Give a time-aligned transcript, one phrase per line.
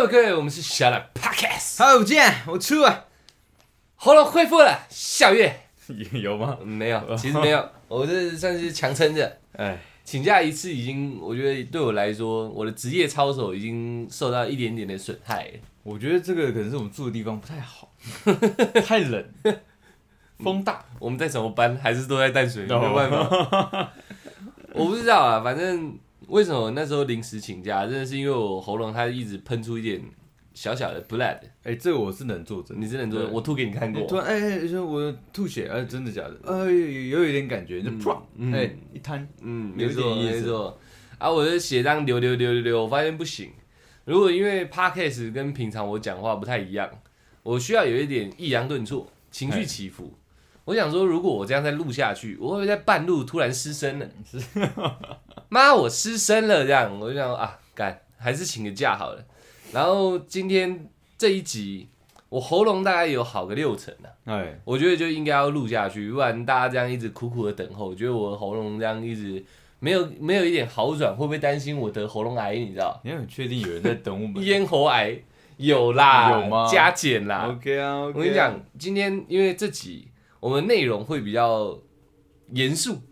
[0.00, 3.04] 各位各位，我们是小懒 Podcast，好久不见，我出啊，
[3.96, 4.86] 喉咙恢复了。
[4.88, 5.54] 下月
[6.14, 6.56] 有吗？
[6.64, 9.38] 没有， 其实没有，我这算是强撑着。
[9.52, 15.50] 哎，请假一次已经，我觉得对我来说，我的职业操守已经受到一点点的损害。
[15.82, 17.92] 我觉得这个可能是我们住的地方不太好，
[18.86, 19.22] 太冷，
[20.38, 20.82] 风大。
[20.98, 21.76] 我们在什么班？
[21.76, 22.64] 还是都在淡水？
[22.64, 23.92] 没有办法。
[24.72, 25.94] 我不知道啊，反正
[26.30, 30.00] 为什么那时候临时请假，真的是因为我喉咙它一直喷出一点
[30.54, 31.40] 小小的 blood。
[31.64, 32.84] 哎，这个我是能做真的。
[32.84, 34.02] 你真能做，的我吐给你看过。
[34.06, 36.38] 突然哎哎，说我吐血，哎，真的假的？
[36.44, 40.78] 呃，有有一点感觉，就砰，嗯哎，一滩，嗯，有没错没错。
[41.18, 43.50] 啊，我的血当流流流流流，我发现不行。
[44.04, 46.88] 如果因为 podcast 跟平常我讲话不太一样，
[47.42, 50.14] 我需要有一点抑扬顿挫，情绪起伏。
[50.70, 54.06] 我想说，如果我这样再录下去，我会不会在半路突然失声了？
[55.48, 59.24] 妈，我失声了，这样我就想说啊，干，还是请个假好了。
[59.72, 60.88] 然后今天
[61.18, 61.88] 这一集，
[62.28, 69.44] 我喉咙大概有好个六成了、哎，我觉得就应该要录下去，不然大家这样一直苦苦的等候，我觉得我的喉咙这样一直
[69.80, 72.54] 没有没有一点好转，会不会担心我得喉咙癌？
[72.54, 73.00] 你知道？
[73.02, 75.18] 你很确定有人在等我们 咽喉癌
[75.56, 77.48] 有啦，有吗加减啦。
[77.50, 80.06] ？OK 啊，我跟你讲，今天因为这集
[80.40, 81.78] 我们内容会比较
[82.52, 83.02] 严肃，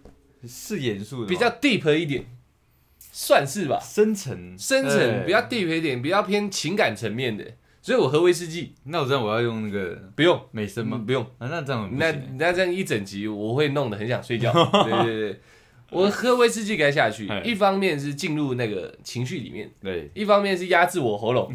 [0.47, 2.25] 是严肃的吗，比较 deep 一点，
[2.99, 7.45] 算是吧，深层，深层哎比较 deep 一点，比较偏情感层面的。
[7.81, 11.01] 所以我喝威士忌那我这样我要用那个不用，美声吗？
[11.07, 11.23] 不用。
[11.39, 14.53] 啊，那这样那行那这样一整集我会弄得很想睡觉。
[14.85, 15.41] 对对对，
[15.91, 21.51] 我喝威士忌该下去哎，一方面是进入那个情绪里面，对，一方面是压制我喉咙。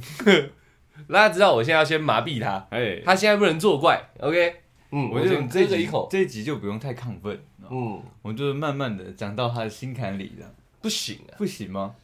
[1.08, 4.02] 大家知道我现在要先麻痹他，哎，他现在不能作怪。
[4.20, 4.56] OK，
[4.96, 11.34] 嗯，我就我觉得这一口，这一集就不用太亢奋，嗯，我们就是慢慢的讲到他的心坎里的，不行啊。
[11.36, 11.96] 不行吗？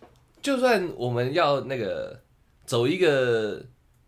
[0.41, 2.19] 就算我们要那个
[2.65, 3.63] 走一个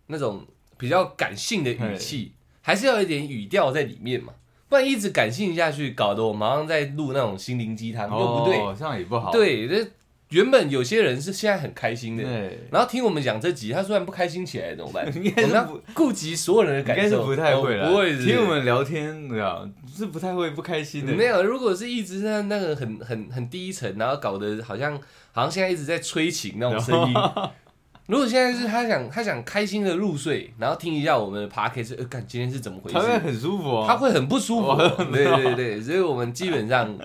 [0.08, 0.48] 那种
[0.80, 4.34] 比较感性的语气，还是要有一点语调在里面嘛，
[4.68, 8.58] 不然一直感性下去，搞得我们好像在录那种心灵鸡汤，又不对。
[8.58, 9.32] 哦，这样也不好。
[9.32, 9.88] 对，这
[10.32, 12.24] 原本有些人是现在很开心的，
[12.72, 15.06] 然后听我们讲这集，他突然不开心起来怎么办？
[15.16, 17.90] 应该顾及所有人的感受，该是不太会哦了。
[17.90, 19.68] 不会听我们聊天，对吧？
[19.94, 21.14] 是不太会不开心的。
[21.14, 21.44] 没有。
[21.44, 24.98] 如果是一直在那个很很很低沉，然后搞得好像
[25.32, 27.14] 好像现在一直在催情那种声音。
[28.08, 32.98] 如果现在是他想他想开心的入睡，然后听一下我们的 podcast，呃，看今天是怎么回事？
[32.98, 33.86] 他会很舒服哦。
[33.88, 34.96] 他会很不舒服哦。
[35.12, 36.98] 对对对，所以我们基本上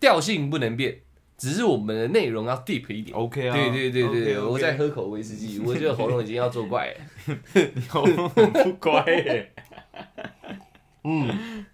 [0.00, 0.94] 调性不能变，
[1.36, 3.16] 只是我们的内容要 deep 一点。
[3.16, 3.54] OK 啊。
[3.54, 7.36] 对对对对我在喝口威士忌， 我觉得喉咙已经要作怪了。
[7.74, 9.52] 你喉咙很不乖耶。
[11.04, 11.64] 嗯，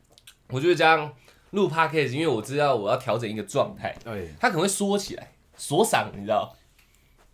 [0.49, 1.13] 我觉得这样
[1.51, 6.55] 录 podcast，因为我知道我要调整一个状态，哎，它可能会缩起来，锁嗓，你知道？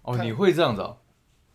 [0.03, 0.97] 哦，你会这样子哦？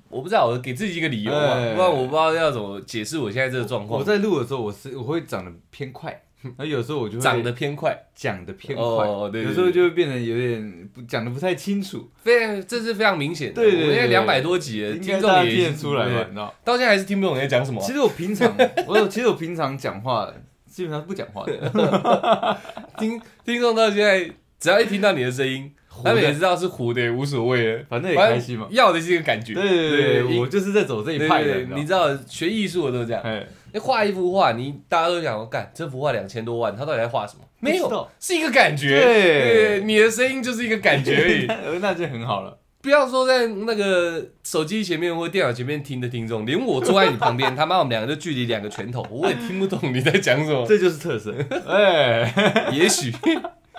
[0.09, 3.99] 我不知道，我给自己一个理由嘛，哎不然我不知道要怎么解释我现在这个状况。
[3.99, 6.23] 我在录的时候，我是我会长得偏快，
[6.57, 12.09] 然后有时候我就会长得偏快，讲的偏快，哦对对有时候就会变得有点不讲的不太清楚。
[12.21, 13.55] 非常这是非常明显的。
[13.55, 16.25] 对对对我们现在对两百多集了，应听该大家众也听得出来吧？
[16.27, 16.53] 你知道？
[16.63, 17.85] 到现在还是听不懂你在讲什么啊。
[17.85, 18.55] 其实我平常，
[18.87, 20.31] 我有其实我平常讲话
[20.65, 22.57] 基本上不讲话的，
[22.97, 25.71] 听听众到现在，只要一听到你的声音，
[26.03, 28.67] 他们也知道是糊的，也无所谓了，反正也开心嘛。
[28.69, 29.53] 要的是一个感觉。
[29.53, 33.21] 对对对对，我就是在走这一派的，你知道学艺术的都是这样。
[33.23, 37.43] 哎，你画一幅画，你大家都想说，干这幅画两千多万，他到底在画什么？
[37.59, 38.99] 没有是一个感觉。
[38.99, 41.45] 对你的声音就是一个感觉而已。
[41.47, 42.59] 那 那就很好了。
[42.81, 50.65] 不要说在那个手机前面或电脑前面听的听众，连我坐在你旁边，他妈我们两个就距离两个拳头，我也听不懂你在讲什么。
[50.67, 51.33] 这就是特色。
[51.65, 52.33] 哎，
[52.75, 53.09] 也许，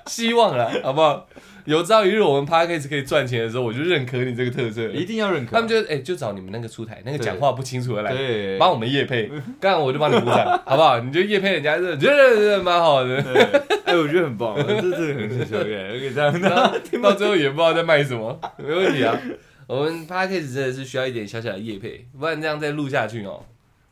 [0.06, 1.26] 希望了，好不好？
[1.64, 4.82] 有朝一日我们 podcast 可以赚钱的时候，我就认可你这个特色。
[4.90, 5.52] 一定要认可。
[5.52, 11.00] 他们就哎、就找你们那个出台那个讲话不清楚的来，对，帮我们夜配， 刚好我就帮你鼓掌，好不好？
[11.00, 13.22] 你就夜配人家，这觉得这蛮好的。
[13.22, 13.42] 对
[13.84, 19.18] 哎，我觉得很棒，这这个很很小 OK OK 这样 然后到最后也不知道在卖什么，没问题啊。
[19.66, 23.42] 我们 podcast 真的是需要一点小小的夜配，不然这样再录下去哦，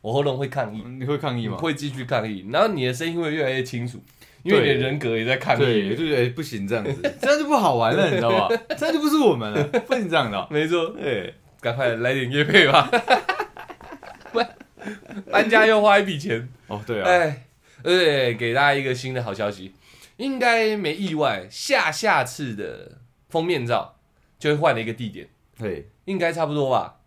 [0.01, 1.57] 我喉咙会抗议，你会抗议吗？
[1.57, 3.99] 会继续抗议，然后你的声音会越来越清楚，
[4.43, 5.89] 因为你的人格也在抗对，议。
[5.95, 8.55] 就觉得哎不行这样子， 这样就不好玩了，你知道吧？
[8.77, 10.47] 这样就不是我们了，不能这样的哦。
[10.51, 12.89] 没错，对，赶快来点乐配吧，
[15.31, 16.47] 搬家又花一笔钱。
[16.67, 17.45] 哦对啊，哎，
[17.83, 19.73] 对，给大家一个新的好消息，
[20.17, 22.99] 应该没意外，下下次的
[23.29, 23.95] 封面照
[24.37, 25.27] 就会换了一个地点。
[25.57, 26.99] 对，应该差不多吧。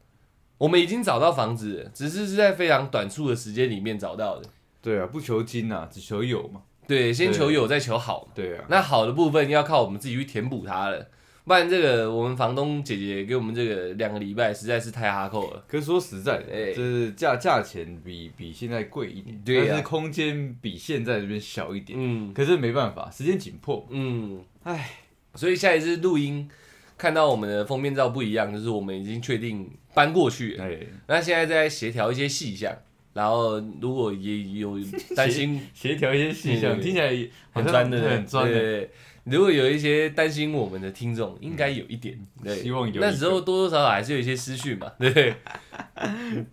[0.59, 4.49] 我们已经找到房子了，只是是在非常短促的时间里面找到的。
[4.81, 6.63] 对啊，不求精啊，只求有嘛。
[6.87, 8.33] 对，先求有，再求好嘛。
[8.35, 11.09] 对啊，那好的部分要靠我们自己去填补它了。
[11.45, 15.65] 不然这个我们房东姐姐给我们这个两个礼拜实在是太哈扣了。
[15.69, 21.97] 可是说实在的，哎就是价价钱比比现在贵一点，但是空间比现在这边小一点。
[22.01, 23.87] 嗯可是没办法，时间紧迫。
[23.91, 24.91] 嗯，唉，
[25.37, 26.51] 所以下一次录音
[26.99, 30.65] 看到我们的封面照不一样，就是我们已经确定搬过去了。
[30.65, 32.77] 哎，那现在在协调一些细项，
[33.17, 34.79] 然后如果也有
[35.17, 37.09] 担心协调一些事项，听起来
[37.51, 38.53] 很专的，很专的。
[38.53, 38.91] 对对对
[39.25, 45.35] 如果有一些担心我们的听众，应该有一点， 对，希望有那时候多多少少还是有一些思绪嘛，对 不对？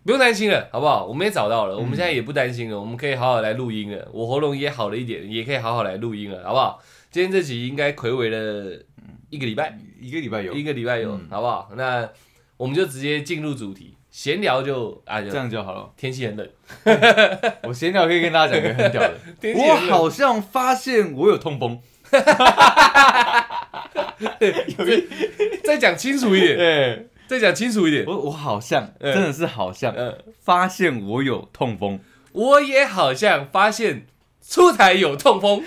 [0.06, 1.06] 不用担心了，好不好？
[1.06, 4.10] 我们也找到了，我们现在也不担心了，我们可以好好来录音了。
[4.13, 6.81] 我喉咙也好了一点，也可以好好来录音了，好不好？
[7.12, 8.81] 今天这集应该暌违了
[9.30, 11.69] 一个礼拜，一个礼拜有一，个礼拜有，嗯好不好？
[11.75, 12.10] 那
[12.57, 15.89] 我们就直接进入主题，闲聊就啊，就这样就好了。
[15.98, 16.48] 天气很冷，
[17.68, 21.81] 我闲聊可以跟大家讲一个很屌的， 天气我很冷好像发现我有痛风。
[24.77, 25.10] 有一
[25.63, 28.06] 再讲清楚一点，对，再讲清楚一点。
[28.06, 32.00] 我我好像嗯真的是好像嗯，发现我有痛风。
[32.33, 34.06] 我也好像发现
[34.48, 35.63] 出台有痛风，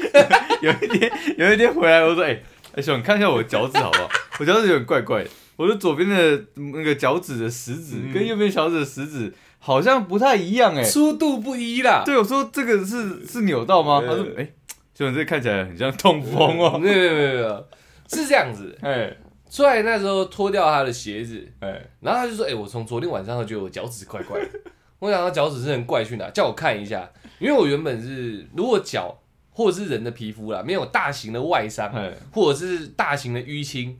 [0.63, 2.41] 有一天，有一天回来，我说：“哎、
[2.77, 4.09] 哎，兄，你看一下我的脚趾好不好？
[4.39, 12.03] 我脚趾有点怪怪的，我的左边的那个脚趾的食指嗯跟右边小指的食指好像不太一样、哎，粗度不一啦。
[12.05, 13.99] 对，我说这个是是扭到吗？
[13.99, 14.49] 呃他说：哎、
[14.95, 16.79] 兄，这看起来很像痛风哦。
[16.79, 17.67] 没有没有没有没有，
[18.09, 18.77] 是这样子。
[18.83, 19.17] 哎
[19.49, 24.49] 出来那时候脱掉他的鞋子，哎，然后他就说：“哎、我从昨天晚上就觉得我脚趾怪怪的。
[24.99, 27.09] ”我想他脚趾是很怪去哪，叫我看一下，
[27.39, 29.17] 因为我原本是如果脚
[29.51, 33.97] 或者是人的皮肤啦，没有大型的外伤，哎，或者是大型的淤青，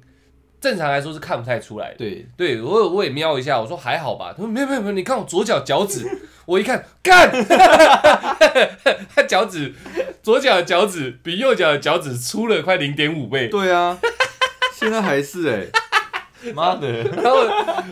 [0.61, 1.97] 正常来说是看不太出来的。
[1.97, 4.33] 对，对我有我也瞄一下，我说还好吧。
[4.33, 6.07] 他说没有没有没有，你看我左脚脚趾，
[6.47, 7.31] 我一看，干，
[9.15, 9.75] 他脚趾
[10.23, 13.49] 左脚的脚趾比右脚的脚趾粗了快零点五倍。
[13.49, 13.99] 对啊，
[14.75, 15.67] 现在还是哎、
[16.55, 17.47] 妈的，然后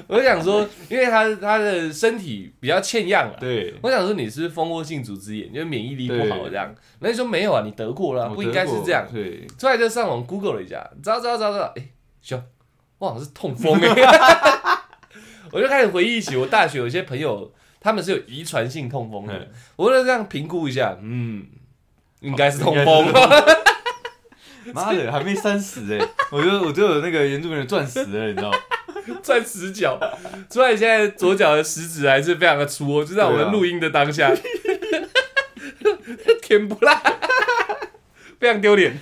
[0.07, 3.37] 我想说，因为他他的身体比较欠样了。
[3.41, 6.75] 对，我想说你是蜂窝性组织炎，就是免疫力不好对这样。
[7.01, 11.89] 那你说没有啊，你得过了不应该是这样对，出来就上网 Google 了一下，找找找找，哎、
[12.23, 12.43] 兄，
[12.99, 13.81] 我好像是痛风。
[13.81, 14.79] 哎、
[15.53, 19.35] 我就开始回忆起我大学有些朋友，他们是有遗传性痛风的。
[19.35, 21.47] 嗯，我就这样评估一下，嗯，
[22.21, 23.13] 应该是痛应风。
[24.73, 28.59] 妈的，还没三十哎，我就我就有那个原住民的钻石了，你知道吗？
[29.23, 30.01] 钻石脚，
[30.49, 34.33] 出来现在左脚的食指还是非常的粗哦，就在我们录音的当下，
[36.41, 37.03] 甜 不辣，
[38.41, 38.99] 非常丢脸，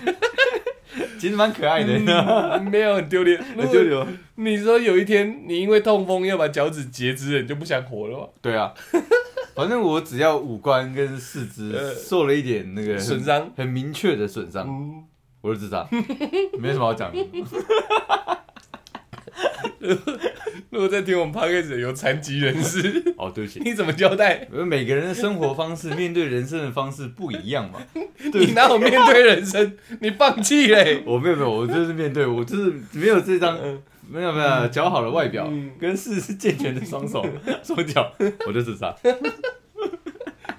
[1.19, 4.07] 其实蛮可爱的，嗯没有很丢脸， 很丢脸哦。
[4.37, 8.27] 你说有一天你因为痛风要把脚趾截肢了，你就不想活了吗？
[8.41, 8.73] 对啊，
[9.55, 15.05] 反正我只要五官跟四肢呃受了一点那个很损伤，很明确的损伤，嗯，
[15.41, 15.89] 我就知道，
[16.59, 17.19] 没什么好讲的。
[20.71, 24.49] 如果在听我们 podcast 有残疾人士，哦，对不起，你怎么交代？
[24.53, 27.81] 因为每个人的生活方式、面对人生的方式不一样嘛。
[28.33, 29.77] 你哪有面对人生？
[30.01, 31.03] 你放弃嘞？
[31.05, 37.25] 我没有没有，我就是面对，我就是没有这张嗯没有没有姣好的外表嗯跟四肢健全的双手
[37.63, 38.13] 双脚，
[38.47, 38.95] 我就自杀。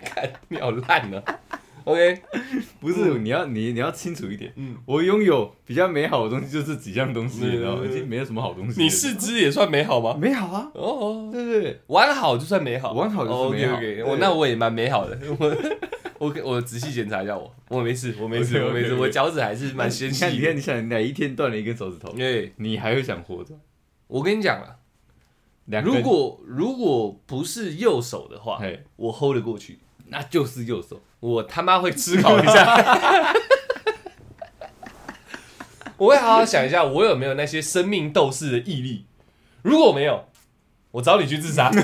[0.03, 1.23] 看你好烂啊
[1.85, 2.21] ！OK，
[2.79, 7.85] 不是，你要你你要清楚一点，嗯我拥有比较美好的东西就是几样东西，嗯你知道吗？
[7.85, 8.81] 已经没有什么好东西。
[8.81, 10.15] 你四肢也算美好吗？
[10.19, 15.17] 美好啊，哦，对对对，完好就算美好，完好就是美好 OK OK，我那我也蛮美好的。
[15.39, 15.55] 我
[16.19, 20.55] 我我仔细检查一下我，我没事，我没事，我没事，我脚趾还是蛮纤你看，细你看，。
[20.55, 23.53] 你想哪一天断了一根手指头，对，你还会想活着？
[24.07, 24.77] 我跟你讲了，
[25.65, 28.61] 两如果如果不是右手的话，
[28.95, 29.79] 我 hold 得过去。
[30.07, 31.01] 那就是右手。
[31.19, 33.33] 我他妈会思考一下，
[35.97, 39.05] 我会好好想一下，我有没有那些生命斗士的毅力。
[39.61, 40.25] 如果没有，
[40.91, 41.71] 我找你去自杀。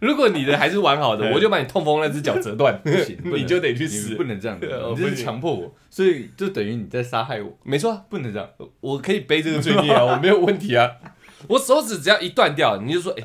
[0.00, 4.24] 如果你的还是完好的，我就把你痛风那只脚折断，不行， 你就得去死不。
[4.24, 8.48] 能这样子，呃你这是强迫我，所以就等于你在杀害我，没错啊，不能这样。
[8.80, 10.90] 我可以背这个罪孽啊，我没有问题啊。
[11.46, 13.22] 我手指只要一断掉，你就说，哎、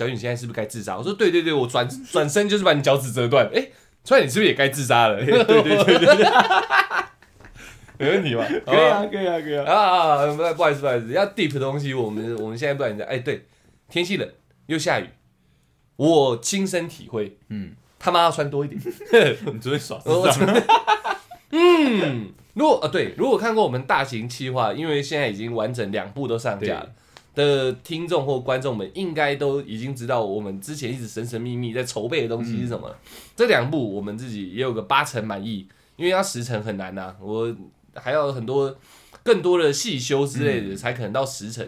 [0.00, 0.96] 小雨，你现在是不是该自杀？
[0.96, 3.46] 我说，对对对，我转转身就是把你脚趾折断。
[3.54, 3.60] 哎、
[4.02, 5.22] 出来，你是不是也该自杀了？
[5.22, 6.26] 对对对对对，
[8.00, 8.46] 没问题吧？
[8.64, 9.64] 可以啊，可以啊，可以啊。
[9.70, 13.06] 啊啊，不不好意思不好意思，要 deep 的东西，我们我们现在不敢讲。
[13.06, 13.44] 哎、对，
[13.90, 14.26] 天气冷
[14.68, 15.10] 又下雨，
[15.96, 18.80] 我亲身体会，嗯，他妈要穿多一点。
[19.52, 20.62] 你昨天耍我智障，
[21.50, 26.88] 嗯，如果啊对，如果看过我们大型企划，因为现在已经完整两部都上架了
[27.34, 32.94] 的听众或观众们，应该都已经知道我们之前一直神神秘秘在筹备的东西是什么。
[33.36, 37.54] 这两部我们自己也有个八成满意，因为要十成很难呐、我
[37.94, 38.76] 还要很多
[39.22, 41.66] 更多的细修之类的，才可能到十成。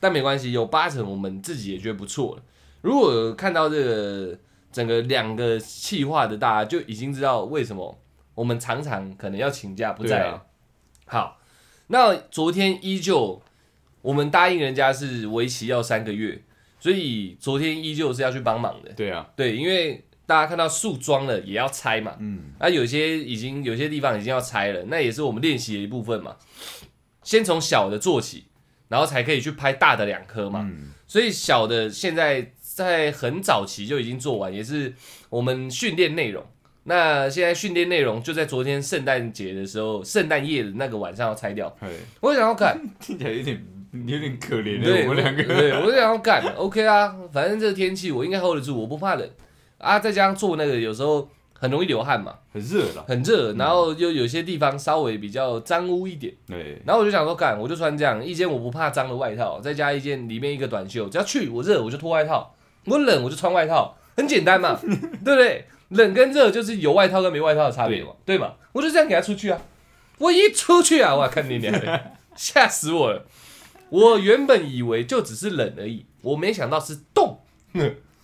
[0.00, 2.42] 但没关系，有八成我们自己也觉得不错了。
[2.82, 4.38] 如果看到这个
[4.72, 7.98] 整个两个气化的，大家就已经知道为什么
[8.34, 10.32] 我们常常可能要请假不在了。
[10.32, 10.42] 啊
[11.06, 11.38] 好，
[11.88, 13.40] 那昨天依旧
[14.04, 16.38] 我们答应人家是为期要三个月，
[16.78, 18.92] 所以昨天依旧是要去帮忙的。
[18.92, 26.36] 对啊，对，因为大家看到树桩了也要拆嘛，嗯，啊，有些已经有些地方已经要拆了，那也是我们练习的一部分嘛。
[27.22, 28.44] 先从小的做起，
[28.88, 30.60] 然后才可以去拍大的两颗嘛。
[30.70, 34.92] 嗯所以小的现在在很早期就已经做完，也是
[35.30, 36.44] 我们训练内容。
[36.84, 41.74] 那现在训练内容就在昨天圣诞节的时候，圣诞夜的那个晚上要拆掉。
[41.80, 41.88] 对，
[42.20, 43.64] 我想要看，听起来有点
[44.06, 45.42] 有点可怜的，对，我们两个。
[45.44, 49.30] 对，我就想要干，OK 啊，反正这个天气我应该 hold 得住，我不怕冷
[49.78, 49.98] 啊。
[49.98, 53.04] 再加上做那个有时候很容易流汗嘛，很热了。
[53.06, 62.54] 很热，然后又有些地方稍微比较脏污一点，对，然后我就想说，干，我就穿这样一件我不怕脏的外套，再加一件里面一个短袖，只要去我热我就脱外套，
[62.86, 64.78] 我冷我就穿外套，很简单嘛，
[65.24, 65.66] 对不对？
[65.90, 68.54] 冷跟热就是有外套跟没外套的差别嘛，对嘛？
[68.72, 69.60] 我就这样给他出去啊，
[70.18, 72.00] 我一出去啊，哇，看你娘的，
[72.34, 73.24] 吓死我了！
[73.90, 77.38] 我原本以为就只是冷而已，我没想到是冻，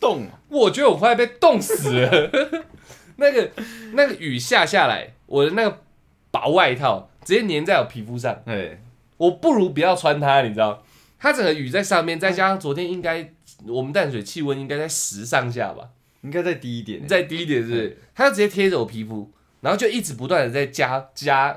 [0.01, 2.31] 冻，我觉得我快被冻死了。
[3.17, 3.51] 那个
[3.93, 5.83] 那个雨下下来，我的那个
[6.31, 8.81] 薄外套直接粘在我皮肤上，哎，
[9.19, 10.83] 我不如不要穿它，你知道？
[11.19, 13.33] 它整个雨在上面，再加上昨天应该
[13.67, 15.91] 我们淡水气温应该在十上下吧，
[16.23, 17.07] 应该再低一点。
[17.07, 17.99] 再低一点是不是？
[18.15, 21.55] 它就直接贴着我皮肤，然后就一直不断的在加加，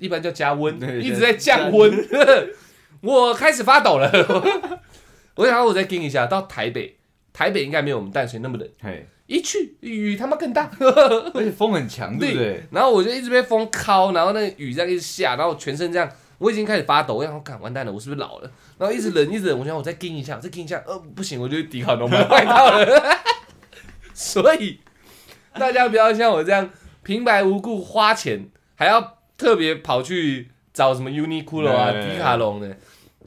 [0.00, 1.92] 一般叫加温，一直在降温。
[3.02, 4.10] 我开始发抖了，
[5.36, 6.96] 我想要我再跟一下，到台北，
[7.32, 8.68] 台北应该没有我们淡水那么冷。
[8.80, 10.70] 嘿，一去雨他妈更大，
[11.34, 12.62] 而且风很强，对不对？
[12.70, 18.50] 然后我就一直被风敲，然后那个雨这样一直下，然后全身这样，我已经开始发抖，我想说，干完蛋了，我是不是老了？
[18.78, 23.16] 然后一直冷，一直冷，我想我再跟一下，再跟一下，呃，不行，我就迪卡侬买外套了。
[24.14, 24.80] 所以
[25.52, 26.70] 大家不要像我这样
[27.02, 32.76] 平白无故花钱，还要特别跑去找什么 Uniqlo 啊、迪卡侬的，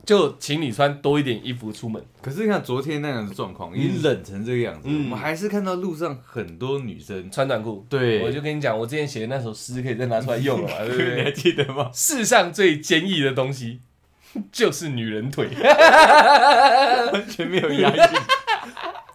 [0.05, 1.99] 就请你穿多一点衣服出门。
[2.21, 7.27] 可是你看昨天那样的状况，已经冷成这个样子，嗯我们还是看到路上很多女生。
[7.31, 11.31] 穿短裤，对，我就跟你讲，我之前写的那首诗可以再拿出来用了嘛， 对不对你还？
[11.31, 11.89] 记得吗？
[11.91, 13.79] 世上最坚毅的东西
[14.53, 15.47] 就是女人腿，
[17.11, 18.19] 完全没有押韵。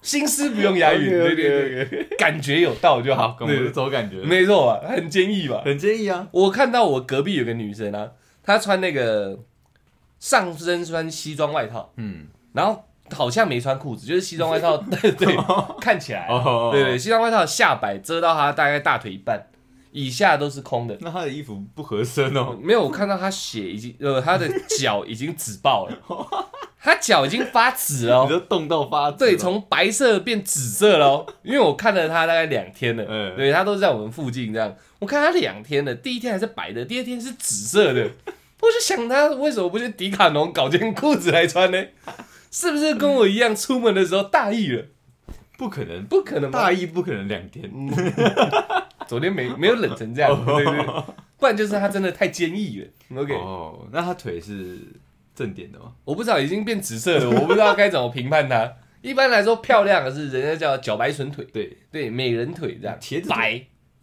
[0.03, 4.89] 心思不用押韵，对对对，对，感觉有到就好，跟我是对对走感觉，没错吧？
[4.91, 5.63] 很坚毅吧？
[5.65, 6.27] 很坚毅啊。
[6.31, 8.11] 我看到我隔壁有个女生啊，
[8.45, 9.39] 她穿那个
[10.21, 15.37] 上身穿西装外套，嗯，然后好像没穿裤子，就是西装外套， 对对，
[15.81, 16.29] 看起来
[16.71, 19.47] 对对，西装外套的下摆遮到他大概大腿一半，
[19.93, 20.97] 以下都是空的。
[21.01, 22.57] 那他的衣服不合身哦。
[22.63, 24.49] 没有，我看到他血已经， 呃，他的
[24.79, 25.97] 脚已经紫爆了，
[26.81, 28.27] 他脚已经发紫了哦。
[28.29, 28.35] 你。
[28.35, 29.19] 都冻到发紫了。
[29.19, 33.37] 对，从白色变紫色了哦，因为我看了他大概两天了，嗯。
[33.37, 34.75] 对他都在我们附近这样，
[35.05, 38.11] 我看他两天了，第一天还是白的，第二天是紫色的，
[38.63, 41.85] 我就想他为什么不去迪卡侬搞件裤子来穿呢？
[42.51, 44.87] 是不是跟我一样出门的时候大意了？
[45.59, 46.51] 不可能，不可能？
[46.51, 47.71] 大意不可能两天。
[49.07, 50.87] 昨天没没有冷成这样，对对，
[51.37, 53.21] 不然就是他真的太坚毅了。
[53.21, 54.79] OK，、哦，那他腿是
[55.35, 55.93] 正点的吗？
[56.07, 58.73] 我不知道已经变紫色了，我不知道该怎么评判他。
[59.03, 63.63] 一般来说，漂亮的是人家叫脚白笋腿，对，对，美人腿这样，茄子白，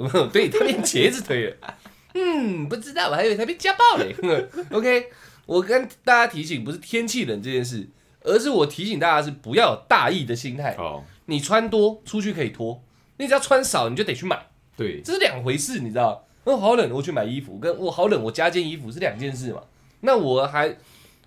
[0.34, 1.58] 对他变茄子腿了。
[2.14, 4.16] 嗯，不知道，我还以为他被家暴嘞。
[4.72, 5.08] OK，
[5.46, 7.88] 我跟大家提醒，不是天气冷这件事，
[8.22, 10.76] 而是我提醒大家是不要有大意的心态。
[10.78, 12.84] 哦，你穿多出去可以脱，
[13.18, 16.28] 你只要穿少你就得去买，对，这是两回事，你知道？
[16.44, 19.62] 哦，好冷，我去买衣服，跟我好冷，我加件衣服是两件事嘛。
[20.02, 20.76] 那我还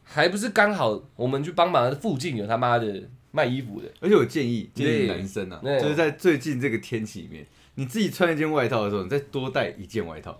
[0.02, 10.36] 还不是刚好我们去帮忙的附近有他妈的卖衣服的，而且我建议建议男生啊，对就是在最近这个天气里面，你自己穿一件外套的时候，你再多带一件外套。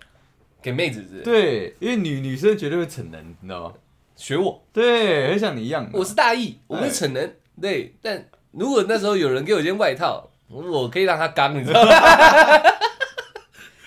[0.61, 3.73] 给妹子是是对，因为女女生绝对会逞能，你知道吗？
[4.15, 4.63] 学我。
[4.73, 5.87] 对，很像你一样。
[5.93, 7.93] 我是大意，我不是逞能，对。
[8.01, 11.91] 但如果那时候有人给我一件外套，我可以让他刚，你知道吗？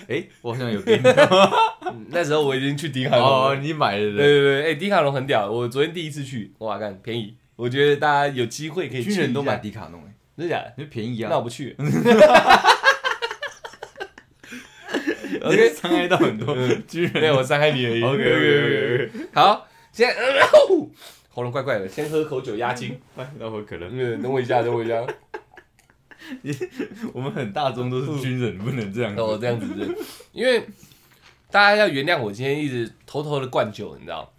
[0.08, 3.60] 哎，我好像有给你嗯 那时候我已经去迪卡侬哦，了。
[3.60, 10.72] 你买了对对对，哎、迪卡侬很屌，我昨天第一次去，哇，干便宜，我觉得大家有机会可以去一下军人都买，迪卡侬，哎，真的假的？
[10.78, 11.28] 因为便宜啊。
[11.30, 11.76] 那我不去。
[15.38, 16.54] 你 OK，伤害到很多
[16.86, 17.12] 军人。
[17.12, 18.02] 对我伤害你而已。
[18.02, 20.46] OK，OK，OK，OK 好，现在、呃、
[21.30, 22.98] 喉咙怪怪的，先喝口酒压惊。
[23.16, 25.04] 哎那我可能嗯，等我一下，等我一下。
[27.14, 29.20] 我们很大众都是军人，不能这样子。
[29.20, 29.96] 哦，这样子是，
[30.32, 30.62] 因为
[31.50, 34.32] 大家要原谅我今天一直偷偷的灌酒，你知道？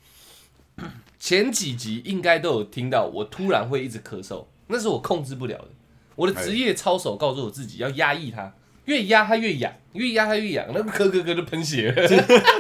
[1.17, 5.67] 前几集应该都有听到，我突然会一直咳嗽，那是我控制不了的。
[6.15, 8.53] 我的职业操守告诉我自己要压抑它，
[8.89, 12.07] 越压它越痒，越压它越痒，那个咳咳咳就喷血了。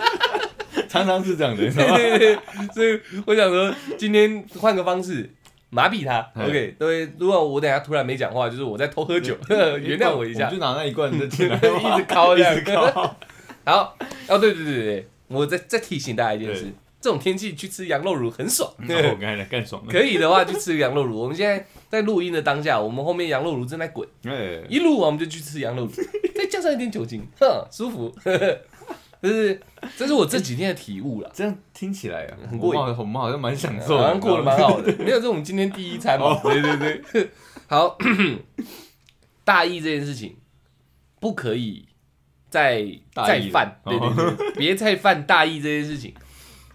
[0.87, 1.95] 常常是这样的，你知道吗？
[1.97, 2.39] 对对对，
[2.73, 5.27] 所以我想说，今天换个方式
[5.71, 6.19] 麻痹他。
[6.35, 9.35] 嗯 OK，对，如果我等下突然没讲话，就是我在偷喝酒，
[9.81, 12.85] 原谅我一下我，就拿那一罐的进来， 一直敲一直敲。
[13.65, 18.69] 好，哦，对对对对对，我再再提醒大家一件事对，这种天气去吃羊肉乳很爽。
[18.79, 19.87] 那我刚才来干爽了。
[19.93, 21.19] 可以的话去吃羊肉乳。
[21.19, 25.91] 我们现在在录音的当下，我们后面羊肉乳正在滚，哎，一录完我们就去吃羊肉乳，
[26.35, 28.13] 再加上一点酒精，哼，舒服。
[29.21, 29.61] 这是
[29.97, 31.29] 这是我这几天的体悟了。
[31.33, 36.39] 这样听起来啊，很过瘾我们好像蛮享受，好像过得蛮好的，没有这种今天第一餐嘛。
[36.41, 37.29] 对 对对，
[37.67, 37.97] 好，
[39.43, 40.37] 大意这件事情
[41.19, 41.85] 不可以
[42.49, 46.13] 再再犯，对哦对对，别再犯大意这件事情。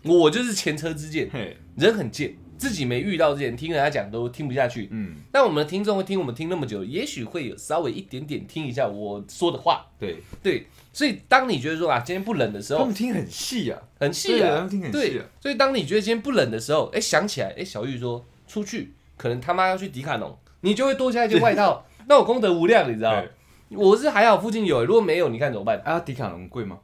[0.04, 1.28] 我就是前车之鉴，
[1.76, 4.88] 人很贱，自己没遇到之前听人家讲都听不下去。
[4.90, 10.66] 嗯，但我们的听众会听我们听那么久，也许会有稍微一点点听一下我说的话，对，对。
[10.92, 23.22] 所以当你觉得说啊，今天不冷的时候他们，听很细啊，很细啊们，听很细对啊，，所以当你觉得今天不冷的时候，哎，想起来，哎，小玉说出去，可能他妈要去迪卡侬，你就会多加一件外套， 那我功德无量，你知道吗？
[23.70, 25.80] 我是还好附近有，如果没有，你看怎么办？
[25.84, 26.78] 啊，迪卡侬贵吗？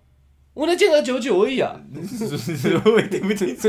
[0.53, 1.75] 我那件二九九而已啊，
[2.85, 3.69] 我也听不清楚。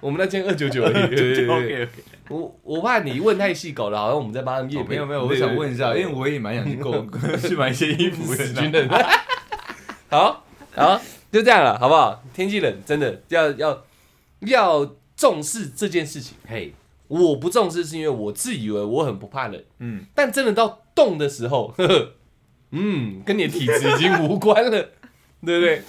[0.00, 0.92] 我们那件二九九而已。
[1.14, 1.88] 对对对
[2.28, 7.06] 我我怕你问太细，搞了好像我们在帮他们没有没有，我想问一下，因为我也蛮想去购
[7.38, 8.88] 去买一些衣服的，死军人。
[10.10, 12.22] 好，好，就这样了，好不好？
[12.34, 13.84] 天气冷，真的要要
[14.40, 16.36] 要重视这件事情。
[16.48, 16.74] 嘿，
[17.06, 22.12] 我不重视是因为我自以为我很不怕冷，嗯，但真的到冻的时候，呵呵，
[22.72, 24.90] 嗯，跟你的体质已经无关了，
[25.46, 25.82] 对不对？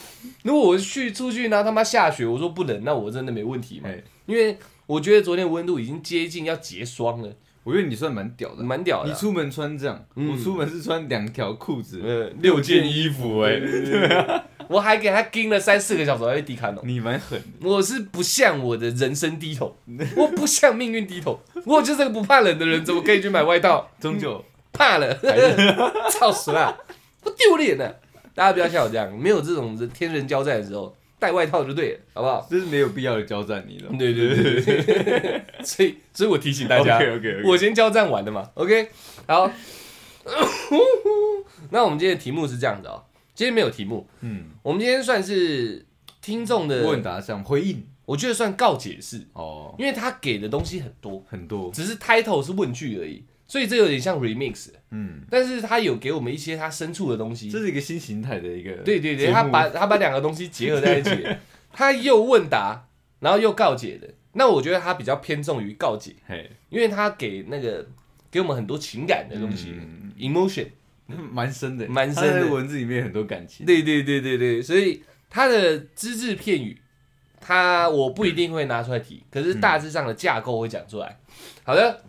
[0.43, 3.89] 如果我去出去，然后他妈下雪，我说不冷，那我真的没问题嘛？
[4.27, 7.29] 因为我觉得昨天温度已经接近要结霜了，
[7.63, 8.63] 我觉得你算蛮屌的。
[8.63, 9.13] 蛮屌的啊。
[9.13, 13.59] 你出门穿这样，嗯我出门是穿两条裤子，呃，六件衣服哎、
[14.69, 16.83] 我还给他盯了三四个小时，还去迪卡侬。
[16.85, 17.67] 你蛮狠的。
[17.67, 19.75] 我是不向我的人生低头，
[20.15, 23.89] 我不向命运低头，我就是个不怕冷的人，怎么可以去买外套？
[23.99, 25.17] 终究怕了，
[26.11, 26.77] 操死了，
[27.21, 27.89] 不丢脸呢！
[28.37, 32.47] 大家不要像我这样，没有这种天人交战的时候，带外套就对了，好不好？
[32.47, 33.89] 这是没有必要的交战你了。
[33.97, 37.01] 对对对对对， 所以所以我提醒大家
[37.43, 38.89] 我先交战完的嘛，OK，
[39.25, 39.51] 好。
[41.71, 45.83] 那我们今天的题目是这样的哦，今天没有题目，嗯，我们今天算是
[46.21, 47.87] 听众的问答项回应。
[48.05, 57.49] 我觉得算告解式，哦，因为他给的东西很多，很多，只是 title 是问句而已，所以这有点像 remix，嗯，但是他有给我们一些他深处的东西。
[57.49, 57.59] 这。
[57.59, 61.25] 是一个新形态的一个对对对，他把他把两个东西结合在一起，
[61.71, 62.87] 他又问答，
[63.21, 64.07] 然后又告解的。
[64.33, 67.87] 那我觉得他比较偏重于告解，嘿，因为他给那个
[68.29, 70.11] 给我们很多情感的东西、嗯。
[70.17, 70.67] e m o t i o
[71.07, 72.53] n 蛮深的，蛮深的。
[72.53, 73.65] 文字里面很多感情。
[73.65, 76.77] 对对对对对，所以他的只字片语，
[77.39, 81.17] 他我不一定会拿出来提，可是大致上的架构会讲出来。
[81.63, 82.03] 好的，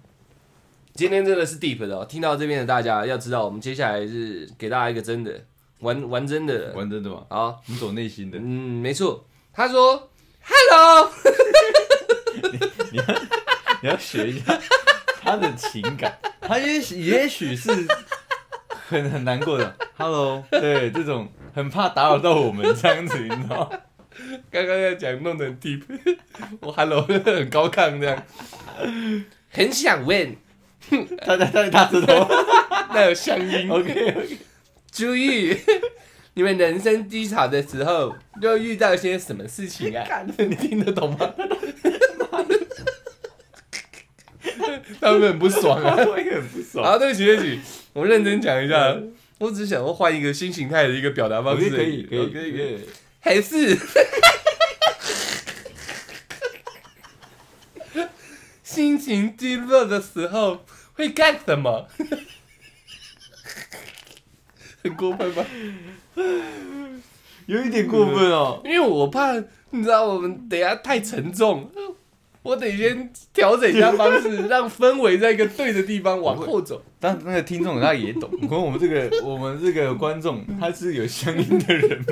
[0.98, 5.32] 今天真的是 deep 的哦，听到这边的大家要知道，我们接下来是给大家一个真的
[5.78, 6.72] 玩玩真的。
[6.74, 7.24] 玩真的嘛？
[7.30, 8.42] 好，你走内心的，嗯，
[8.82, 10.10] 没错，他说
[10.42, 11.08] “hello”，
[12.90, 14.58] 你要学一下
[15.20, 17.70] 他的情感，他也许也许是
[18.68, 19.76] 很很难过的。
[19.96, 23.78] Hello，对，这种很怕打扰到我们这样子，你知道吗？
[24.50, 25.80] 刚刚在讲弄得很 deep，
[26.58, 28.20] 我 “hello” 很高亢这样，
[29.48, 30.34] 很想问，
[31.24, 32.28] 他在他在大舌头。
[32.94, 33.70] 那有乡音。
[33.70, 34.38] OK OK，
[34.90, 35.56] 注意，
[36.34, 40.04] 你们人生低潮的时候，又遇到一些什么事情啊？
[40.38, 41.34] 你听得懂吗？
[45.00, 45.94] 他们很不爽啊！
[46.08, 46.84] 我也很不爽。
[46.84, 47.60] 好，对不起，对不起，
[47.92, 48.96] 我认真讲一下，
[49.38, 52.80] 我只是想要换一个新形态的一个表达方式可以，可以，可以，可以，以。
[53.20, 53.76] 还是
[58.62, 60.64] 心情低落的时候
[60.98, 61.86] 会干什么？
[64.82, 65.46] 很过分吧？
[67.46, 68.60] 有一点过分哦。
[68.64, 69.32] 因为我怕，
[69.70, 71.70] 你知道，我们等一下太沉重，
[72.42, 76.82] 我得先调整一下方式，让氛围在一个对的地方往后走。
[76.98, 82.04] 但那个听众他也懂，可能我们这个 我们这个观众他是有乡音的人，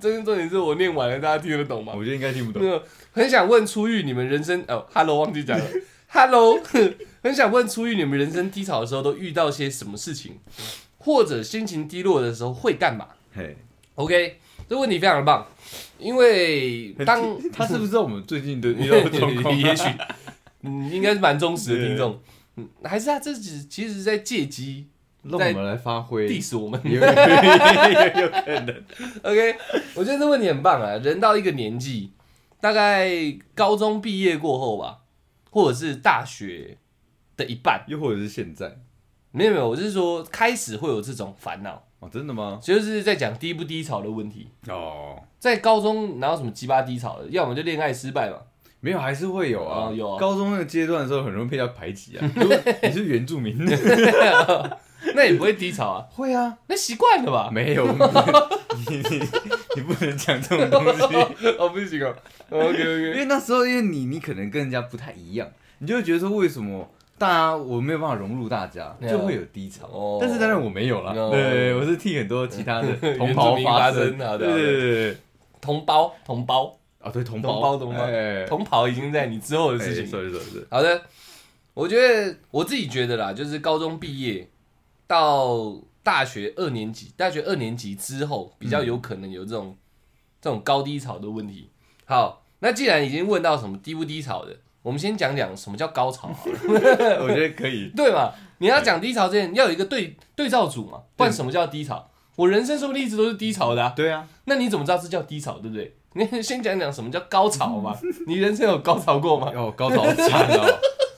[0.00, 1.92] 真正重点是我念完了，大家听得懂吗？
[1.96, 2.82] 我觉得应该听不懂。
[3.12, 5.64] 很想问初玉，你们人生哦，Hello，忘记讲了
[6.12, 6.60] ，Hello，
[7.22, 10.38] 很想问初玉，你们人生低潮的时候都遇到些什么事情，
[10.98, 13.08] 或者心情低落的时候会干嘛？
[13.34, 13.56] 嘿
[13.94, 15.46] ，OK，这问题非常的棒，
[15.98, 19.56] 因为 当他是不是我们最近的遇到的 状况？
[19.56, 19.88] 也许，
[20.62, 22.20] 嗯，应该是蛮忠实的听众，
[22.56, 24.88] 嗯，还是他这只其实在借机
[25.22, 26.80] 让我们来发挥，diss 我们。
[26.84, 28.84] 有有有有可能。
[29.22, 29.56] OK，
[29.94, 30.96] 我觉得这问题很棒啊！
[30.96, 32.10] 人到一个年纪，
[32.60, 33.08] 大概
[33.54, 34.98] 高中毕业过后吧，
[35.52, 36.78] 或者是大学
[37.36, 38.78] 的一半，又或者是现在
[39.30, 42.58] 没有没有，我是说开始会有这种烦恼，哦，真的吗？
[42.60, 44.48] 就是在讲低不低潮的问题。
[44.66, 47.28] 哦，在高中哪有什么鸡巴低潮的？
[47.28, 48.38] 要么就恋爱失败嘛。
[48.80, 49.90] 没有，还是会有啊。
[49.90, 52.30] 哦有啊高中那个阶段的时候，很容易被他排挤啊。
[52.82, 53.56] 你是原住民，
[55.14, 56.56] 那也不会低潮啊，会啊。
[56.66, 57.50] 那习惯了吧？
[57.52, 59.20] 没有，你 你
[59.76, 62.14] 你不能讲这种东西， 哦，不行哦。
[62.50, 63.16] OK OK 因。
[63.16, 66.88] 为那时候因为你你可能跟人家不太一样，你就会觉得说为什么
[67.18, 69.86] 大家我没有办法融入大家，就会有低潮。
[69.86, 75.16] 哦但是当然我没有啦，哦对，我是替很多其他的同胞发声，声好的对对对对对。
[75.60, 80.06] 同胞，同胞，啊，对，同同胞胞，同胞哎同袍已经在你之后的事哎情。
[80.06, 81.02] 是是是，好的，
[81.74, 84.48] 我觉得我自己觉得啦，就是高中毕业
[85.12, 89.76] 到大学二年级，大学二年级之后，比较有可能有这种、
[90.40, 91.68] 这种高低潮的问题。
[92.06, 97.90] 好，那既然已经问到什么低不低潮的，我们先讲讲什么叫高潮好了， 我觉得可以。
[97.94, 98.30] 对嘛？
[98.56, 102.08] 你要讲低潮之前，要有一个对对照组嘛，不然什么叫低潮？
[102.36, 105.94] 我人生说不定一直都是低潮的、啊，对啊，那你怎么知道这叫低潮，对不对？
[106.14, 107.94] 你 先讲讲什么叫高潮嘛？
[108.26, 109.52] 你人生有高潮过吗？
[109.52, 110.02] 有，高潮。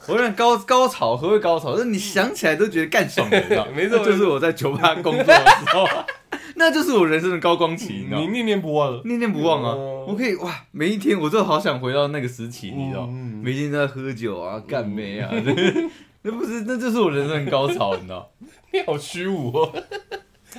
[0.07, 1.73] 我讲高高潮，何谓高潮？
[1.75, 3.67] 就是你想起来都觉得干爽的，你知道？
[3.75, 5.85] 没错就是我在酒吧工作的时候，
[6.55, 8.27] 那就是我人生的高光期，你知道你？
[8.27, 9.01] 念念不忘。
[9.05, 9.69] 念念不忘啊！
[9.71, 13.07] 哦我可以哇，每一天我就好想回到那个时期，你知道？
[13.09, 15.29] 嗯每天都在喝酒啊，干杯啊，
[16.21, 18.29] 那不是，那就是我人生的高潮，你知道？
[18.71, 19.71] 你好虚无哦，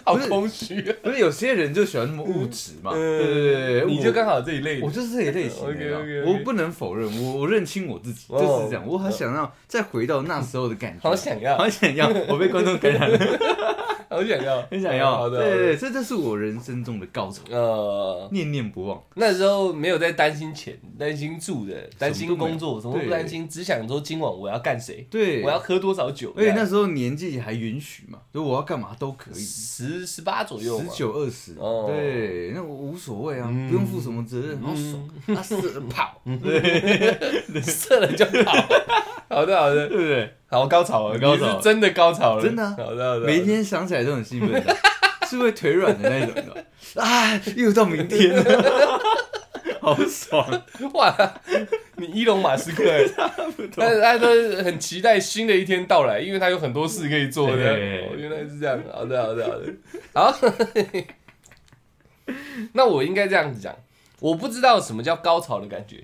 [0.04, 0.80] 好空虚。
[0.90, 0.96] 啊！
[1.02, 2.92] 不是有些人就喜欢那么物质嘛？
[2.92, 4.86] 对对对对，你就刚好这一类的。
[4.86, 6.22] 我就是这一类型的，OK，OK，OK。
[6.32, 8.40] 我不能否认，我我认清我自己哦。
[8.40, 13.18] 就是这样，我好想要再回到那时候的感觉，好想要，好想要， 我被观众感染了，
[14.08, 15.76] 好想要，很想要，好的，对对。
[15.76, 19.02] 这就是我人生中的高潮，呃，念念不忘。
[19.14, 26.32] 那时候没有在担心钱、担心住的、担心工作，什什么不担心，只想说今晚我要干谁，对，我要喝多少酒。
[26.36, 29.34] 而且那时候年纪还允许嘛，就我要干嘛都可以，
[29.86, 31.86] 十十八左右，十九二十，哦。
[31.88, 33.68] 对，那我无所谓啊，嗯。
[33.68, 36.20] 不用负什么责任，好爽， 他射了跑，
[37.62, 38.52] 射了就跑。
[39.28, 40.34] 好的，好的，对不对？
[40.48, 42.74] 好高潮了，高潮是真的高潮了，真的啊？
[42.78, 44.76] 好的，好的，每天想起来都很兴奋的，
[45.28, 46.34] 是会腿软的那种
[46.94, 49.00] 的，啊，又到明天了，
[49.86, 50.44] 好爽，
[50.94, 51.16] 哇，
[51.94, 53.08] 你伊隆马斯克欸，
[53.76, 54.26] 但是他都
[54.64, 57.78] 很期待新的一天到来，因为他有很多事可以做的。
[58.16, 59.72] 原来是这样，好的，好的，好的，
[60.12, 60.36] 好。
[62.74, 63.72] 那我应该这样子讲，
[64.18, 66.02] 我不知道什么叫高潮的感觉，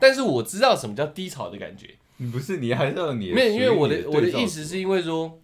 [0.00, 1.90] 但是我知道什么叫低潮的感觉。
[2.16, 5.38] 你不是你还是要你的没有，因为我的我的意思是因为说，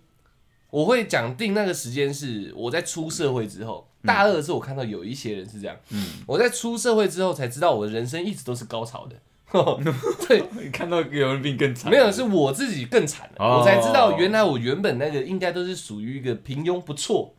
[0.71, 9.17] 我会讲定那个时间是我在出社会之后，大二的时候我看到有一些人是这样，嗯，我在出社会之后才知道我的人生一直都是高潮的。
[10.29, 13.59] 对，你看到有人比你更惨，没有，是我自己更惨了，哦。
[13.61, 17.33] 我才知道原来我原本那个应该都是属于一个平庸不错，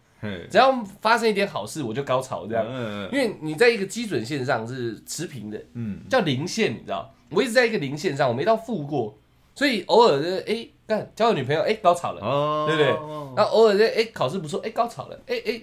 [0.49, 2.65] 只要发生一点好事我就高潮这样。
[2.67, 7.13] 嗯因为你在一个基准线上是持平的，嗯，叫零线，你知道？
[7.29, 9.17] 我一直在一个零线上，我没到负过，
[9.53, 12.87] 所以偶尔的哎干交个女朋友哎高潮了，哦，对不对？
[13.35, 15.61] 然后偶尔的哎考试不错哎高潮了，哎哎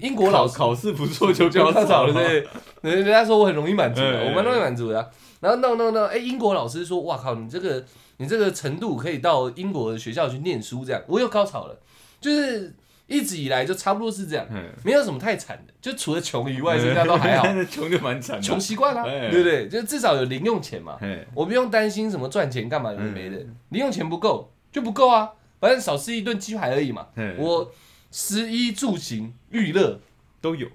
[0.00, 0.56] 英国老师。
[0.56, 2.46] 考考试不错就就高潮了，对，
[2.82, 5.06] 对人家说我很容易满足的，哎我蛮容易满足的啊。
[5.40, 7.84] 然后 no no no，哎，英国老师说，哇靠，你这个
[8.18, 11.76] 你这个程度可以到英国的学校去念书，这样我又高潮了，
[12.20, 12.72] 就是
[13.08, 19.30] 一直以来就差不多是这样，嗯，没有什么太惨的，就除了穷以外，剩下都还好，那 穷就蛮惨的，穷习惯了，哎。
[19.30, 19.68] 对不对？
[19.68, 20.96] 就至少有零用钱嘛，
[21.34, 25.28] 我不用担心什么赚钱干嘛没的嗯，零用钱不够就不够啊，
[25.60, 27.68] 反正少吃一顿鸡排而已嘛，我
[28.12, 29.98] 食衣住行娱乐。
[30.40, 30.66] 都有，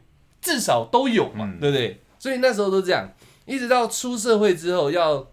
[0.41, 1.99] 至少都有嘛，嗯对不对？
[2.17, 3.09] 所以那时候都这样，
[3.45, 5.27] 一直到出社会之后要。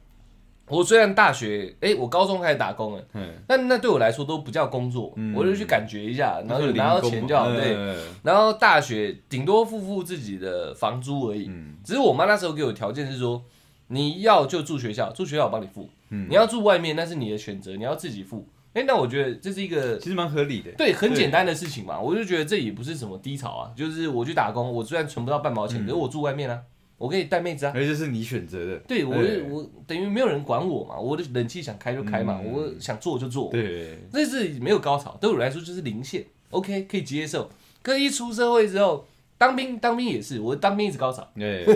[0.67, 7.75] 我虽然大学，哎、我高中开始打工了，嗯，但那对我来说都不叫工作，嗯我就去感觉一下，然后就拿到钱就好，对。
[7.75, 13.43] 对，然后大学顶多付付自己的房租而已，嗯只是我妈那时候给我条件是说，
[13.89, 18.49] 你要就住学校，住学校我帮你付，嗯你要住外面那是你的选择，你要自己付。
[18.75, 25.87] 哎、那我觉得这是一个其实蛮合理的，对，很简单的事情嘛，我就觉得这也不是什么低潮啊，就是我去打工，我虽然存不到半毛钱，嗯。
[25.87, 26.61] 可是我住外面啊，
[26.99, 27.73] 我可以带妹子啊。
[27.75, 29.43] 而且是你选择的，对我对。
[29.45, 32.53] 我等于没有人管我嘛，我的冷气想开就开嘛，嗯。
[32.53, 37.49] 我想做就做，对，这是没有高潮，对我来说就是零线，OK 可以接受。
[37.81, 39.07] 可是一出社会之后，
[39.45, 41.67] 当兵当兵也是，我当兵一直高潮，对，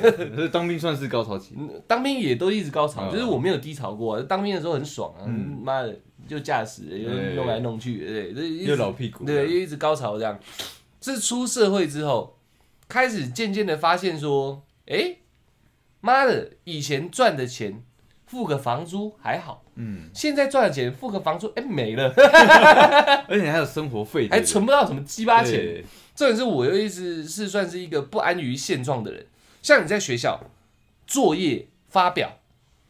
[0.48, 1.54] 当兵算是高潮期。
[1.58, 4.24] 嗯当兵也都一直高潮，嗯就是我没有低潮过啊。
[4.26, 5.94] 当兵的时候很爽啊，嗯妈的
[6.26, 10.38] 就驾驶，又弄来弄去，对，又老屁股，对，又一直高潮这样。
[11.02, 12.38] 是出社会之后，
[12.88, 15.16] 开始渐渐的发现说，哎、
[16.00, 17.82] 妈的，以前赚的钱
[18.24, 22.12] 付个房租还好，嗯，现在赚的钱付个房租，哎、没了，
[23.28, 25.84] 而且还有生活费，还存不到什么鸡巴钱。
[26.18, 29.26] 对重点是我又一直是算是一个不安于现状的人。
[29.62, 30.40] 像你在学校
[31.06, 32.38] 作业发表，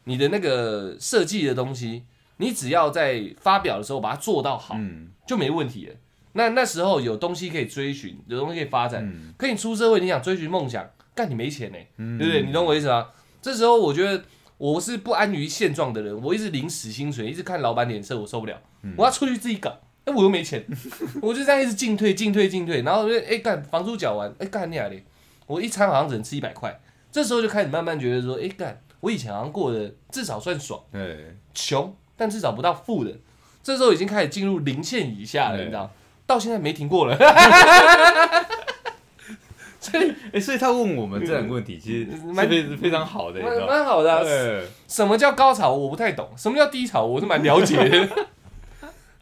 [0.05, 2.03] 你的那个设计的东西，
[2.37, 5.95] 你只要在发表的时候把它做到好，嗯就没问题了。
[6.33, 9.03] 那那时候有东西可以追寻，有东西可以发展。
[9.05, 12.43] 嗯可你出社会，你想追寻梦想，干你没钱呢、嗯对不对？
[12.43, 13.09] 你懂我意思吗？
[13.41, 14.23] 这时候我觉得
[14.57, 19.79] 我是不安于现状的人，我一直领死薪水，一直看老板脸色，我受不了，嗯我要出去自己搞。
[20.09, 20.65] 哎、我又没钱，
[21.21, 25.03] 我就这样一直进退进退进退，然后就哎干房租缴完，哎干你啊嘞，
[25.45, 26.79] 我一餐好像只能吃一百块，
[27.11, 33.15] 这时候就开始慢慢觉得说，哎干，我以前好像过得至少算爽，对，穷但至少不到富的，
[33.61, 35.91] 这时候已经开始进入零线以下了，你知道，
[36.25, 37.15] 到现在没停过了，
[39.79, 43.67] 所以哎，所以他问我们这两个问题，其实是蛮非非常好的，你知蛮？
[43.67, 44.21] 蛮好的、啊。
[44.21, 45.73] 对，什么叫高潮？
[45.73, 46.29] 我不太懂。
[46.35, 47.05] 什么叫低潮？
[47.05, 48.09] 我是蛮了解的，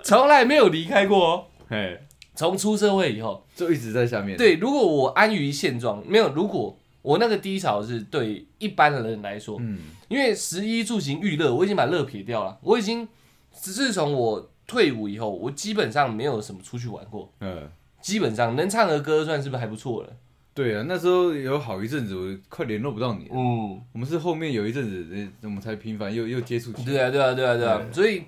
[0.03, 1.45] 从来没有离开过哦。
[1.69, 1.99] 哎，
[2.35, 13.07] 从出社会以后，就一直在下面。，对，如果我安于现状，没有，如果我那个低潮是对一般的人来说，嗯因为十一住行娱乐，我已经把乐撇掉了，我已经
[13.51, 17.69] 自从我退伍以后，我基本上没有什么出去玩过，嗯，
[18.01, 20.09] 基本上能唱的歌算是不是还不错了？
[20.53, 23.27] 对啊，那时候有好一阵子，我快联络不到你。
[23.31, 26.85] 嗯，我们是后面有一阵子，呃我们才频繁又又接触起来。
[26.85, 28.23] 对啊，对啊，对啊，对啊，对所以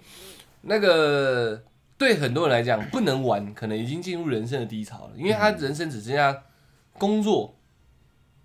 [0.61, 1.63] 那个
[1.97, 6.43] 对很多人来讲，不能玩，可能已经进入人生的低潮了，因为他人生只剩下
[6.97, 7.57] 工作，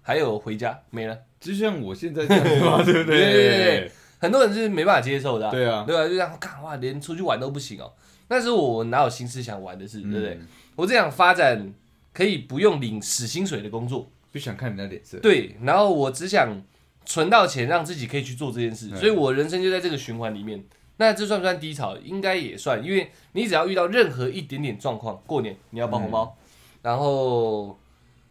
[0.03, 1.19] 还有回家没了。
[1.41, 3.21] 就像我现在这样嘛， 对不对？
[3.21, 7.93] 对对对很多人是没办法接受的、对啊对啊，就这样，看哇，连出去玩都不行哦。
[8.29, 10.35] 那时候我哪有心思想玩的事，对不对？
[10.35, 10.47] 嗯
[10.77, 11.73] 我只想发展
[12.13, 15.19] 可以不用领死薪水的工作，不想看人家脸色。
[15.19, 16.61] 对，然后我只想
[17.05, 20.65] 存到钱，让自己可以去做这件事，所以我人生就在这个循环里面。
[20.97, 21.97] 那这算不算低潮？
[21.97, 26.37] 应该也算，因为你只要遇到任何一点点状况，过年你要包红包，
[26.83, 27.77] 然后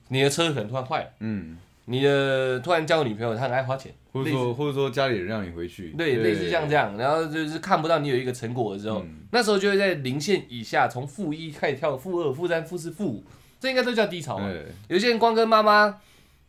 [0.07, 9.19] 你的车可能突然坏了，嗯，你的突然交个女朋友，她很爱花钱，或者说或者说家里人让你回去，对，类似像这样，然后就是看不到你有一个成果的时候，嗯。
[9.31, 13.23] 那时候就会在零线以下，从负一开始跳负二、负三、负四、负五，
[13.59, 14.49] 这应该都叫低潮嘛。
[14.87, 15.99] 有些人光跟妈妈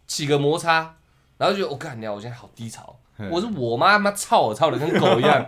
[0.07, 0.95] 起个摩擦，
[1.39, 5.45] 然后就我干娘，我现在好低潮，嗯我是我妈妈操我操的跟狗一样。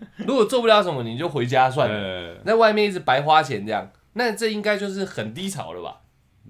[0.26, 6.00] 如果做不了什么，你就回家算了，呃在外面一直白花钱这样，那这应该就是很低潮了吧？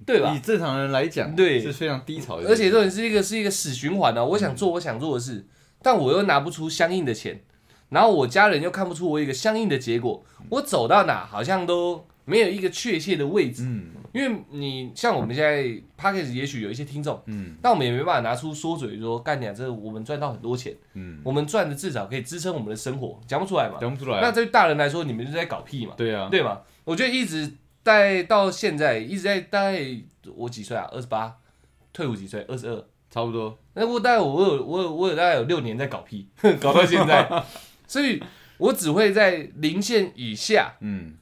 [0.05, 0.39] 对吧以？
[0.39, 4.23] 正常人来讲，对是非常低潮的，而且这种是一个是一个死循环啊。
[4.23, 5.45] 我想做我想做的事，
[5.81, 7.41] 但我又拿不出相应的钱，
[7.89, 13.63] 然后我家人又看不出我有一个相应的结果，我走到哪好像都没有一个确切的位置。
[13.63, 23.77] 嗯因为你像我们现在 p a c k a g e 也许有一些听众，嗯但我们也没办法拿出说嘴说干你啊，这我们赚到很多钱，嗯，我们赚的至少可以支撑我们的生活，讲不出来嘛。
[23.79, 26.59] 讲不出来啊，那对大人来说，你们就是在搞屁嘛，对啊，对吗？
[26.83, 27.51] 我觉得一直
[27.83, 29.79] 在到现在一直在大概
[30.35, 30.87] 我几岁啊？
[30.91, 31.35] 二十八，
[31.93, 32.41] 退伍几岁？
[32.47, 32.85] 二十二。
[33.13, 36.29] 差不多，那我大概我有我有我有大概有六年在搞屁，
[36.61, 37.43] 搞到现在，
[37.85, 38.23] 所以
[38.57, 41.15] 我只会在零线以下，嗯。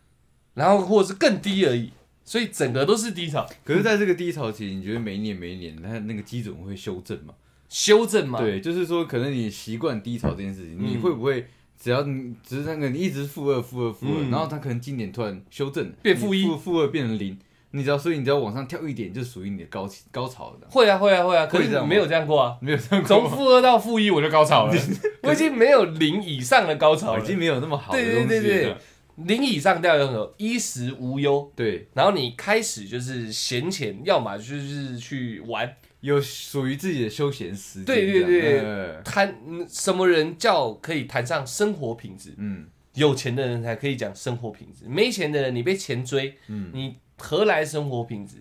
[0.54, 1.91] 然后或者是更低而已，
[2.29, 7.33] 所以整个都是低潮，可是，在这个低潮期，你觉得每一年每一年，它那个基准会修正吗？
[7.69, 8.37] 修正吗。
[8.37, 11.47] 对，就是说，可能你习惯低潮这件事情，嗯你会不会
[11.81, 17.35] 只要你只是那个你一直负二、负二、负二，嗯然后它可能今年突然修正，变负一负负二变成零，
[17.71, 22.55] 你只要所以你只要往上跳一点，就属于你的高高潮的，会啊会啊会啊，可会这样吗是没有这样过啊。
[22.61, 24.73] 没有这样过从负二到负一我就高潮了，
[25.23, 27.19] 我已经没有零以上的高潮了。
[27.19, 28.27] 哦已经没有那么好的东西了。
[28.27, 28.77] 对对对
[29.25, 37.86] 零以上掉有什么衣食无忧，对，然后你开始就是闲钱，要么就是去玩，有属于自己的休闲时间。
[37.86, 39.01] 对对对。
[39.03, 42.34] 谈嗯什么人叫可以谈上生活品质？
[42.38, 42.67] 嗯。
[42.95, 46.71] 有钱的人才可以讲生活品质，没钱的人你被钱追，嗯。
[46.73, 48.38] 你何来生活品质？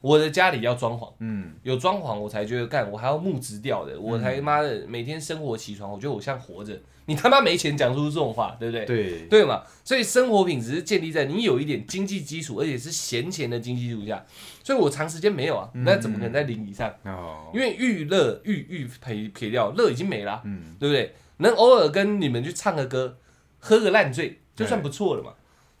[0.00, 6.80] 我的家里要装潢，嗯，有装潢我才觉得干，我还要木质调的，我才妈的每天生活起床，我觉得我像活着。
[7.10, 8.86] 你他妈没钱讲出这种话，对不对？
[8.86, 9.64] 对对嘛？
[9.82, 14.24] 所以生活品质是建立在你有一点经济基础，而且是闲钱的经济基础下。
[14.62, 16.88] 所以我长时间没有啊，那怎么可能在零以上？
[17.02, 21.12] 哦，因为娱乐娱娱赔赔掉，乐已经没了、嗯对不对？
[21.38, 23.18] 能偶尔跟你们去唱个歌，
[23.58, 25.32] 喝个烂醉，就算不错了嘛。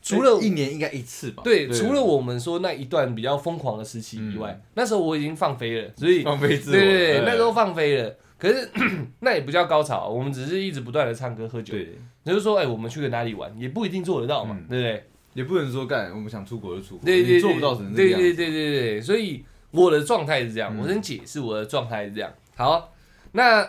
[0.02, 1.42] 除了一年应该一次吧？
[1.44, 8.16] 对，除了我们说那一段比较疯狂的时期以外，那时候我已经放飞了，所以放飞自我，对对对，那时候放飞了。
[8.38, 8.70] 可是
[9.20, 11.74] 那也不叫高潮，我们只是一直不断的唱歌喝酒。
[11.74, 15.04] 对，就是说，哎，我们去个哪里玩，也不一定做得到嘛，对不对？
[15.34, 18.18] 也不能说干，我们想出国就出国，对对做不到成这样。
[18.18, 22.32] 对对对对对，所以我的状态是这样，我先解释我的状态是这样。
[22.56, 22.92] 好，
[23.32, 23.62] 那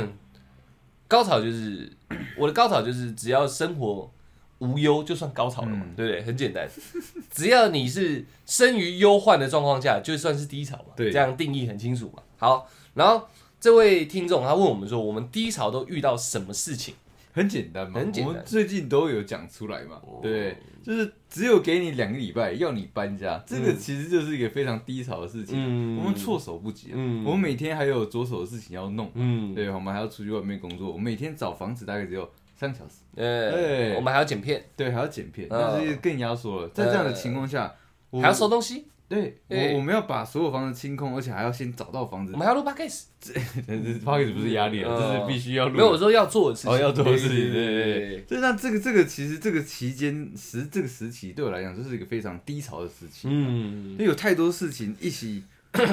[1.06, 1.92] 高潮就是
[2.38, 4.10] 我的高潮就是只要生活
[4.58, 6.22] 无忧就算高潮了嘛，对不对？
[6.22, 6.68] 很简单，
[7.30, 10.94] 只要你是生于忧患的状况下，就算是低潮嘛。
[10.96, 12.22] 对，这样定义很清楚嘛。
[12.36, 13.26] 好，然后。
[13.58, 16.94] 这位听众他问我们说：“我们低潮都遇到什么事情？”
[17.32, 18.28] 很简单嘛，很简单。
[18.28, 25.96] 我们最近都有讲出来嘛，对，就是只有给你两个礼拜要你搬家，这个其实就是一个非常低潮的事情。
[25.98, 30.92] 我们措手不及，我们每天还有着手的事情要弄，嗯，对，我们还要出去外面工作。
[30.92, 36.68] 我每天找房子大概只有三个小时，对，我们还要剪片，对，还要剪片，那是更压缩了。
[36.70, 37.74] 在这样的情况下，
[38.12, 38.86] 还要收东西。
[39.08, 42.32] 对，我我们要把所有房子清空，而且还要先找到房子。
[42.32, 45.76] 我们还要录 podcast， 这这 podcast 不是压力啊，这是必须要录。
[45.76, 47.52] 没有说要做的事情，要做的事情。
[47.52, 48.22] 对对对。
[48.22, 53.28] 就那这个这个其实这个期间时这个时期对我来讲，就是一个非常低潮的时期。
[53.30, 53.92] 嗯。
[53.92, 55.44] 因为有太多事情一起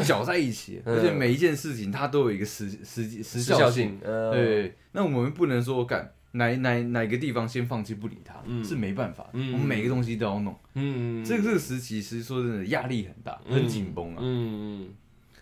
[0.04, 3.99] 搅在一起， 而且每一件事情它都有一个时时时效性。
[3.99, 4.73] 对。
[4.93, 6.12] 那我们不能说干。
[6.34, 9.30] 哪哪哪个地方先放弃不理他，是没办法。
[9.34, 10.56] 我们每个东西都要弄。
[10.76, 14.17] 嗯，这个这个时期其实说真的压力很大，很紧绷啊。
[14.22, 14.89] 嗯，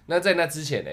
[0.06, 0.91] 那在那之前呢？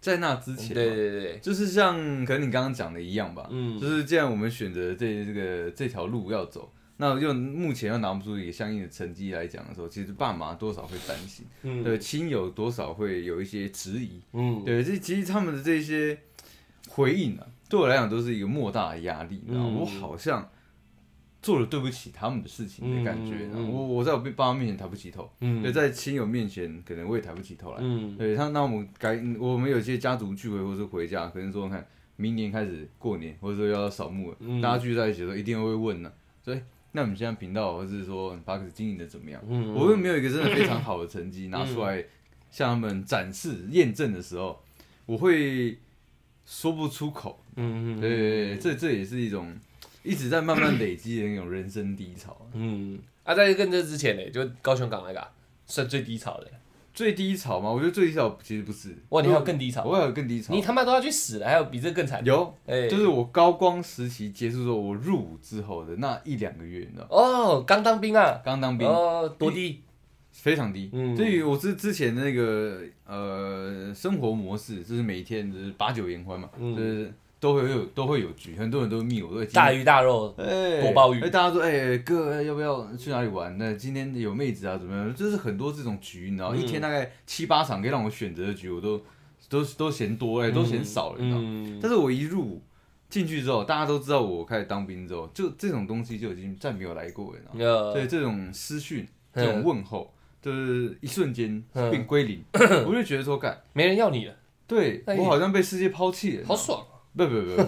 [0.00, 3.46] 在那之前，对对对，就是像可能你刚刚讲的一样吧。
[3.50, 11.44] 嗯，就是既然我们选择这这个这条路要走，那又目前又拿不出一个相应的成绩来讲的时候，其实爸妈多少会担心。
[11.62, 14.22] 嗯，对，亲友多少会有一些质疑。
[14.32, 16.18] 嗯，对，这其实他们的这些
[16.88, 17.46] 回应啊。
[17.70, 20.50] 对我来讲都是一个莫大的压力，然后我好像
[21.40, 27.78] 做了对不起他们的事情的感觉，我我在我爸妈面前抬不起头，对，在亲友面前可能我也抬不起头来，
[28.18, 39.40] 对他，那我们改，我们有些家族聚会或者回家，可能说看明年开始过年，或者说要扫墓了，大家聚在一起的时候一定会问呢，所以那我们现在频道或是说巴克斯经营的怎么样？
[39.48, 42.04] 我又没有一个真的非常好的成绩 拿出来
[42.50, 44.60] 向他们展示验证的时候，
[45.06, 45.78] 我会。
[46.46, 49.54] 说不出口，嗯嗯，对，这这也是一种
[50.02, 55.28] 一直在慢慢累积的那种人生低潮，嗯，啊，在跟这之前呢，就高雄港那个
[55.66, 56.46] 算最低潮的，
[56.94, 57.70] 最低潮吗？
[57.70, 62.24] 我觉得最低潮其实不是，哇，你还有更低潮，我还有更低潮，你他妈都要去死了，还有比这更惨？
[62.24, 67.06] 有，哎，就是我高光时期结束之后，我入伍之后的那一两个月，你知道？
[67.10, 69.80] 哦，刚当兵啊，刚当兵，哦，多低。
[70.32, 83.56] 非常低，嗯，所以我是之前那个呃生活模式，就是每天就是把酒言欢嘛，就是都会有都会有局，很多人都密我，都大鱼大肉，哎，多鲍鱼，哎，大家说，哎，哥要不要去哪里玩？
[83.58, 85.14] 那今天有妹子啊，怎么样？
[85.14, 89.00] 就是很多这种局，然后一天大概七八场可以让我选择的局，我都
[89.48, 91.78] 都都嫌多哎，都嫌少了，你知道？
[91.82, 92.62] 但是我一入
[93.08, 100.12] 进去之后，大家都知道我开始当兵之后，就这种东西就已经再没有来过了，对这种私讯，这种问候。
[100.42, 102.42] 就是一瞬间变归零，
[102.88, 104.34] 我就觉得说，干没人要你了，
[104.66, 106.89] 对我好像被世界抛弃了，好爽啊！
[107.16, 107.64] 不不不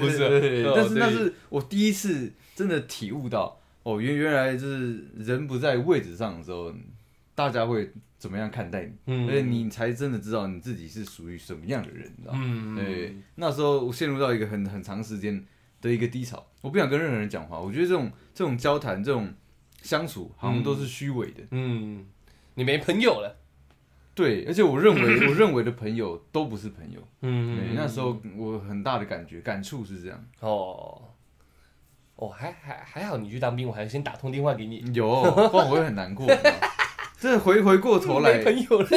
[0.00, 6.72] 不是，但是那是我第一次真的体悟到，哦，原原来就是人不在位置上的时候，
[7.34, 12.76] 大家会怎么样看待你，而且你才真的知道你自己是属于什么样的人，你知道吗？
[12.76, 15.44] 对，那时候我陷入到一个很很长时间
[15.80, 19.32] 的一个低潮，我不想跟任何人讲话，我觉得这种这种交谈这种。
[19.82, 21.44] 相处好像都是虚伪的。
[21.52, 22.06] 嗯，
[22.54, 23.36] 你没朋友了。
[24.16, 26.98] 对，而且我认为 我认为的朋友都不是朋友。
[27.20, 30.24] 嗯，那时候我很大的感觉感触是这样。
[30.40, 31.02] 哦，
[32.16, 34.82] 哦，还还还好，你去当兵，我还先打通电话给你。
[34.94, 36.26] 有，不然我会很难过。
[37.20, 38.88] 真的回回过头来，朋友了。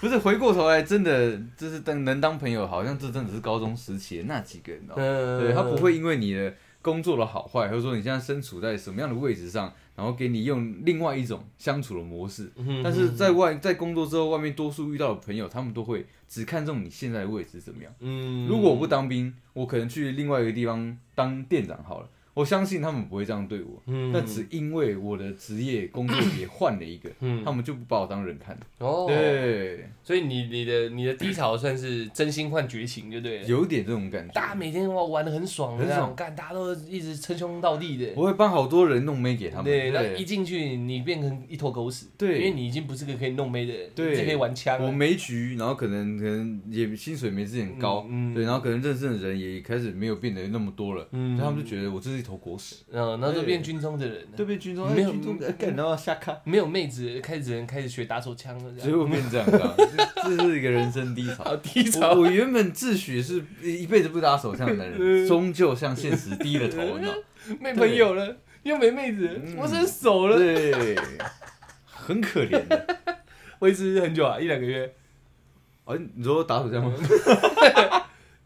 [0.00, 4.82] 不是回过头来，真的就是当能当朋友，好像这真的是高中时期的那几个人。
[4.96, 9.72] 嗯，对他不会因为你的工作的好坏，或者说你现在身处在什么样的位置上。
[9.98, 12.48] 然后给你用另外一种相处的模式，
[12.84, 17.92] 但是在外在工作之后，外面多数遇到的朋友，他们都会只看重你现在的位置怎么样。
[17.98, 22.08] 嗯，如果我不当兵，我可能去另外一个地方当店长好了。
[22.38, 23.82] 我相信他们不会这样对我，
[24.12, 27.10] 那只因为我的职业工作也换了一个，
[27.44, 28.56] 他们就不把我当人看。
[28.78, 34.32] 哦，对，所以你你的你的低潮算是真心换绝情，就对了，有点这种感觉。
[34.32, 38.12] 大家每天哇玩的很爽，很爽，干大家都一直称兄道弟的。
[38.14, 39.64] 我会帮好多人弄妹给他们。
[39.64, 42.06] 对，那一进去你变成一坨狗屎。
[42.16, 44.80] 对，因为你已经不是个可以弄妹的人，对，可以玩枪。
[44.80, 52.27] 我没局，然后可能可能也薪水没之前高，对，然后可能认识的人也开始没有变得那么多了，嗯，他们就觉得我这是。
[52.28, 61.44] 头狗屎，嗯，然后就变军中的人了，对变军中，没有军中呃干然后下卡，没有妹子，开始人开始学打手枪了，最后变这样， 这这是一个人生低潮。
[61.44, 62.12] 好低潮。
[62.12, 62.30] 我。
[62.30, 67.14] 原本自诩是一辈子不打手枪的人， 终究向现实低了头，你知道？
[67.58, 69.56] 没朋友了，又没妹子，嗯。
[69.56, 70.94] 我真熟了，对，
[71.86, 72.96] 很可怜的。
[73.60, 74.94] 维持很久啊，一两个月，
[75.84, 76.92] 哦，你说打手枪吗？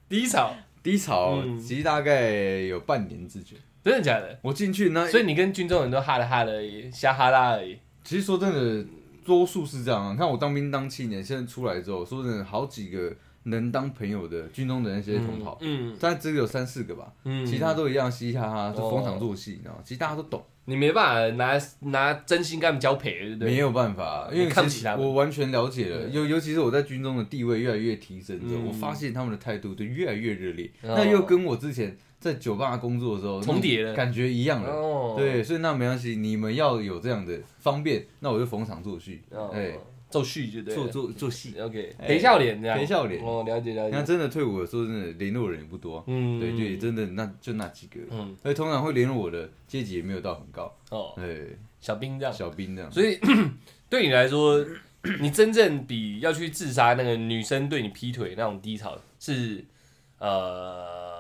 [0.09, 1.59] 低潮，低潮嗯。
[1.61, 2.31] 其实大概
[2.61, 3.57] 有半年之久。
[3.85, 4.39] 真的假的？
[4.43, 7.79] 我进去那，所以你跟军中人都哈了哈了而已，瞎哈拉而已。
[8.05, 8.87] 其实说真的，
[9.25, 10.13] 多数是这样啊。
[10.13, 13.13] 你看我当兵当七年，现在出来之后，说真的，好几个
[13.45, 19.81] 能当朋友的军中的那些同袍，嗯但只有三四个吧，嗯其他都一样嘻嘻哈哈，就哦逢场作戏，你知道吗？
[19.85, 21.61] 其实大家都懂，你没办法拿
[21.91, 23.51] 拿真心跟他们交配，对不对？
[23.51, 34.71] 没有办法，因为你看不起他们我完全了解了，尤尤其是我在军中的地位越来越提升之后，嗯我发现他们的态度就越来越热烈，哦那又跟我之前在酒吧工作的时候重叠了感觉一样了。
[34.71, 39.77] 哦，对，所以那没关系，你们要有这样的方便，那我就逢场作戏，哦，哎，
[40.09, 41.59] 作序就对了，做做做戏。
[41.61, 42.07] OK，哎。
[42.07, 43.21] 陪笑脸这样，陪笑脸。
[43.25, 52.89] 哦，了解了解，那真的退伍的时候，真的联络人也不多，嗯，对，就也真的那就那几个，嗯，而且通常会联络我的阶级也没有到很高，哦，对，小兵这样，小兵这样。
[52.93, 53.19] 所以
[53.91, 54.65] 对你来说，
[55.21, 59.65] 你真正比要去自杀那个女生对你劈腿那种低潮是
[60.19, 61.12] 呃，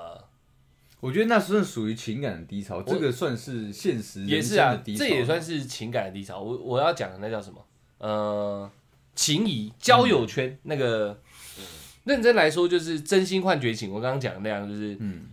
[1.02, 6.40] 我觉得那算属于情感的低潮，这个算是现实人也是啊，生的低潮，这也算是情感的低潮。
[6.40, 7.58] 我我要讲的那叫什么？
[7.98, 8.70] 呃，
[9.16, 11.20] 情谊、交友圈、那个。
[12.04, 13.92] 认真来说，就是真心换绝情。
[13.92, 15.26] 我刚刚讲的那样，就是嗯，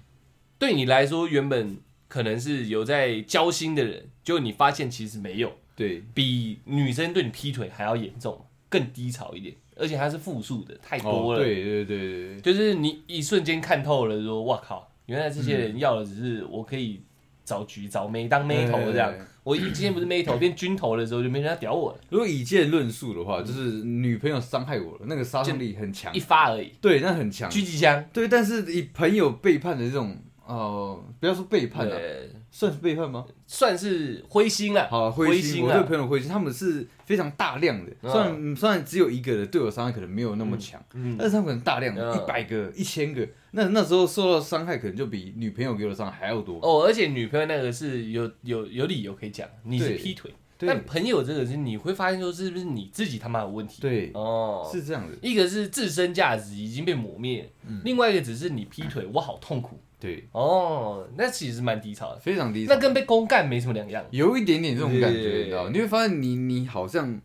[0.60, 1.76] 对你来说，原本
[2.08, 11.40] 可能是有在交心的人，结果你发现其实没有，对，比女生对你劈腿还要严重，更低潮一点，而且它是复数的，太多哦，了。
[11.40, 17.02] 对对对，就是你一瞬间看透了，说哇靠，原来这些人要的只是我可以
[17.44, 19.12] 找局找妹当妹头这样。
[19.12, 19.20] 对。
[19.42, 26.14] 我一今天不是妹头变军头的时候，就没人要屌我了，如果以剑论述的话，就是女朋友伤害我了，那个杀伤力很强。
[26.14, 28.06] 一，发而已，对，那很强，狙击枪。
[28.14, 30.16] 对，但是以朋友背叛的这种，
[30.50, 33.24] 呃，不要说背叛了，对，算是背叛吗？
[33.46, 34.88] 算是灰心了。
[34.90, 46.60] 好，灰灰心，我对朋友灰心，他们是非常大量的，嗯虽然虽然只有一个的对我伤害可能没有那么强，嗯，但是他们可能大量的一百个、一千个，那那时候受到伤害可能就比女朋友给我的伤害还要多。
[46.64, 53.84] 哦，而且女朋友那个是有有有理由可以讲，你是劈腿，但朋友这个是你会发现说是不是你自己他妈有问题？
[53.84, 59.80] 对，哦，是这样的，一个是自身价值已经被磨灭，嗯另外一个只是你劈腿，我好痛苦。
[60.00, 62.74] 对，哦，那其实蛮低潮的，非常低潮。
[62.74, 64.04] 那，跟被公干没什么两样。
[64.12, 65.68] 有一点点这种感觉，你知道？
[65.70, 67.20] 你会发现你你好像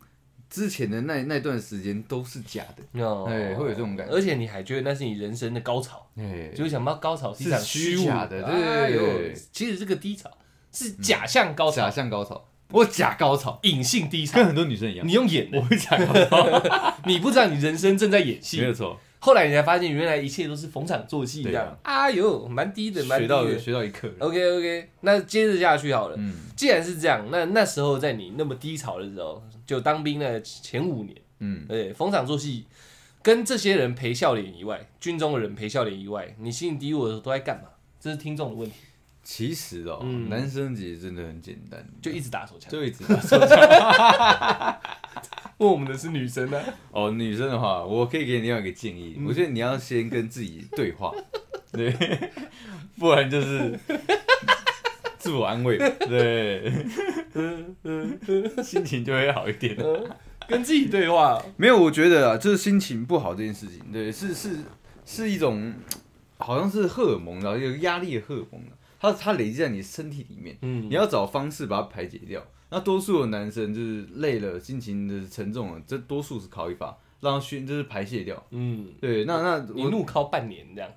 [0.51, 4.13] 之前的那那段时间都是假的，哦，哎会有这种感觉。
[4.13, 10.29] 而且你还觉得那是你人生的高潮，哎，就想到高潮是一场虚假的对对对其实这个低潮
[10.73, 14.47] 是假象高潮假，象高潮，我假高潮，隐性低潮跟。
[14.47, 21.75] 很多女生一样，你用演的我，会假高潮， 你不知道你人生正在演戏没，有错，后来你才发现原来一切都是逢场作戏一样。
[21.83, 23.59] 哎呦，蛮低的，蛮学到低的。
[23.59, 26.17] 学到一课，OK OK，那接着下去好了。
[26.19, 32.67] 嗯既然是这样，那那时候在你那么低潮的时候，就当兵的前五年，嗯，对，逢场作戏，
[33.23, 37.69] 跟这些人陪笑脸以外，军中的人陪笑脸以外，你心里低落的时候都在干嘛？
[37.99, 38.77] 这是听众的问题，
[39.23, 42.71] 其实哦，嗯男生其实真的很简单，就一直打手枪。
[42.71, 44.81] 就一直打手枪。
[45.59, 49.27] 问我们的是女生呢、哦，女生的话，我可以给你另外一个建议，嗯。
[49.27, 51.13] 我觉得你要先跟自己对话，
[51.73, 51.93] 对，
[52.99, 53.79] 不然就是
[55.19, 55.79] 自我安慰，
[56.09, 56.73] 对，
[58.63, 59.77] 心情就会好一点。
[60.47, 61.43] 跟自己对话。
[61.57, 64.59] 没有，我觉得啊，就是心情不好这件事情，对，是是
[65.07, 65.73] 是一种
[66.37, 68.61] 好像是荷尔蒙然后，有压力的荷尔蒙，
[69.01, 70.91] 它它累积在你身体里面，嗯。
[70.91, 72.45] 你要找方式把它排解掉。
[72.75, 78.45] 那多数的男生就是累了，心情的沉重了，这多数是靠一发让他宣，就是排泄掉。
[78.51, 80.91] 嗯，对，那那我你怒靠半年这样。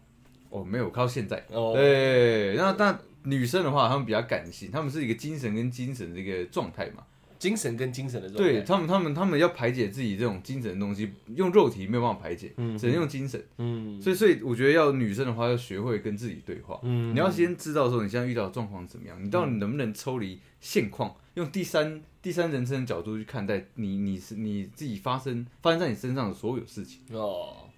[0.50, 7.04] 哦没有靠现在，哦，对，那那女生的话，她们比较感性，她们是一个精神跟精神的一个状态嘛。
[7.40, 8.52] 精神跟精神的状态。
[8.52, 13.44] 对他们，他们他们要排解自己这种精神的东西，用肉体没有办法排解，嗯只能用精神。
[13.58, 16.80] 嗯所以，所以我觉得要女生的话，要学会跟自己对话。
[16.84, 27.02] 嗯你要先知道说你现在遇到的状况怎么样，你到底能不能抽离现况，用第三第三人称的角度去看待你你是你自己发生发生在你身上的所有事情。
[27.12, 27.70] 哦，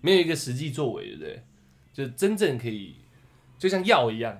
[0.00, 1.42] 没有一个实际作为，对不对？
[1.92, 2.96] 就真正可以，
[3.58, 4.38] 就像药一样，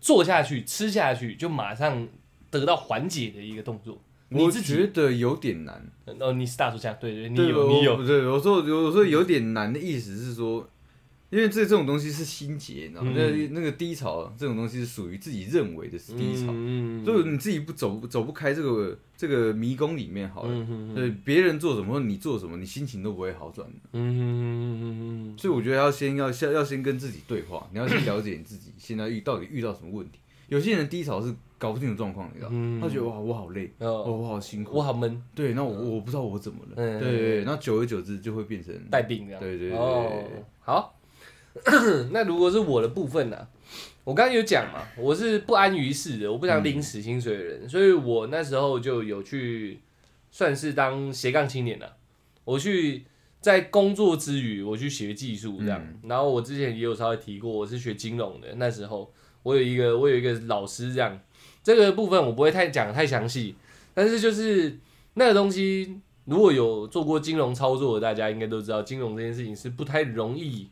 [0.00, 2.08] 做下去吃下去，就马上
[2.50, 4.02] 得到缓解的一个动作。
[4.32, 5.90] 你我自己觉得有点难。
[6.20, 10.70] 哦，你是大叔家，对对，你有你有，对，我说我说有点难的意思是说，
[11.30, 13.12] 因为这这种东西是心结，你知道吗？
[13.12, 16.46] 那那个低潮这种东西是属于自己认为的是低潮，
[17.04, 20.66] 所以你自己不走走不开这个这个迷宫里面好了。
[20.94, 23.78] 对，别人做什么或你做什么，你心情都不会好转的。
[23.94, 30.20] 嗯所以我觉得要先要先要先跟自己对话，你要先了解你自己现在遇到底遇到什么问题。
[30.50, 32.50] 有些人低潮是搞不清楚状况，你知道？
[32.82, 35.22] 他觉得哇，我好累，哦，我好辛苦，我好闷。
[35.34, 36.76] 对，那我我不知道我怎么了。
[36.76, 39.40] 对对，那久而久之就会变成带病这样。
[39.40, 39.78] 对对对。
[39.78, 40.22] 哦，
[40.58, 40.96] 好。
[42.12, 43.48] 那如果是我的部分呢？
[44.04, 49.80] 我刚刚有讲嘛，我是不安于世的，我不想领死薪水的人，所以我那时候就有去
[50.30, 51.96] 算是当斜杠青年了。
[52.44, 53.04] 我去
[53.40, 55.84] 在工作之余，我去学技术这样。
[56.04, 58.48] 然后我之前也有稍微提过，我是学金融的。
[58.54, 59.12] 那时候
[59.42, 61.18] 我有一个我有一个老师这样，
[61.62, 63.54] 这个部分我不会太讲太详细，
[63.94, 64.78] 但是就是
[65.14, 70.68] 那个东西，如果有做过金融操作的，大家应该都知道，金融这件事情是不太容易。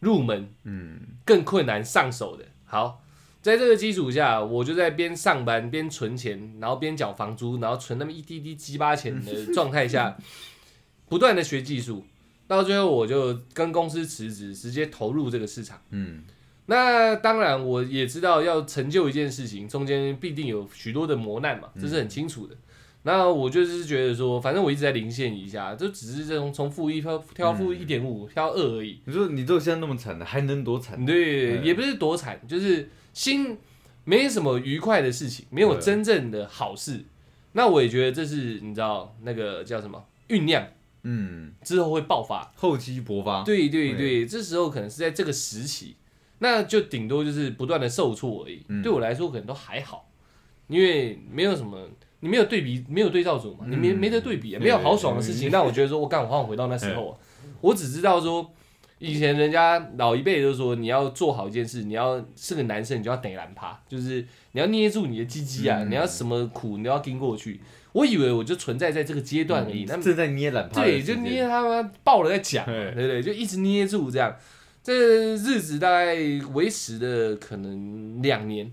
[0.00, 2.44] 入门，嗯，更困难上手的。
[2.66, 3.02] 好，
[3.40, 10.18] 在这个基础下，我就在边上班边存钱，然后边缴房租，然后存那么一滴滴鸡巴钱的状态下，
[11.08, 12.04] 不断的学技术，
[12.46, 15.80] 到最后我就跟公司辞职，直接投入这个市场。
[15.88, 16.22] 嗯，
[16.66, 22.56] 那当然我也知道，要成就一件事情，中间必定有许多的磨难嘛，这是很清楚的。
[23.02, 29.00] 那我就是觉得说，反正我一直在零线以下，就只是这种从负一跳跳负一点五跳二而已。
[29.04, 31.06] 你说你都现在那么惨了，还能多惨？
[31.06, 33.56] 对，也不是多惨，就是心
[34.04, 37.04] 没什么愉快的事情，没有真正的好事。
[37.52, 40.66] 那我也觉得这是你知道那个叫什么酝酿，
[41.04, 43.44] 嗯，之后会爆发，厚积薄发。
[43.44, 45.94] 对对对，这时候可能是在这个时期，
[46.38, 48.64] 那就顶多就是不断的受挫而已。
[48.82, 50.10] 对我来说可能都还好，
[50.68, 51.78] 因为没有什么。
[52.20, 53.66] 你没有对比，没有对照组嘛？
[53.68, 55.50] 你没没得对比，没有好爽的事情。
[55.50, 57.16] 那我觉得说，我干，我好想回到那时候。
[57.60, 58.50] 我只知道说，
[58.98, 67.60] 以前人家老一辈都说，你要做好一件事，你要是个男生，你就要得难趴，就是你要捏住你的鸡鸡啊，你要什么苦，你都要跟过去。
[67.92, 73.22] 我以为我就存在在这个阶段而已，那正在捏懒趴，对，就捏他妈爆了再讲，对不对？
[73.22, 74.34] 就一直捏住这样，
[74.86, 76.14] 这日子大概
[76.54, 78.72] 维持的可能两年。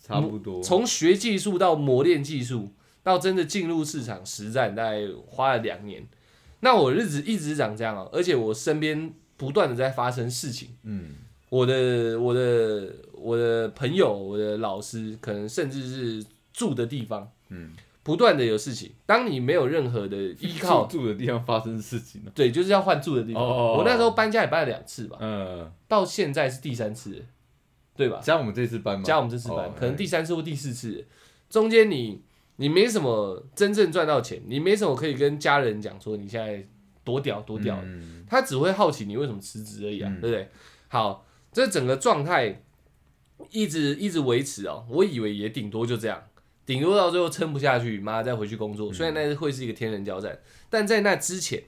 [0.00, 2.70] 差不多，从学技术到磨练技术，
[3.02, 6.06] 到真的进入市场实战，大概花了两年。
[6.60, 10.68] 那我日子一直长这样啊，而且我身边不断的在发生事情。
[10.84, 11.16] 嗯，
[11.48, 17.72] 我的我的我的朋友，我的老师，可能甚至是住的地方，嗯，
[18.06, 18.92] 不断的有事情。
[19.04, 23.42] 当你没有任何的依靠，住的地方发生事情了对，就是要换住的地方。
[23.42, 27.26] 我那时候搬家也搬了两次吧，嗯，到现在是第三次。
[27.96, 28.20] 对吧？
[28.22, 29.02] 加我们这次搬吗？
[29.02, 31.06] 加我们这次搬，可能第三次或第四次，
[31.48, 32.22] 中间你
[32.56, 36.62] 你没什么真正赚到钱，你没什么可以跟家人讲说你现在
[37.02, 37.82] 多屌多屌，
[38.28, 40.50] 他只会好奇你为什么辞职而已啊，对不对？
[40.88, 42.62] 好，这整个状态
[43.50, 46.22] 一直一直维持哦，我以为也顶多就这样，
[46.66, 48.92] 顶多到最后撑不下去，妈再回去工作。
[48.92, 50.38] 虽然那会是一个天人交战，
[50.68, 51.62] 但在那之前，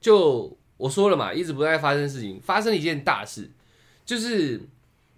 [0.00, 3.50] 就我说了嘛，一直不在发生事情，发生了一件大事，
[4.06, 4.68] 就是。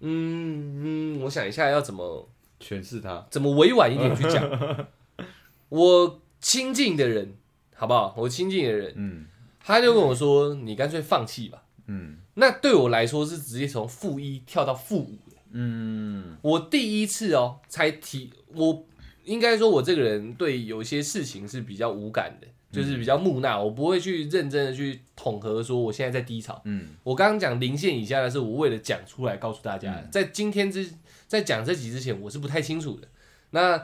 [0.01, 2.25] 嗯嗯，我想一下要怎么
[2.61, 4.87] 诠释它，怎么委婉一点去讲。
[5.67, 7.33] 我亲近的人，
[7.75, 8.15] 好不好？
[8.17, 9.25] 我亲近的人，嗯，
[9.59, 15.17] 他就跟我说：“你干脆放弃吧。”嗯，那对我来说是直接从负一跳到负五
[15.51, 18.85] 嗯，我第一次哦，才提，我
[19.23, 22.47] 应该说，我这个人对有些事情是比较无感的。
[22.71, 26.61] 就是比较木讷，我不会去认真的去统合说我现在在低潮。
[26.65, 30.87] 嗯，我刚刚讲零线以下的是我为了讲出来告诉大家，在今天之
[31.27, 33.07] 在讲这集之前，我是不太清楚的。
[33.49, 33.83] 那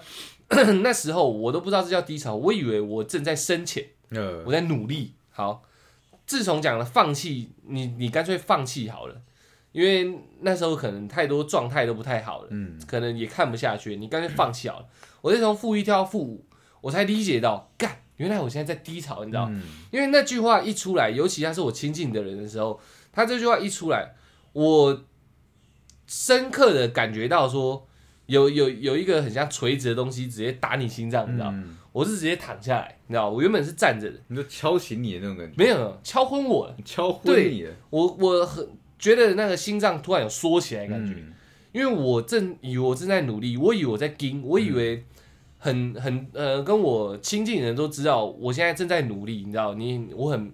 [0.84, 3.84] 那时候我都不知道这叫低潮，我以为我正在深浅，
[4.46, 5.16] 我在努力。
[5.32, 5.64] 好，
[6.28, 9.20] 自从讲了放弃，你你干脆放弃好了，
[9.72, 14.86] 因为那时候可能太多状态都不太好了，嗯，可能也看不下去，你干脆放弃好了。
[15.26, 16.46] 我再从负一跳到负五，
[16.82, 17.98] 我才理解到干。
[18.18, 19.50] 原来我现在在低潮，你知道？
[19.90, 22.80] 因为那句话一出来，尤其他是我亲近的人的时候，
[23.12, 24.14] 他这句话一出来，
[24.54, 25.04] 我
[26.06, 27.88] 深刻的感觉到说，
[28.28, 31.52] 有有有一个很像垂直的东西直接打你心脏，你知道？
[31.92, 33.28] 我是直接躺下来，你知道？
[33.28, 35.56] 我原本是站着的，你就敲醒你的那种感觉？
[35.58, 37.74] 没有，敲昏我了，敲昏你了。
[37.90, 38.70] 我我很
[39.00, 41.16] 觉得那个心脏突然有缩起来感觉，
[41.72, 45.04] 因为我正以为我正在努力，我以为我在盯，我以为。
[45.66, 50.54] 很很呃，跟我亲近的人都知道，我现在正在努力，你知道，你我很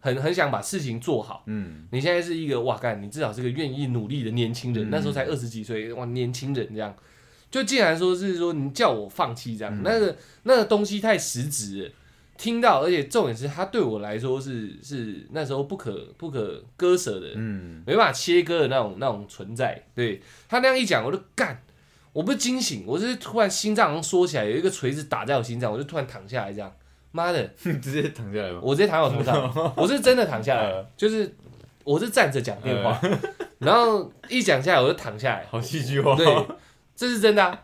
[0.00, 1.44] 很很想把事情做好。
[1.46, 4.90] 嗯，你现在是一个哇干，你至少是个愿意努力的年轻人。
[4.90, 6.92] 那时候才二十几岁，哇，年轻人这样，
[7.52, 11.90] 就竟然说是说你叫我放弃这样，那个那个东西太实质了，
[12.36, 19.84] 听到，而且重点是他对我来说是是那时候不可不可割舍的，嗯，没办法切割的那种那种存在。
[19.94, 21.62] 对他那样一讲，我就干，
[22.18, 26.68] 我不是惊醒，我是突然心脏缩起来，有一个锤子打在我心脏，我就突然躺下来，这样，
[27.12, 27.44] 妈的，
[27.80, 28.58] 直接躺下来吗？
[28.60, 31.32] 我直接躺在我头上， 我是真的躺下来，就是
[31.84, 33.00] 我是站着讲电话，
[33.60, 36.26] 然后一讲下来我就躺下来，好戏剧化，对，
[36.96, 37.44] 这是真的。
[37.44, 37.60] 啊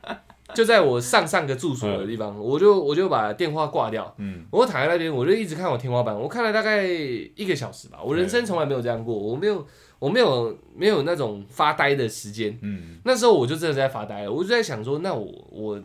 [0.54, 7.98] 就在我上上个住所的地方，我就我就把电话挂掉，嗯，我躺在那边，我就一直看我天花板，我看了大概一个小时吧。
[8.04, 9.66] 我人生从来没有这样过，我没有
[10.04, 15.82] 我没有没有那种发呆的时间，嗯，那时候我就真的在发呆了，我就在想说，那我我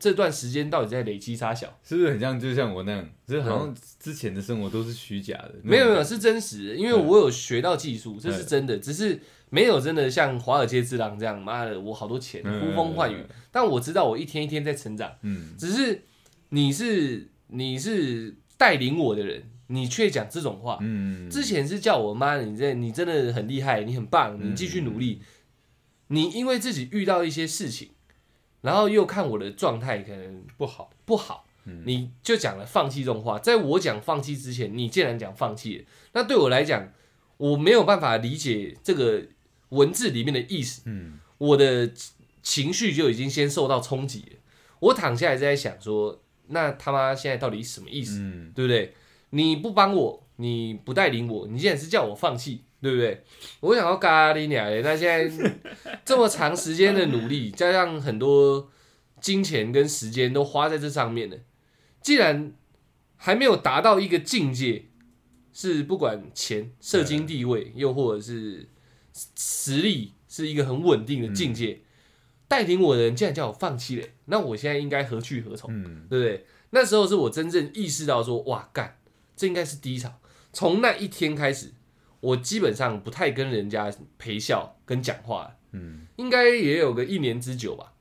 [0.00, 1.78] 这段时间到底在累积啥小？
[1.82, 5.54] 是不是很像就像我那样，就是好像之前的生活都是虚假的？
[5.62, 9.20] 没有没有是真实的，因为我有学到技术，这是真的，只是。
[9.50, 13.16] 没有真的像华尔街之狼这样，妈的，我好多钱，呼风唤雨。
[13.50, 15.10] 但我知道我一天一天在成长。
[15.22, 16.02] 嗯，只是
[16.50, 20.76] 你是你是带领我的人，你却讲这种话。
[20.82, 25.22] 嗯，之前是叫我妈，你这你真的很厉害，你很棒，你继续努力。
[26.08, 27.90] 你因为自己遇到一些事情，
[28.60, 31.46] 然后又看我的状态可能不好不好，
[31.84, 33.38] 你就讲了放弃这种话。
[33.38, 36.92] 在我讲放弃之前，你竟然讲放弃，那对我来讲，
[37.38, 39.28] 我没有办法理解这个。
[39.70, 41.92] 文字里面的意思，嗯，我的
[42.42, 44.38] 情绪就已经先受到冲击了。
[44.80, 48.18] 我躺下来在想说，那他妈现在到底什么意思？
[48.18, 48.94] 嗯，对不对？
[49.30, 53.24] 你不帮我，你不带领我，你现在是叫我放弃，对不对？
[53.60, 55.58] 我想要咖喱鸟那现在
[56.04, 58.70] 这么长时间的努力，加上很多
[59.20, 61.36] 金钱跟时间都花在这上面了，
[62.00, 62.52] 既然
[63.16, 64.86] 还没有达到一个境界，
[65.52, 68.68] 是不管钱、社经地位，又或者是。
[69.34, 71.80] 实力是一个很稳定的境界，
[72.46, 75.82] 带领我的人竟然叫我放弃了，那我现在应该何去何从？
[76.08, 76.46] 对不对？
[76.70, 78.97] 那时候是我真正意识到说，哇，干，
[79.38, 80.20] 这应该是低潮。
[80.52, 81.72] 从那一天开始，
[82.20, 87.92] 我基本上不太跟人家陪笑跟讲话，嗯，应该也有个一年之久吧。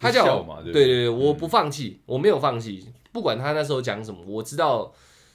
[0.00, 4.94] 他叫我，对对对，我不放弃，我没有放弃，不管他那时候讲什么，我知道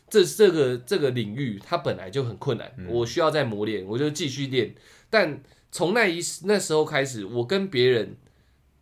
[0.10, 4.74] 这这个这个领域他本来就很困难，我需要再磨练，我就继续练。
[5.10, 5.42] 但
[5.72, 8.16] 从那一那时候开始，我跟别人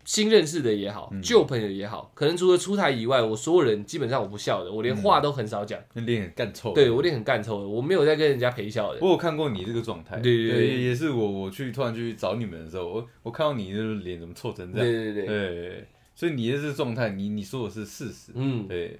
[0.09, 5.79] 新认识的也好，旧朋友也好，可能除了出台以外，我所有人基本上我不笑的，我连话都很少讲。
[5.93, 6.73] 脸很干臭。
[6.73, 8.97] 对我脸很干臭的，我没有在跟人家陪笑的。
[9.03, 10.17] 我有看过你这个状态。
[10.17, 14.87] 对对对，也是我我去突然去找你们的时候，我我看到你的脸怎么臭成这样。
[14.87, 15.87] 对对对对。
[16.15, 18.31] 所以你的这个状态，你你说的是事实。
[18.33, 18.99] 嗯，对。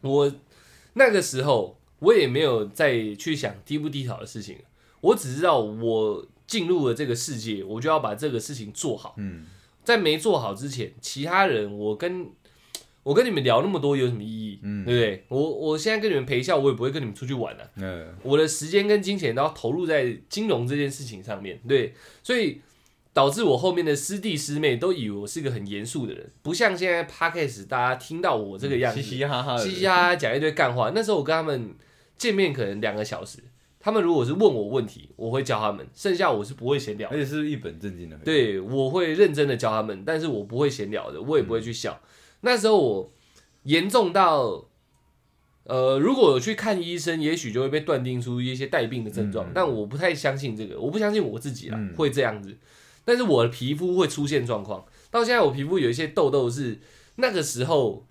[0.00, 0.32] 我
[0.94, 4.56] 那个时候我也没有再去想低不低潮的事情，
[5.02, 6.26] 我只知道我。
[6.48, 9.14] 进入了这个世界，我就要把这个事情做好。
[9.18, 9.44] 嗯，
[9.96, 12.30] 在没做好之前，其他人我跟
[13.02, 14.60] 我跟你们聊那么多有什么意义？
[14.62, 15.24] 嗯，对不对？
[15.28, 17.70] 我我现在跟你们陪笑，我也不会跟你们出去玩了。
[17.76, 21.58] 嗯，我的时间跟金钱都要投入在金融这件事情上面。
[21.66, 22.60] 对，所以
[23.14, 30.92] 导致我后面的师弟师妹都以为我是一个很严肃的人，不像现在 podcast 大家听到我这个样子，嘻嘻哈哈，嘻嘻哈哈讲一堆干话。
[30.94, 31.74] 那时候我跟他们
[32.16, 33.38] 见面可能两个小时。
[33.88, 38.18] 他们如果是问我问题，我会教他们，剩下我是不会闲聊，而且是一本正经的。
[38.18, 41.98] 对，我会认真的教他们，但是我不会闲聊的，我也不会去笑。
[42.42, 43.10] 那时候我
[43.62, 44.68] 严重到，
[45.64, 52.58] 呃，如果去看医生，也许就会被断定出一些带病的症状，但我不太相信这个，我不相信我自己啦会这样子。
[53.06, 56.78] 但是我的皮肤会出现状况，到现在我皮肤有一些痘痘是
[57.16, 58.06] 那个时候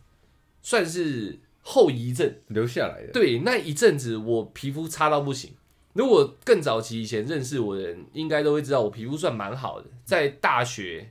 [0.63, 3.11] 算是后遗症留下来的。
[3.11, 5.51] 对，那一阵子我皮肤差到不行。
[5.97, 9.87] 如果更早期以前认识我的人，应该都会知道我皮肤算蛮好的。
[10.05, 11.09] 在大学，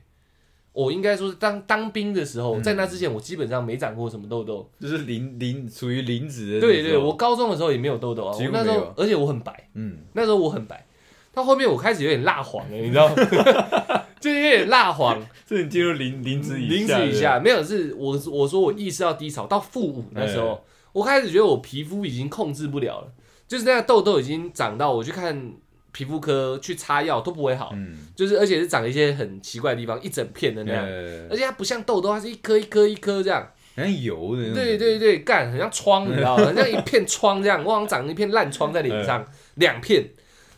[0.71, 6.61] 我应该说是当当兵的时候，在那之前我基本上没长过什么痘痘，就是零零属于零脂的。
[6.61, 10.85] 对对，我高中的时候也没有痘痘啊，我那时候而且我很白，嗯，那时候我很白。
[11.33, 13.15] 到后面我开始有点蜡黄了，你知道吗？
[14.21, 17.61] 就有点蜡黄，是你进入零零脂以零脂以下没有？
[17.61, 20.63] 是我我说我意识到低潮到负五那时候，
[20.93, 23.11] 我开始觉得我皮肤已经控制不了了。
[23.47, 25.53] 就是那个痘痘已经长到我去看
[25.91, 27.73] 皮肤科去擦药都不会好，
[28.15, 30.85] 就是而且是长一些很奇怪的地方，一整片的那样，
[31.29, 34.53] 而且它不像痘痘，它是一颗一颗一颗这样，像油的。
[34.53, 36.51] 对对对，干很像疮，你知道吗？
[36.55, 39.25] 像一片疮这样，我好像长一片烂疮在脸上，
[39.55, 40.03] 两片。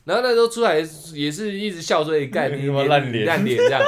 [0.06, 0.80] 然后那时候出来
[1.14, 3.82] 也是一直笑说：“干 你烂脸烂脸这样。”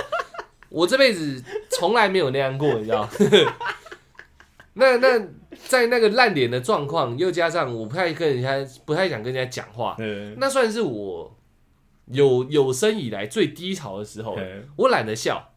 [0.70, 3.10] 我这辈子从来没有那样过，你知道？
[4.74, 5.28] 那那。
[5.68, 9.98] 在那个烂脸的状况，又加上我不太跟人家不太想跟人家讲话，
[10.38, 11.38] 那算是我
[12.06, 14.38] 有有生以来最低潮的时候。
[14.78, 15.52] 我懒得笑，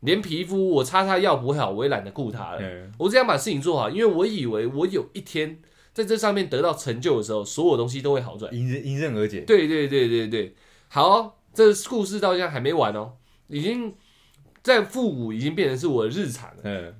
[0.00, 2.60] 连皮肤我擦擦药不会好，我也懒得顾它了。
[2.98, 5.60] 我只想把事情做好，因为我以为我有一天
[5.92, 8.52] 在这上面得到成就的时候，所有东西都会好转。
[8.52, 9.42] 迎刃迎刃而解。
[9.42, 10.54] 对对对对对，
[10.88, 13.12] 好，这故事到现在还没完哦，
[13.46, 13.94] 已经
[14.60, 16.94] 在复古已经变成是我的日常了。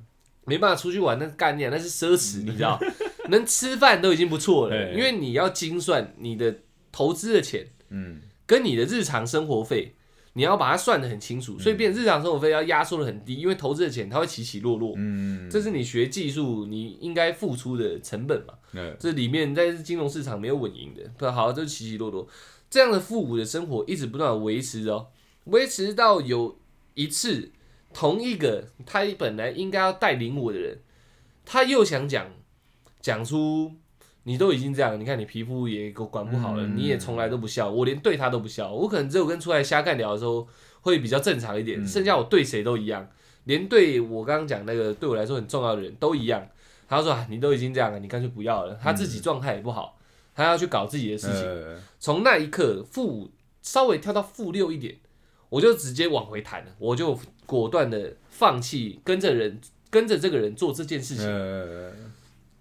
[0.51, 2.79] 嗯，没办法出去玩，那是概念，那是奢侈，你知道？
[3.31, 6.55] 能吃饭都已经不错了，因为你要精算你的
[6.91, 9.95] 投资的钱嗯，跟你的日常生活费，
[10.33, 18.55] 你要把它算得很清楚，所以变日常生活费要压缩的很低，因为投资的钱它会起起落落，嗯，这是你学技术你应该付出的成本嘛。
[18.73, 22.27] 嗯这里面在金融市场没有稳赢的，不好，就是起起落落。
[22.69, 25.07] 这样的复古的生活一直不断的维持着哦，
[25.45, 26.57] 维持到有
[26.95, 27.51] 一次，
[27.93, 30.79] 同一个他本来应该要带领我的人，
[31.45, 32.27] 他又想讲
[33.01, 33.73] 讲出
[34.25, 40.47] 你都已经这样，你看你皮肤也给我管不好了，嗯你也从来都不笑，我连对他都不笑，我可能只有跟出来瞎干聊的时候
[40.81, 43.09] 会比较正常一点，嗯剩下我对谁都一样，
[43.45, 46.47] 连对我刚刚讲那个对我来说很重要的人都一样。
[46.89, 48.77] 他说啊，你都已经这样了，你干脆不要了。
[48.83, 49.97] 他自己状态也不好，
[50.35, 51.43] 他要去搞自己的事情。
[51.43, 53.31] 呃从那一刻负五
[53.63, 54.97] 稍微跳到负六一点，
[55.51, 61.27] 我就直接往回弹了，我就果断的放弃跟着人跟着这个人做这件事情。
[61.27, 61.93] 呃，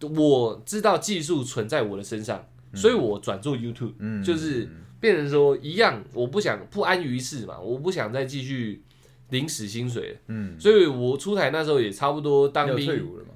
[0.02, 4.68] 我知道技术存在我的身上，所以我转做 YouTube，、嗯就是
[5.00, 8.84] 变成说一样，我不想不安于世嘛，我不想再继续
[9.30, 13.32] 领死薪水了，嗯，所以我出台那时候也差不多当兵，退伍了嘛？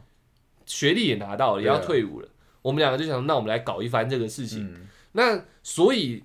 [0.66, 2.28] 学历也拿到了，也要退伍了。
[2.62, 4.66] 我们两个就想，那我们来搞一番这个事情。
[4.74, 6.24] 嗯那所以，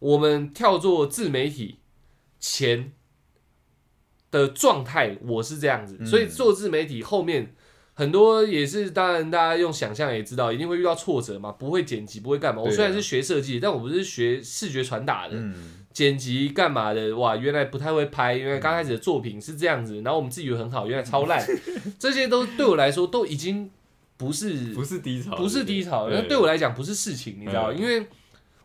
[0.00, 1.78] 我们跳做自媒体
[2.38, 2.92] 前
[4.30, 5.96] 的状态，我是这样子。
[6.00, 7.54] 嗯所以做自媒体后面
[7.94, 12.62] 很多也是，当然大家用想象也知道，一定会遇到挫折嘛，不会剪辑，不会干嘛。
[12.62, 17.16] 我虽然是学设计，但我不是学视觉传达的，嗯剪辑干嘛的？
[17.16, 21.44] 哇，原来不太会拍，因为刚开始的作品是这样子，然后我们自己以为很好，原来超烂，
[21.98, 23.68] 这些都对我来说都已经
[24.16, 28.06] 不是不是低潮，不是低潮，那对我来讲不是事情，你知道因为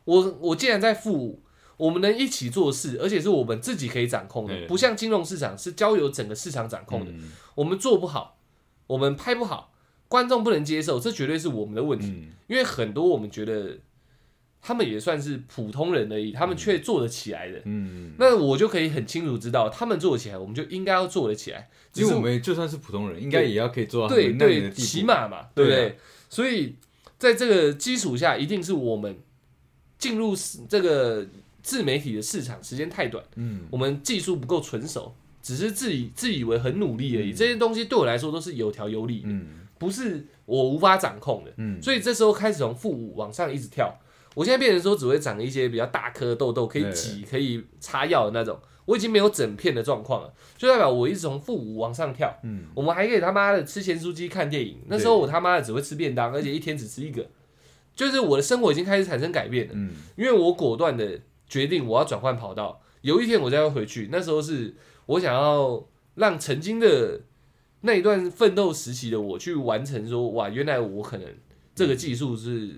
[0.04, 1.43] 我我既然在负五，
[1.84, 7.12] 我们能一起做事，而且是我们自己可以掌控的，不像金融市场是交由整个市场掌控的。
[7.12, 8.38] 嗯我们做不好，
[8.88, 9.74] 我们拍不好，
[10.08, 12.08] 观众不能接受，这绝对是我们的问题。
[12.08, 13.78] 嗯因为很多我们觉得
[14.62, 17.62] 他们也算是普通人而已，他们却做得起来的。
[17.66, 21.70] 嗯，那我就可以很清楚知道，他们做得起来，我们就应该要做得起来。
[21.92, 25.96] 只因为我们就算是普通人，应该也要可以做到对对，起码嘛，对不对啊？
[26.30, 26.76] 所以
[27.20, 29.18] 在这个基础下，一定是我们
[29.98, 30.36] 进入
[30.70, 31.28] 这个
[31.64, 37.34] 自媒体的市场时间太短，嗯我们技术不够纯熟，只是自以自以为很努力而已。
[37.34, 39.46] 这些东西对我来说都是有条有理的，嗯
[39.80, 41.52] 不是我无法掌控的。
[41.58, 43.98] 嗯，所以这时候开始从负五往上一直跳，
[44.36, 48.60] 我现在变成说只会长一些比较大颗的痘痘，可以挤、可以擦药的那种。
[48.86, 52.38] 我已经没有整片的状况了，就代表我一直从负五往上跳。
[52.44, 54.80] 嗯我们还可以他妈的吃咸酥鸡、看电影。
[54.88, 57.26] 那时候我他妈的只会吃便当，而且一天只吃一个。
[57.96, 61.20] 就是我的生活已经开始产生改变了，嗯因为我果断的
[61.54, 62.82] 决定我要转换跑道。
[63.02, 64.74] 有一天我再要回去，那时候是
[65.06, 65.86] 我想要
[66.16, 67.22] 让曾经的
[67.82, 71.28] 那一段奋斗时期的我去完成说，哇，原来我可能
[71.76, 72.72] 这个技术是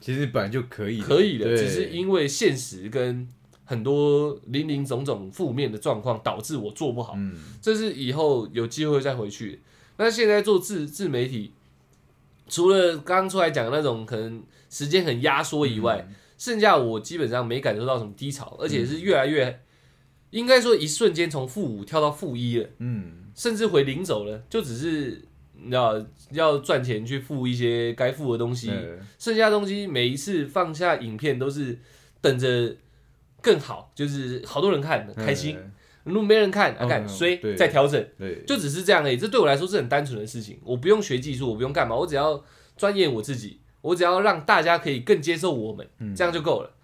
[0.00, 3.26] 其实本来就可以可以的，只是因为现实跟
[3.64, 7.14] 很多零零总总负面的状况导致我做不好。
[7.16, 9.60] 嗯这是以后有机会再回去。
[9.96, 11.52] 那现在做自自媒体，
[12.48, 19.60] 除了刚刚出来讲的那种可能时间很压缩以外，嗯剩下我基本上没感受到什么低潮，而且是越来越，
[20.30, 23.30] 应该说一瞬间从负五跳到负一了，嗯。
[23.34, 25.22] 甚至回零走了，就只是
[25.52, 31.78] 你知道要赚钱去付一些该付的东西，呃剩下的东西每一次放下影片都是
[32.22, 32.74] 等着
[33.42, 35.56] 更好，就是好多人看开心。
[35.56, 35.62] 呃
[36.04, 37.54] 如果没人看，啊，干嗯衰对。
[37.54, 39.18] 再调整，对，就只是这样而已。
[39.18, 42.42] 这对我来说是很单纯的事情，我不用学技术，我不用干嘛，我只要
[42.74, 46.76] 钻研我自己，我只要让大家可以更接受我们，嗯这样就够了。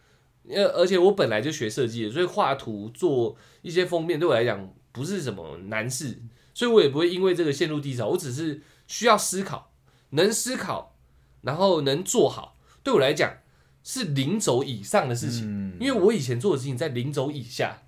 [0.48, 6.22] 呃，而且我本来就学设计的，所以画图做一些封面对我来讲不是什么难事，
[6.54, 8.08] 所以我也不会因为这个陷入低潮。
[8.10, 9.72] 我只是需要思考，
[10.10, 10.96] 能思考，
[11.42, 13.38] 然后能做好，对我来讲
[13.82, 15.44] 是零轴以上的事情。
[15.46, 17.82] 嗯因为我以前做的事情在零轴以下，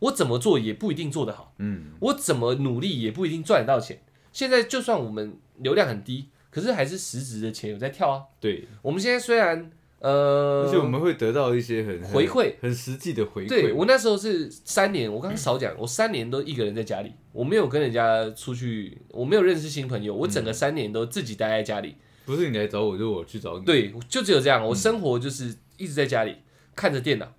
[0.00, 1.54] 我怎么做也不一定做得好。
[1.58, 4.02] 嗯我怎么努力也不一定赚得到钱。
[4.32, 8.22] 现在就算我们流量很低，可是还是实质的钱有在跳啊。
[8.38, 13.48] 对，我们现在虽然呃，而且我们会得到一些很回馈，很实际的回馈。
[13.48, 21.96] 对我那时候是三年，我刚刚少讲，我三年都一个人在家里，我没有跟人家出去，我没有认识新朋友，我整个三年都自己待在家里。
[22.24, 23.64] 不是你来找我，就是我去找你。
[23.64, 26.36] 对，就只有这样，我生活就是一直在家里
[26.74, 27.32] 看着电脑，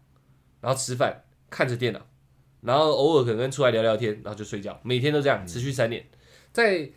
[0.62, 2.00] 然后吃饭，看着电脑，
[2.62, 6.06] 然后偶尔可能跟出来聊聊天，然后就睡觉，每天都这样，持续三年。
[6.52, 6.90] 在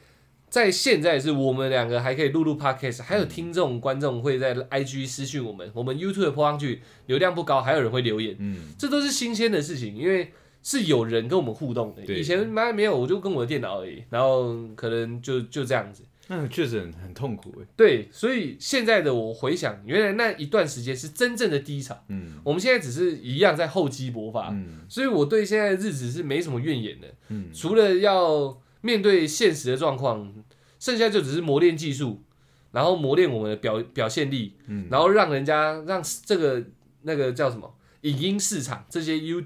[0.49, 10.33] 在现在是我们两个还可以录录 podcast，还有听众观众会在 IG 私讯我们，我们 YouTube 播上去流量不高，还有人会留言，嗯，这都是新鲜的事情，因为
[10.63, 12.05] 是有人跟我们互动的。
[12.15, 16.05] 以前妈没有，我就跟我的电脑而已，然后可能就就这样子。
[16.29, 21.97] 那确实很很痛苦哎，对，所以现在的我回想，原来那一段时间是真正的低潮。
[22.09, 27.07] 嗯我们现在只是一样在厚积薄发，嗯所以我对现在的日子是没什么怨言的。
[27.29, 30.33] 嗯，除了要面对现实的状况，
[30.79, 32.23] 剩下就只是磨练技术，
[32.71, 36.63] 然后磨练我们的表表现力，嗯然后让人家让这个
[37.03, 39.43] 那个叫什么影音市场这些 You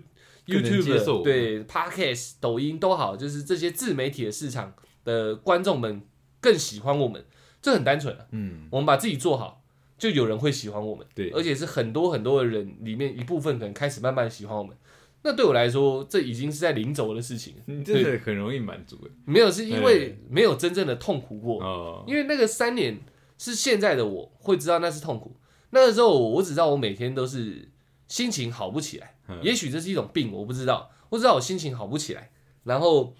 [0.46, 4.74] YouTube 对 Podcast、抖音都好，就是这些自媒体的市场
[5.04, 6.02] 的观众们
[6.40, 7.24] 更喜欢我们，
[7.62, 8.26] 这很单纯啊。
[8.32, 9.62] 嗯，我们把自己做好，
[9.96, 11.06] 就有人会喜欢我们。
[11.14, 14.76] 对而且是很多很多的人里面一部分可能开始慢慢喜欢我们。
[15.22, 17.62] 那对我来说，这已经是在临走的事情了。
[17.66, 21.62] 你真的很容易满足哎，没有，是因为没有真正的痛苦过。
[21.62, 22.98] 哦，因为那个三年
[23.36, 25.36] 是现在的我会知道那是痛苦。
[25.70, 27.70] 那个时候我只知道我每天都是
[28.08, 30.90] 心情好不起来，嗯也许这是一种病，我不知道。
[31.10, 32.30] 我知道我心情好不起来，
[32.64, 33.14] 然后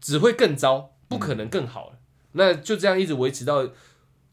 [0.00, 1.98] 只会更糟，不可能更好了。
[2.32, 3.64] 那就这样一直维持到，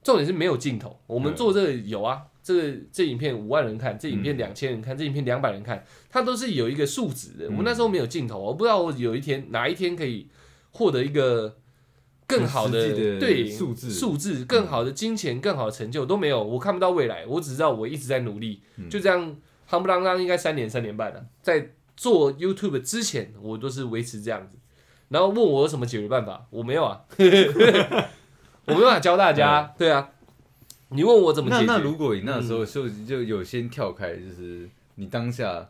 [0.03, 0.99] 重点是没有尽头。
[1.07, 7.50] 我们嗯做这个有啊，这个这影片五万人看，这影片两千人看，这影片两百人看，它都是有一个数值的。
[7.58, 10.30] 我那时候没有镜头，我不知道我有一天哪一天可以
[10.72, 11.58] 获得一个
[12.26, 19.36] 更好的对数字数字更好的金钱、更好的成就都没有，我看不到未来，我只知道我一直在努力，嗯就这样
[19.70, 21.26] 夯不啷当应该三年三年半了。
[21.41, 24.58] 在做 YouTube 之前，我都是维持这样子。
[25.10, 27.02] 然后问我有什么解决办法，我没有啊，
[28.68, 30.12] 我没办法教大家，对啊。
[30.89, 31.65] 你问我怎么解决？
[31.65, 35.69] 那那如果你那时候就就有先跳开，就是你当下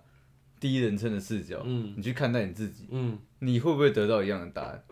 [0.60, 4.84] 第一人称的视角，嗯你去看待你自己，嗯，你会不会得到一样的答案？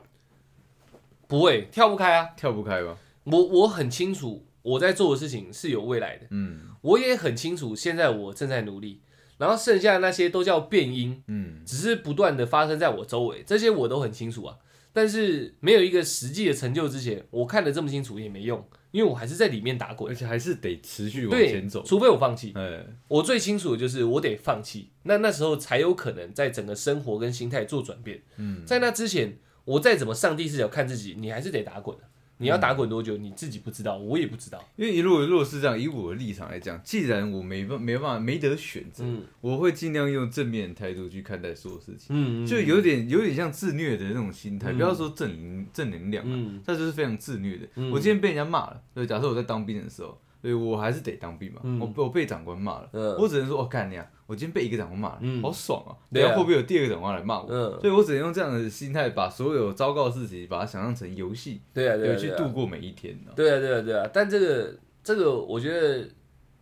[1.28, 2.30] 不会跳不开啊。
[2.36, 2.98] 跳不开吧？
[3.26, 9.02] 我我很清楚我在做的事情是有未来的，嗯我也很清楚现在我正在努力，
[9.38, 14.58] 然后剩下的那些都叫变音，嗯只是不断的发生在我周围，这些我都很清楚啊。
[14.94, 18.66] 但是没有一个实际的成就之前，我看得这么清楚也没用，
[18.96, 20.16] 因为我还是在里面打滚而。
[20.16, 21.84] 且还是得持续往前，走。
[21.84, 22.54] 除非我放弃。
[22.56, 28.22] 哎，我最清楚的就是我得放弃，那那时候才有可能在整个生活跟心态做转变。
[28.38, 32.04] 嗯，在那之前，我再怎么上帝视角看自己，你还是得打滚的。
[32.38, 34.62] 你要打滚多久，你自己不知道，我也不知道。
[34.76, 39.24] 因为如果如果是这样，以我的立场来讲，既然我没办没办法没得选择，嗯。
[39.42, 44.78] 我会尽量用正面的态度去看待所有事情，嗯，就有点有点像自虐的那种心态，嗯。
[44.78, 46.62] 不要说正能正能量啊，嗯。
[46.66, 47.68] 它就是非常自虐的。
[47.76, 47.92] 嗯。
[47.92, 51.80] 我今天被人家骂了，对，假设我在当兵的时候，对我还是得当兵嘛，嗯。
[51.80, 53.16] 我我被长官骂了，嗯。
[53.18, 55.42] 我只能说，我干你啊，我今天被一个长官骂了，嗯。
[55.42, 55.94] 好爽啊！
[56.12, 57.48] 等下会不会有第二个长官来骂我？
[57.50, 63.18] 嗯，所以我只能用这样的心态，把所有糟糕的事情，把它想象成游戏，对啊，对啊，去度过每一天。
[63.36, 66.08] 对啊，对啊，对啊，但这个这个我觉得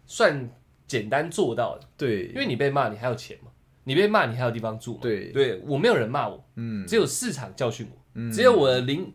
[0.05, 0.49] 算
[0.87, 3.51] 简单做到的，对，因为你被骂，你还有钱嘛，
[3.85, 4.99] 你被骂，你还有地方住嘛。
[5.01, 5.31] 对。
[5.31, 8.29] 对我没有人骂我，嗯，只有市场教训我，嗯。
[8.29, 9.13] 只有我的领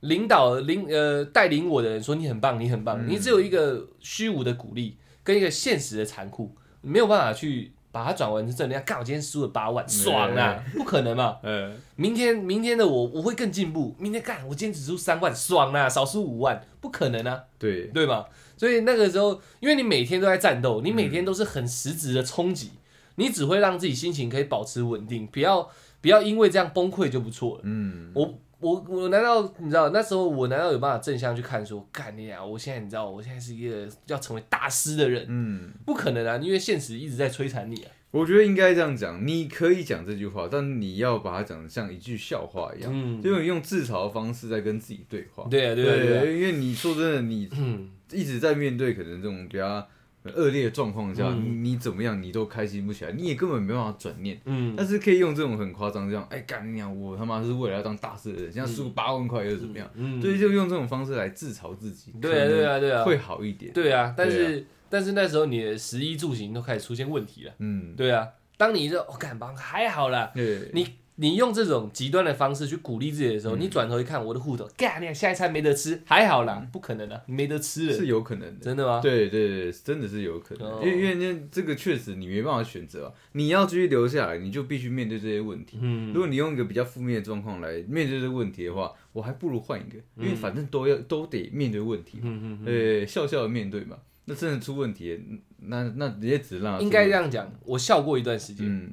[0.00, 3.08] 领导领呃带领我的人说你很棒，你很棒，嗯。
[3.08, 8.84] 你只有一个虚无的鼓励跟一个现实的残酷，你没有办法去把它转换成正能量。
[8.84, 10.62] 干，我今天输了八万，爽啊！
[10.74, 11.38] 不可能嘛！
[11.42, 15.88] 嗯，明天明天的我我会更进步，明天干，我今天只输三万，爽啊！
[15.88, 17.44] 少输五万，不可能啊！
[17.58, 18.26] 对，对吧？
[18.56, 22.72] 所以那个时候，因为你每天都在战斗，你每天都是很实质的冲击，
[23.14, 25.70] 你只会让自己心情可以保持稳定，不要
[26.00, 27.60] 不要因为这样崩溃就不错了。
[27.64, 32.44] 嗯，我我我难道你知道那时候我难道有办法正向去看说，干你啊！
[32.44, 36.36] 我现在你知道我现在是一个要成为大师的人，嗯，不可能啊！
[36.38, 37.90] 因为现实一直在摧残你啊。
[38.10, 45.46] 我觉得应该这样讲，你可以讲这句话，但你要把它讲的像一句笑话一样，嗯，就用自嘲的方式在跟自己对话。
[45.50, 49.86] 对啊对啊对啊，因为你说真的，你嗯一直在面对可能这种比较
[50.24, 54.40] 恶劣的状况下，嗯你你怎么样，你都开心不起来，你也根本没办法转念。
[54.44, 56.94] 嗯但是可以用这种很夸张这样，哎，干你娘！
[57.00, 59.88] 我他妈是为了要当大事的人，现在输八万块又怎么样？
[59.94, 63.72] 嗯，所以就用这种方式来自嘲自己，对啊对啊对啊，会好一点。
[63.72, 67.52] 对啊，但对是但是那时候你的食衣住行都开始出现问题了。
[67.58, 70.86] 嗯，对啊，当你这我干吧还好啦，对，你
[71.20, 73.60] 你用这种极端的方式去鼓励自己的时候，嗯。
[73.60, 78.64] 你转头一看我的户头，干你下一餐没得吃，还好啦，不可能啊，你没得吃了，是有可能的。
[78.64, 79.00] 真的吗？
[79.02, 80.80] 对对对，真的是有可能，哦。
[80.80, 85.78] 因为因为那这个确实你没办法选择啊，你要继续留下来，你就必须面对这些问题。
[85.80, 86.12] 嗯。
[86.12, 93.96] 如果你用一个比较负面的状况来面对这个问题的话，我还不如换一个，因为反正都要都得面对问题，嗯嗯嗯，呃，笑笑的面对嘛。
[94.26, 95.18] 那真的出问题，
[95.62, 98.92] 那那也只让应该这，样讲，我笑过一段时间，嗯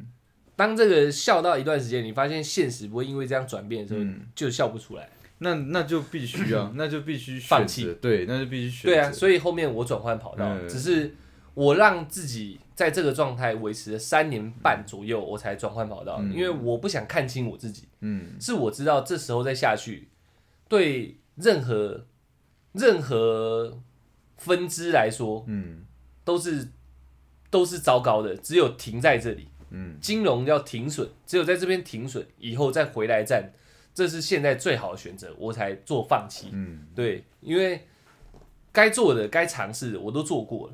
[0.56, 5.10] 当这个笑到一段时间，你发现现实不会因为这样转变的时候，嗯，就笑不出来。
[5.40, 8.90] 那那就必须啊， 那就必须放弃，对，那就必须选。
[8.90, 11.14] 对啊，所以后面我转换跑道，只是
[11.54, 17.90] 我让自己在这个状态维持了三年半左右，我才转换跑道，因为我不想看清我自己。
[18.00, 20.08] 嗯，是我知道这时候再下去，
[20.70, 22.06] 对任何
[22.72, 23.78] 任何
[24.38, 25.84] 分支来说，嗯，
[26.24, 26.70] 都是
[27.50, 29.50] 都是糟糕的，只有停在这里。
[29.70, 33.52] 嗯，金融要停损，只有在这边停损，以后再回来站。
[33.94, 36.50] 这是现在最好的选择，我才做放弃。
[36.52, 37.88] 嗯，对，因为
[38.74, 40.74] 该做的、该尝试的我都做过了，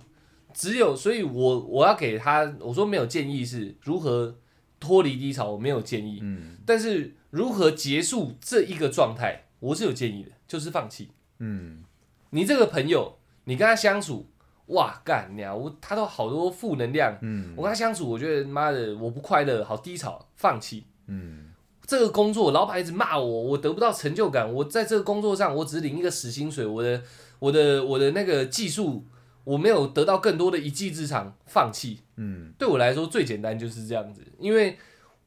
[0.55, 4.39] 只有，所以我我要给他，我说没有建议是如何
[4.79, 6.17] 脱离低潮，我没有建议。
[6.23, 11.11] 嗯，但是如何结束这一个状态，我是有建议的，就是放弃。
[11.37, 11.83] 嗯，
[12.31, 14.30] 你这个朋友，你跟他相处，
[14.71, 17.17] 哇，干娘，我他都好多负能量。
[17.21, 20.85] 嗯，我跟他相处，我觉得妈的我不快乐，好低潮，放弃。
[21.07, 21.47] 嗯。
[21.87, 24.49] 这个工作，老板一直骂我，我得不到成就感。
[24.53, 26.65] 我在这个工作上，我只领一个死薪水。
[26.65, 27.01] 我的、
[27.37, 29.03] 我的、我的那个技术，
[29.43, 31.99] 我没有得到更多的一技之长，放弃。
[32.15, 34.77] 嗯，对我来说最简单就是这样子，因为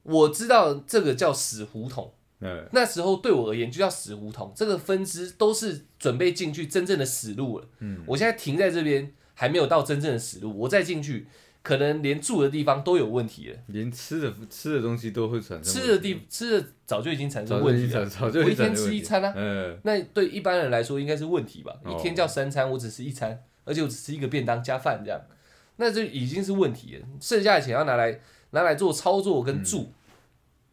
[0.04, 2.10] 我知道这个叫死胡同。
[2.40, 7.66] 嗯，那时候对我而言就叫死胡同，这个分支都是准备进去真正的死路了。
[7.80, 11.26] 嗯，我现在停在这边，还没有到真正的死路，我再进去。
[11.62, 15.72] 可能连住的地方都有问题了，连吃的吃的东西都会产生。
[15.72, 21.72] 吃的地吃的早就已经产生问题了，我一天吃一餐啊，嗯，那对一般人来说应该是问题吧？
[21.88, 25.18] 一天叫三餐，我只吃一餐，而且我只吃一个便当加饭这样，
[25.76, 27.06] 那就已经是问题了。
[27.18, 28.20] 剩下的钱要拿来
[28.50, 29.90] 拿来做操作跟住，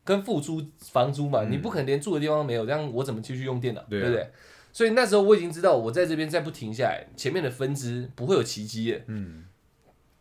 [0.04, 3.82] 跟付租房租嘛，你不可能连住的地方都没有，这样我怎么继续用电脑？
[3.90, 4.30] 对不对？
[4.74, 9.46] 所以那时候我已经知道，我在这边再不停下来，前面的分支不会有奇迹的，嗯。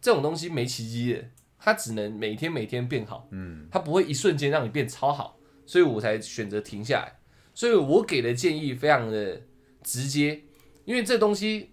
[0.02, 1.24] 这种东西没奇迹的，
[1.58, 7.18] 它只能每天每天变好，嗯，它不会一瞬间让你变超好，所以我才选择停下来。
[7.52, 9.42] 所以我给的建议非常的
[9.82, 10.44] 直接，
[10.86, 11.72] 因为这东西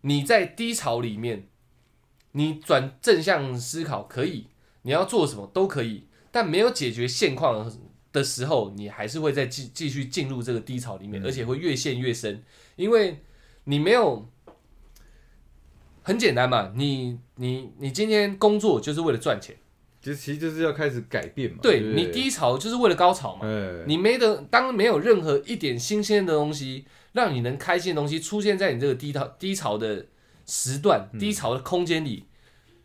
[0.00, 1.46] 你在低潮里面，
[2.32, 4.46] 你转正向思考可以，
[4.80, 7.70] 你要做什么都可以，但没有解决现况
[8.18, 12.42] 的时候，你还是会再继继续进入这个低潮里面，而且会越陷越深，
[12.76, 13.22] 因为
[13.64, 14.28] 你没有。
[16.00, 19.54] 很简单嘛，你你你今天工作就是为了赚钱，
[20.00, 21.58] 其实其实就是要开始改变嘛。
[21.60, 23.46] 对你低潮就是为了高潮嘛。
[23.86, 30.06] 你没得当没有任何一点新鲜的东西，让你能开心的东西出现在你这个低潮低潮的
[30.46, 32.24] 时段、低潮的空间里，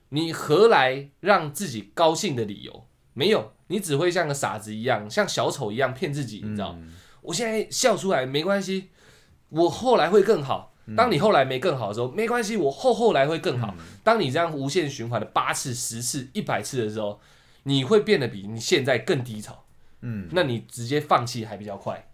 [0.10, 2.88] 你何来让自己高兴的理由？
[3.14, 6.42] 没有，你只会像个傻子一样，像小丑一样骗自己。
[6.44, 6.78] 你知道，
[7.22, 8.90] 我现在笑出来没关系，
[9.50, 10.74] 我后来会更好。
[10.98, 13.74] 当你后来没更好的时候，没关系，我后后来会更好。
[14.04, 17.22] 当你这样无限循环的八次、十次、一百次的时候，
[17.64, 19.64] 你会变得比你现在更低潮。
[20.02, 22.10] 嗯，那你直接放弃还比较快。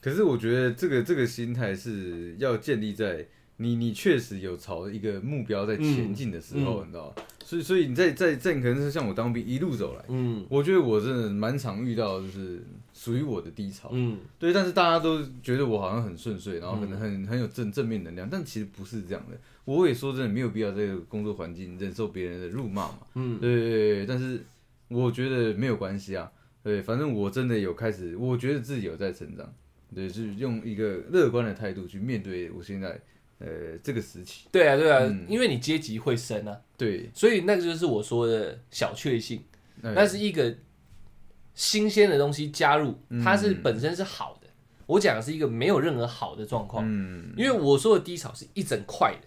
[0.00, 3.26] 可是我觉得这个这个心态是要建立在
[3.58, 12.62] 你你确实有朝一个目标在前进的时候，你知道所以所以你在在在可能是像我当兵一路走来，嗯，我觉得我真的蛮常遇到就是。
[12.98, 19.38] 属于我的低潮，嗯，对，但是大家都觉得我好像很顺遂，然后可能很很有正正面能量，但其实不是这样的。
[19.66, 24.06] 我也说真的，没有必要这个工作环境忍受别人的辱骂嘛，嗯，对对对。
[24.06, 24.42] 但是
[24.88, 26.32] 我觉得没有关系啊，
[26.62, 29.52] 对，反正我真的有开始，我觉得自己有在成长，
[29.94, 32.98] 对，是用一个乐观的态度去面对我现在
[33.38, 33.46] 呃
[33.82, 34.48] 这个时期。
[34.50, 39.42] 对啊，对啊，因为你阶级会升啊，对，所以那个就是我说的小确幸，
[39.82, 40.54] 那是一个。
[41.58, 44.46] 新鲜的东西加入，它是本身是好的。
[44.84, 47.32] 我讲的是一个没有任何好的状况，嗯。
[47.34, 49.26] 因为我说的低潮是一整块的。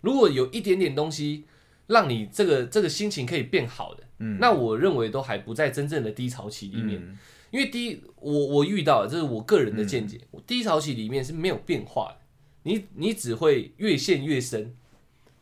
[0.00, 1.44] 如果有一点点东西
[1.86, 4.38] 让你这个这个心情可以变好的，嗯。
[4.40, 7.16] 那我认为都还不在真正的低潮期里面。
[7.52, 12.16] 因为低，我我遇到这是我个人的见解，低潮期里面是没有变化的，
[12.62, 14.74] 你你只会越陷越深。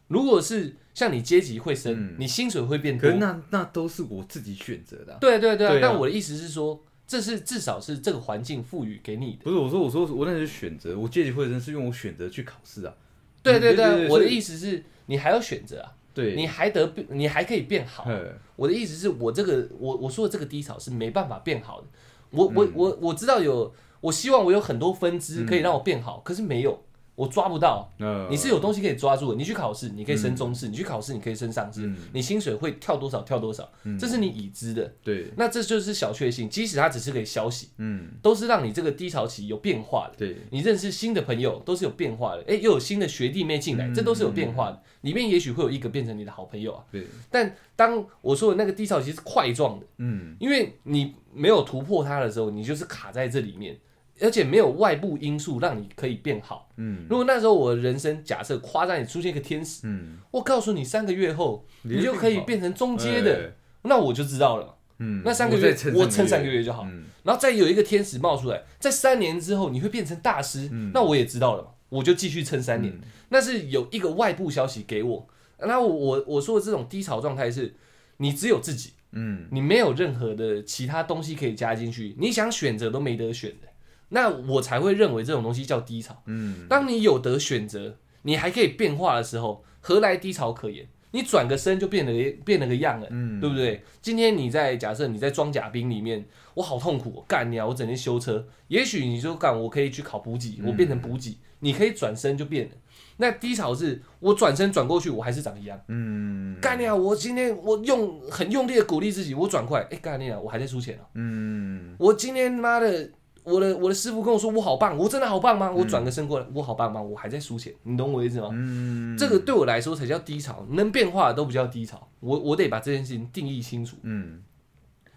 [0.08, 5.18] 如果是像你阶级会升，你薪水会变多，可那那都是我自己选择的。
[5.20, 9.44] 对对对，但我的意思是说，这是至少是这个环境赋予给你的。
[9.44, 12.94] 不是我说我说我那是选择，我阶级会升是用我选择去考试啊。
[13.42, 18.08] 对对对，我的意思是你还要选择啊，对，你还得你还可以变好。
[18.56, 21.86] 我的意思是我这个我我说的这个低潮是没办法变好的。
[22.30, 26.82] 我我我我知道有，我希望我有很多分支可以让我变好，可是没有。
[27.18, 27.90] 我抓不到，
[28.30, 29.36] 你是有东西可以抓住的。
[29.36, 31.92] 你去考试，你可以升中试；你去考试，你可以升上试。
[32.12, 34.94] 你薪水会跳多少，跳多少，这是你已知的。
[35.02, 40.14] 对，那这就是小确幸，即使它只是个消息，嗯，都是让你这个低潮期有变化的。
[40.16, 42.44] 对，你认识新的朋友都是有变化的。
[42.46, 44.80] 哎，又有新的学弟妹进来，这都是有变化的。
[45.00, 46.84] 里面也许会有一个变成你的好朋友啊。
[46.92, 53.76] 对，但当我说的那个低潮期是块状的，嗯，因为你没有突破它的时候，你就是卡在这里面。
[54.20, 56.70] 而且没有外部因素让你可以变好。
[56.76, 57.06] 嗯。
[57.08, 63.52] 如果那时候我的人生假设夸张，你出现一个天使，嗯，我告诉你三个月后你你就可以变成中阶的，哎，
[63.82, 64.74] 那我就知道了。
[64.98, 66.64] 嗯，那三个月我撑三个月。
[66.64, 67.04] 就好，嗯。
[67.22, 70.90] 然后再有一个天使冒出来，在三年之后你会变成大师，嗯。
[70.92, 72.98] 那我也知道了嘛，我就继续撑三年。
[73.28, 75.28] 那是有一个外部消息给我，
[75.60, 77.74] 那我我我说的这种低潮状态是，
[78.16, 79.46] 你只有自己，嗯。
[79.52, 83.67] 你没有任何的其他东西可以加进去，你想选择都没得选的，
[84.10, 86.22] 那我才会认为这种东西叫低潮。
[86.26, 90.86] 嗯当你有得选择，你还可以变化的时候，何来低潮可言？
[91.10, 93.82] 你转个身就变了个变了个样了，嗯对不对？
[94.02, 97.66] 今天你在假设你在装甲兵里面，我好痛苦、哦，干你啊！
[97.66, 102.72] 我整天修车，也许你就干，我可以去考补给，我变成补给，你可以转身就变了。
[103.16, 105.80] 那低潮是我转身转过去，我还是长一样。
[105.88, 106.94] 嗯干你啊！
[106.94, 110.38] 我今天我用很用力的鼓励自己，我转快，哎、干你啊！
[110.38, 111.08] 我还在输钱啊！
[111.14, 113.10] 嗯我今天妈的，
[113.48, 115.70] 我的我的师傅跟我说我好棒，我真的好棒吗？
[115.70, 117.00] 我转个身过来，我好棒吗？
[117.00, 118.50] 我还在输钱，你懂我意思吗？
[118.52, 122.08] 嗯，这个对我来说才叫低潮，能变化的都不叫低潮。
[122.20, 123.96] 我我得把这件事情定义清楚。
[124.02, 124.42] 嗯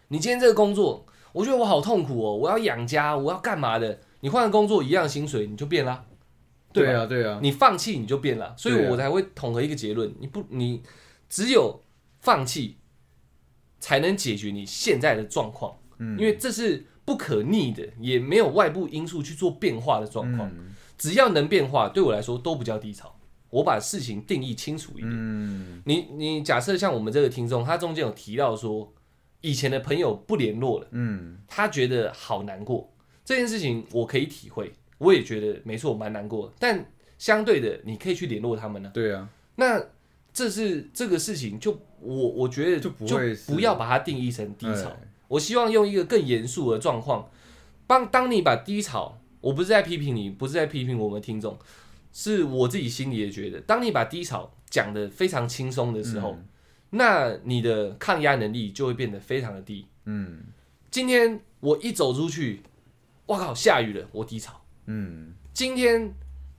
[0.07, 3.99] 你今天这个工作，我觉得我好痛苦哦，我要养家，我要干嘛的？
[4.19, 6.03] 你换个工作一样薪水，你就变啦，
[6.73, 10.83] 对啊对啊，你放弃你就变了，所以我才会统合一个结论：你不，你
[11.29, 11.81] 只有
[12.19, 12.77] 放弃，
[13.79, 20.49] 才能解决你现在的状况，嗯因为这是不可逆的，也没有外部因素去做变化的状况。
[20.49, 23.15] 嗯只要能变化，对我来说都不叫低潮。
[23.49, 25.09] 我把事情定义清楚一点。
[25.11, 28.93] 嗯你你假设像我们这个听众，他中间有提到说，
[29.41, 32.93] 以前的朋友不联络了，嗯他觉得好难过。
[33.25, 36.53] 这件事情我可以体会，我也觉得没错，蛮难过的。
[36.59, 36.85] 但
[37.17, 39.83] 相对的，你可以去联络他们呢、对啊，那
[40.31, 44.89] 这是这个事情就，我我觉得就不要把它定义成低潮。
[44.89, 44.97] 哎
[45.31, 47.29] 我希望用一个更严肃的状况，
[47.87, 51.57] 帮当你把低潮，我不是在批评你，不是在批评我们听众，
[52.11, 56.47] 是我自己心里也觉得，当你把低潮讲得非常轻松的时候，嗯
[56.93, 59.87] 那你的抗压能力就会变得非常的低。
[60.03, 60.43] 嗯
[60.89, 62.61] 今天我一走出去，
[63.27, 64.61] 哇靠，下雨了，我低潮。
[64.87, 66.13] 嗯今天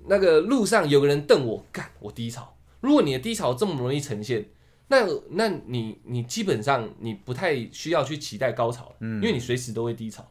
[0.06, 2.56] 那个路上有个人瞪我，干，我低潮。
[2.80, 4.46] 如果你的低潮这么容易呈现，
[4.92, 10.28] 那那你你基本上你不太需要去期待高潮了，嗯因为你随时都会低潮。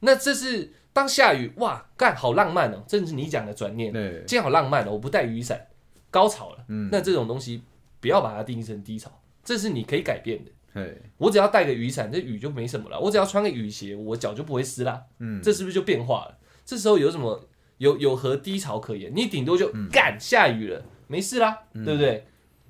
[0.00, 5.68] 那这是当下雨，哇，干，好浪漫哦，正是你讲的转念，对，今天好浪漫哦，我不带雨伞，
[6.10, 6.64] 高潮了。
[6.68, 7.62] 嗯那这种东西
[8.00, 10.50] 不要把它定义成低潮，这是你可以改变的。
[10.74, 12.98] 嘿，我只要带个雨伞，这雨就没什么了。
[12.98, 15.02] 我只要穿个雨鞋，我脚就不会湿啦。
[15.20, 16.36] 嗯这是不是就变化了？
[16.64, 19.12] 这时候有什么有有何低潮可言？
[19.14, 22.26] 你顶多就干、下雨了，没事啦，对不对？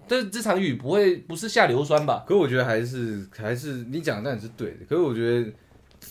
[0.08, 2.24] 但是这场雨不会不是下硫酸吧？
[2.26, 5.52] 可我觉得还是还是你讲的当然是对的，可是我觉得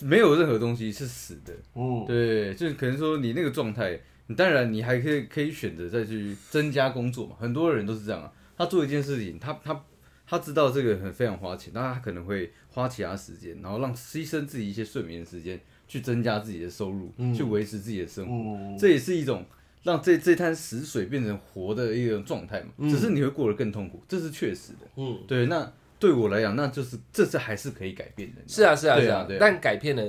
[0.02, 9.84] 没有任何东西是死的，嗯，对，就是可能说你那个状态，你当然你还可以可以选择再去增加工作嘛，很多人都是这样啊，他做一件事情，他他
[10.28, 17.32] 他知道这个很非常花钱，那他可能会花其他时间，然后让牺牲自己一些睡眠时间，去增加自己的收入，嗯。
[17.32, 19.44] 去维持自己的生活，嗯，这也是一种
[19.86, 24.80] 让这这滩死水变成活的一种状态嘛，嗯只是你会过得更痛苦，这是确实的。
[24.96, 28.42] 嗯，对，那对我来讲，那就是这是还是可以改变的。
[28.48, 30.04] 是啊，是啊，是啊对啊但改变了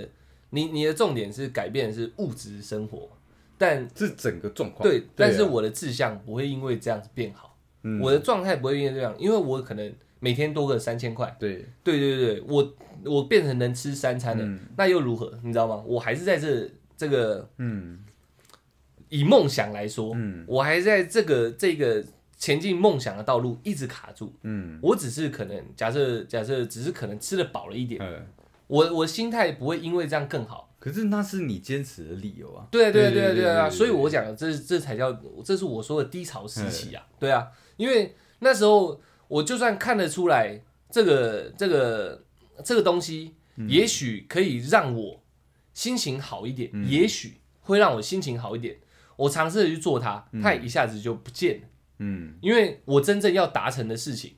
[0.49, 3.07] 你你的重点是改变的是物质生活，
[3.55, 4.82] 但是整个状况。
[4.89, 12.73] 对，但是啊我的志向不会因为这样子变好，嗯我的状态不会因为这样，因为我可能每天多个三千块，对，对对对，我
[13.05, 15.32] 我变成能吃三餐了，嗯那又如何？
[15.43, 15.84] 你知道吗？
[15.86, 16.67] 我还是在这
[16.97, 17.99] 这个嗯
[19.09, 22.03] 以梦想来说，嗯我还在这个这个
[22.38, 24.34] 前进梦想的道路一直卡住。
[24.43, 28.25] 嗯，我只是可能假设假设只是可能吃的饱了一点，嗯，
[28.67, 30.65] 我我心态不会因为这样更好。
[30.79, 32.67] 可是那是你坚持的理由啊。
[32.69, 33.67] 对对对对啊！
[33.67, 35.11] 所以我讲的这这才叫
[35.43, 37.47] 这是我说的低潮时期啊，对啊，
[37.77, 40.61] 因为那时候我就算看得出来
[40.91, 42.23] 这个这个
[42.63, 45.21] 这个东西，嗯也许可以让我
[45.73, 48.77] 心情好一点，也许会让我心情好一点。
[49.18, 51.68] 我尝试着去做它，它也一下子就不见了，
[51.99, 52.35] 嗯。
[52.41, 54.35] 因为我真正要达成的事情，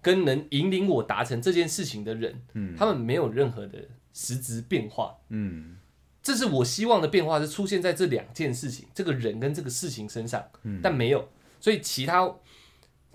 [0.00, 2.74] 跟能引领我达成这件事情的人，嗯。
[2.74, 3.78] 他们没有任何的
[4.14, 5.18] 实质变化。
[5.28, 5.76] 嗯。
[6.22, 10.44] 这是我希望的变化，是出现在这两件事情，这个人跟这个事情身上，
[10.82, 12.36] 但没有，所以其他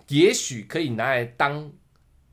[0.08, 1.72] 也许可以拿来当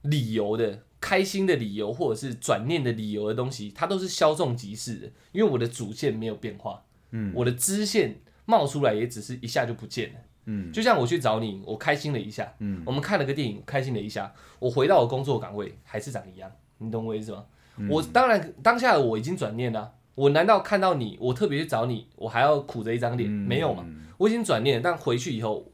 [0.01, 7.31] 理由的、开心的理由，或者是转念的理由的东西，它都是稍纵即逝的，因为我的主线没有变化，嗯。
[7.35, 10.20] 我的支线冒出来也只是一下就不见了。
[10.47, 10.73] 嗯。
[10.73, 12.82] 就像我去找你，我开心了一下，嗯。
[12.85, 17.44] 我们看了个电影，开心了一下，我回到我工作岗位还是长一样，你懂我意思吗？
[17.77, 17.89] 嗯。
[17.89, 23.31] 我当然当下我已经转念了，我难道看到你，我特别去找你，我还要苦着一张脸？
[23.31, 23.85] 没有嘛，
[24.19, 24.82] 我已经转念了。
[24.82, 25.73] 但回去以后，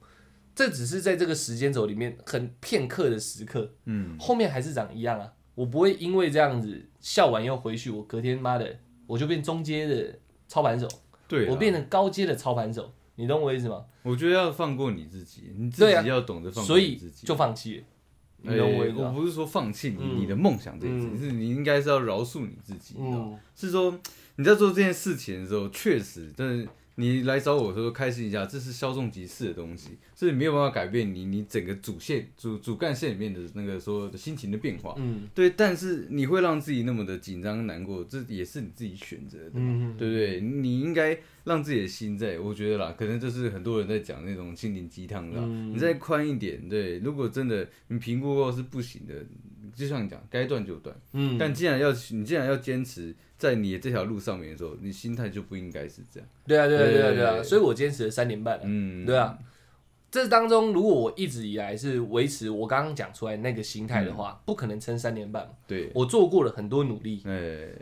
[0.54, 5.32] 这只是在这个时间轴里面很片刻的时刻，嗯，后面还是长一样啊。
[5.54, 8.78] 我不会因为这样子笑完又回去，我隔天妈的
[9.08, 10.86] 我就变中阶的操盘手，
[11.28, 13.84] 对我变成高阶的操盘手，你懂我意思吗？
[14.02, 17.84] 我觉得要放过你自己，你自己要懂得放过自己，就放弃。
[18.38, 22.96] 你懂，我我不是说放弃你你的梦想这件事，是你应该是要饶恕你自己，
[23.54, 23.96] 是说
[24.36, 26.68] 你在做这件事情的时候，确实，但是。
[26.98, 34.96] 你来找我说开心一下，这是稍纵即逝的东西，是没有办法改变你你整个主线主主干线里面的那个说的心情的变化。
[34.98, 40.40] 嗯，对，但是你会让自己那么的紧张难过，这也是你自己选择的，嗯对不对？
[40.40, 46.68] 你应该让自己的心在，我觉得啦，可能就是很多人在讲那种心灵鸡汤的，你再宽一点。
[46.68, 49.14] 对，如果真的你评估过是不行的，
[49.78, 50.94] 就像你讲，该断就断。
[51.12, 53.14] 嗯，但既然要你既然要坚持。
[53.38, 56.28] 在你的这条路上面的时候，你心态就不应该是这样。
[56.44, 58.64] 对啊，对啊，对啊，对啊，所以我坚持了三年半了。
[58.66, 59.38] 嗯，对啊。
[60.10, 65.48] 这当中，如果我一直以来是维持我刚刚讲出来那个心态的话，不可能撑三年半。
[65.68, 67.22] 对，我做过了很多努力，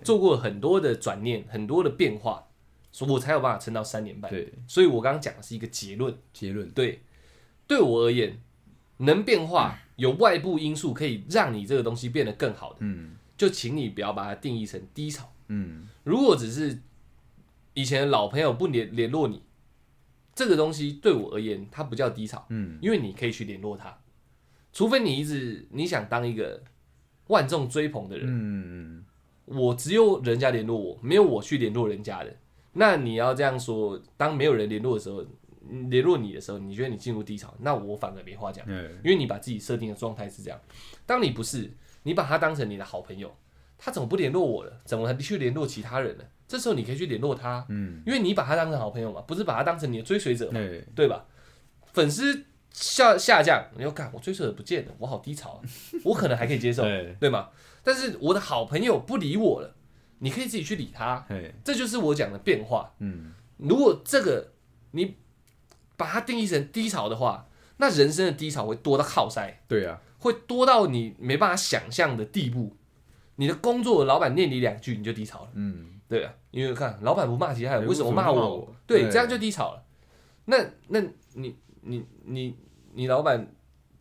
[0.04, 2.46] 做过很多的转念，很多的变化，
[2.92, 4.30] 所以我才有办法撑到三年半。
[4.30, 6.14] 对，所以我刚刚讲的是一个结论。
[6.34, 6.68] 结论。
[6.72, 7.00] 对，
[7.66, 8.38] 对我而言，
[8.98, 15.30] 能变化，有外部因素可以让你这个东西变得更好的，嗯，就请你不要把它定义成低潮。
[15.48, 16.78] 嗯，如果只是
[17.74, 19.42] 以前的老朋友不联联络你，
[20.34, 22.46] 这个东西对我而言，它不叫低潮。
[22.50, 23.98] 嗯，因为你可以去联络他，
[24.72, 26.62] 除非你一直你想当一个
[27.28, 28.26] 万众追捧的人。
[28.28, 29.04] 嗯
[29.46, 32.36] 我只有人家联络我，没有我去联络人家的。
[32.72, 35.24] 那你要这样说，当没有人联络的时候，
[35.88, 38.66] 联络你的时候，你觉得你进入低潮，那我反而没话讲。
[39.04, 40.60] 因为你把自己设定的状态是这样。
[41.04, 41.70] 当你不是，
[42.02, 43.34] 你把他当成你的好朋友。
[43.78, 44.80] 他怎么不联络我了？
[44.86, 46.24] 怎么还去联络其他人呢？
[46.48, 50.58] 这时候你可以去联络他，嗯，因为你把他当成好朋友嘛，不是把他当成你的追随者嘛，
[50.94, 51.26] 对吧？
[51.92, 55.60] 粉丝下下降，你要看我追随者不见了，我好低潮啊，
[56.04, 56.84] 我可能还可以接受，
[57.20, 57.50] 对吗？
[57.82, 59.76] 但是我的好朋友不理我了，
[60.20, 61.26] 你可以自己去理他，
[61.62, 62.94] 这就是我讲的变化。
[63.00, 64.52] 嗯，如果这个
[64.92, 65.16] 你
[65.96, 67.48] 把它定义成低潮的话，
[67.78, 72.76] 那人生的低潮会多到靠塞，对啊，会多到你没办法想象的地步。
[73.36, 75.50] 你的工作，老板念你两句，你就低潮了。
[75.54, 78.74] 嗯，对啊，因为看老板不骂其他人，为什么骂我？
[78.86, 79.82] 对，这样就低潮了。
[80.46, 80.56] 那
[80.88, 81.00] 那
[81.34, 82.56] 你你你
[82.94, 83.46] 你老板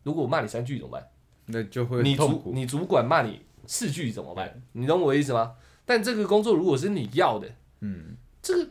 [0.03, 1.07] 如果骂你三句怎么办？
[1.47, 4.61] 那就会你主你主管骂你四句怎么办？
[4.71, 5.55] 你懂我意思吗？
[5.85, 7.47] 但这个工作如果是你要的，
[7.81, 8.69] 嗯，这个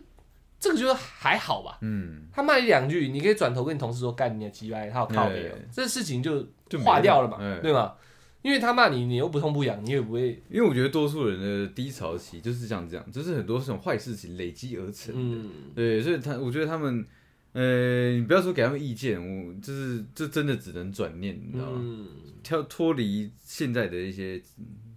[0.65, 1.77] 这个就是还好吧。
[1.83, 5.51] 嗯，他骂你两句，你可以转头跟你同事说干你的鸡巴，他有靠没有？
[5.71, 7.93] 这事情就就化掉了嘛，对吗？
[8.41, 10.43] 因为他骂你，你又不痛不痒，你也不会。
[10.49, 15.49] 因为我觉得多数人的低潮期就是这样，这样就是很多这种坏事情累积而成的。
[15.75, 17.07] 对，所以他我觉得他们，
[17.53, 22.07] 呃，你不要说给他们意见，我就是这真的只能转念，你知道吗？
[22.43, 24.41] 跳脱离现在的一些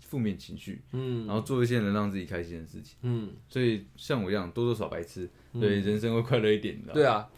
[0.01, 3.29] 负面情绪，嗯，然后做一些能让自己开心的事情，嗯。
[3.49, 5.29] 所以像我一样多多少白痴，
[5.59, 6.93] 对人生会快乐一点的。
[6.93, 7.29] 对啊，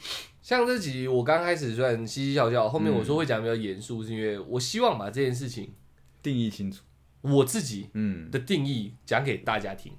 [0.41, 5.73] 像这集我刚开始虽然嘻嘻笑笑，后面我说会讲比较严肃，是因为我希望把这件事情。
[6.21, 6.83] 定义清楚，
[7.21, 8.29] 我自己嗯。
[8.29, 9.93] 的定义讲给大家听，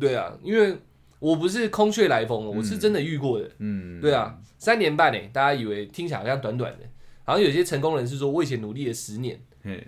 [0.00, 0.76] 对啊，因为
[1.20, 6.84] 我不是空穴来风，我是真的遇过的，嗯，对啊，三年半呢，大家以为听起来好像短短的，
[7.22, 9.40] 好像有些成功人士说，我以前努力了十年，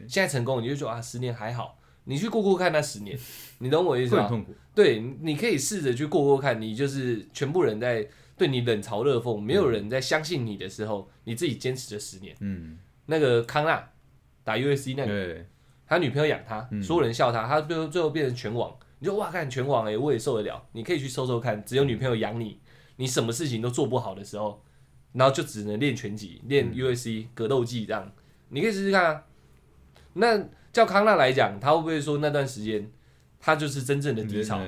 [0.06, 3.18] 现在成功，你就说啊，十年还好，你去过过看那十年，
[3.58, 4.26] 你懂我意思吗？
[4.28, 13.90] 痛苦，对，你可以试着去过过看，你就是全部人在对你冷嘲热讽，没有人在相信你的时候，你自己坚持了十年，嗯，那个康纳。
[14.42, 15.44] 打 USC 那个，
[15.86, 18.74] 他女朋友养他，所有人笑他，他最后最后变成拳王。
[18.98, 20.66] 你说哇，看拳王哎，我也受得了。
[20.72, 22.58] 你可以去搜搜看，只有女朋友养你，
[22.96, 24.64] 你什么事情都做不好的时候，
[25.12, 28.10] 然后就只能练拳击、练 USC 格斗技这样。
[28.48, 29.24] 你可以试试看啊。
[30.14, 30.38] 那
[30.72, 32.90] 叫康纳来讲，他会不会说那段时间
[33.40, 34.60] 他就是真正的低潮？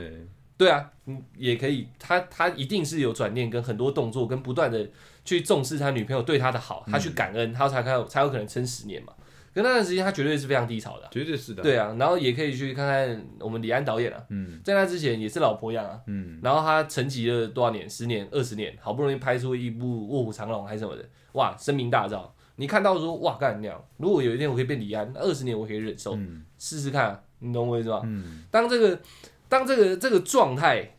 [0.58, 1.88] 对啊，嗯，也可以。
[1.98, 4.88] 他他一定是有转念，跟很多动作，跟不断的
[5.24, 9.12] 去重视他女朋友对他的好，他去感恩，他才开才有可能撑十年嘛。
[9.54, 11.62] 可那段时间，他绝对是非常低潮的，绝对是的。
[11.62, 17.90] 对啊，然后也可以去看看我们李安导演啊，嗯，在那之前也是老婆样啊，嗯，然后他沉寂了多少年？
[17.90, 22.30] 十年、二十年，好不容易拍出一部《卧虎藏龙》还是什么的，哇，声名大噪。
[22.56, 26.18] 你看到说，哇，干那样，如果有一天我可以变李安，二十年我可以忍受，
[26.58, 28.00] 试试看，你懂我意思吧？
[28.04, 29.00] 嗯，当这个，
[29.48, 30.96] 当这个这个状态，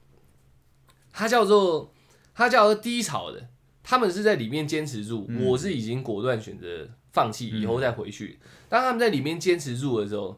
[1.11, 1.93] 它叫做
[2.33, 3.49] 它叫做低潮的，
[3.83, 6.89] 他们是在里面坚持住，我是已经果断选择。
[7.13, 10.35] 放弃以后再回去，当他们在里面坚持住的时候，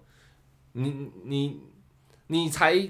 [0.74, 1.62] 你你
[2.28, 2.90] 你才，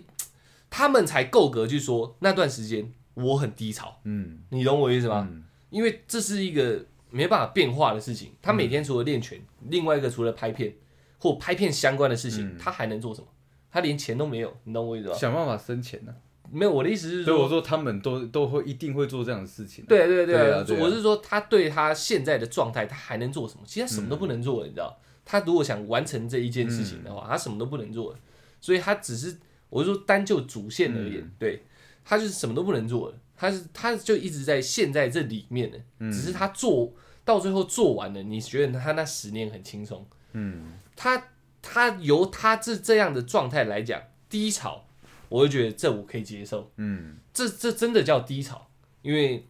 [0.71, 3.99] 他们才够格去说那段时间我很低潮。
[4.05, 5.29] 嗯，你懂我意思吗？
[5.69, 6.83] 因为这是一个
[7.15, 8.33] 没办法变化的事情。
[8.41, 9.39] 他每天除了练拳，
[9.69, 10.75] 另外一个除了拍片
[11.17, 13.27] 或拍片相关的事情，他还能做什么？
[13.71, 15.15] 他连钱都没有，你懂我意思吧？
[15.15, 16.13] 想办法生钱呢？
[16.51, 19.83] 没有，我的意思是说，所以我说他们都都会一定会做这样的事情。
[19.85, 23.61] 对对对，我是说他对他现在的状态，他还能做什么？
[23.65, 24.95] 其实他什么都不能做，你知道？
[25.25, 28.15] 他如果想完成这一件事情的话，他什么都不能做。
[28.61, 29.37] 所以他只是，
[29.69, 31.63] 我是说单就主线而言，对
[32.03, 33.17] 他就是什么都不能做的。
[33.35, 35.77] 他是他就一直在现在这里面的，
[36.11, 36.93] 只是他做
[37.25, 40.07] 到最后做完了，你觉得他那十年很轻松？
[40.31, 41.31] 嗯，他
[41.61, 44.85] 他由他这这样的状态来讲低潮，
[45.27, 46.71] 我会觉得这我可以接受。
[46.77, 48.69] 嗯，这这真的叫低潮，
[49.01, 49.47] 因为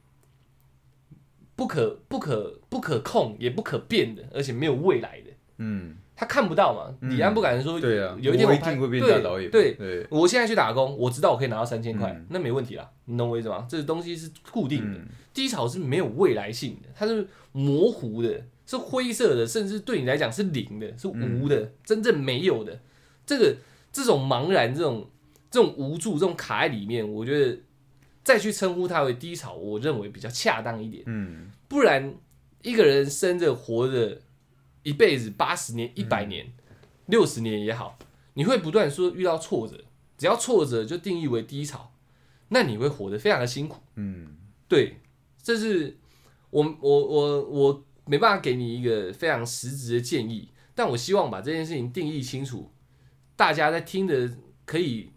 [1.55, 5.31] 不可不可不可控也不可变的，而且没有未来的。
[5.57, 5.97] 嗯。
[6.15, 6.95] 他看不到嘛？
[7.09, 9.51] 李安不敢说，对啊，有一天我一定会变大导演。
[9.51, 12.89] 对对，我现在去打工，我知道我可以拿到三千块，那没问题啦。
[13.03, 13.67] 你懂我意思吗？
[13.69, 14.99] 这个东西是固定的，
[15.33, 22.79] 低潮是没有未来性的，它是模糊的，是灰色的，甚至对你来讲是零的，是无的，真正没有的。
[23.25, 23.57] 这个
[23.91, 25.09] 这种茫然，这种
[25.51, 27.59] 这种无助，这种卡在里面，我觉得
[28.23, 31.03] 再去称呼它为低潮，我认为比较恰当一点。
[31.07, 32.13] 嗯，不然
[32.61, 34.21] 一个人生着活着。
[34.85, 36.53] 一辈子八十年、一百年、
[37.07, 37.97] 六十年也好，
[38.35, 39.83] 你会不断说遇到挫折，
[40.15, 41.91] 只要挫折就定义为低潮，
[42.49, 43.81] 那你会活得非常的辛苦。
[43.95, 44.37] 嗯，
[44.67, 45.01] 对，
[45.41, 45.97] 这是
[46.51, 52.71] 我我我我没办法给你一个非常实质的建议，但我希望把这件事情定义清楚，
[53.35, 55.09] 大家在听的可以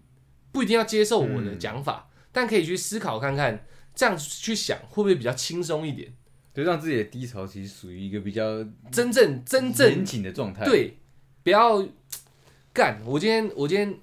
[0.50, 6.14] 不一定要接受我的讲法，但可以去思考看看，这样去想会不会比较轻松一点。
[6.58, 8.42] 就让自己的低潮其实属于一个比较
[8.90, 10.64] 真正真正严谨的状态。
[10.64, 10.96] 对，
[11.44, 11.86] 不要
[12.72, 13.00] 干。
[13.04, 13.94] 我今天我今天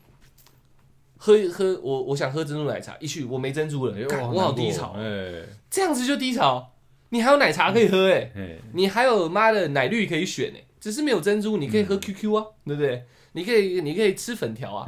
[1.18, 3.94] 喝喝我我想喝珍珠奶茶，一去我没珍珠了，
[4.32, 4.94] 我好低潮。
[4.98, 6.72] 哎，这样子就低潮。
[7.10, 8.32] 你还有奶茶可以喝哎，
[8.72, 13.04] 你还有妈的奶绿可以选哎，只是没有珍珠，你可以喝 QQ 啊，对不对？
[13.34, 14.86] 你可以你可以吃粉条啊。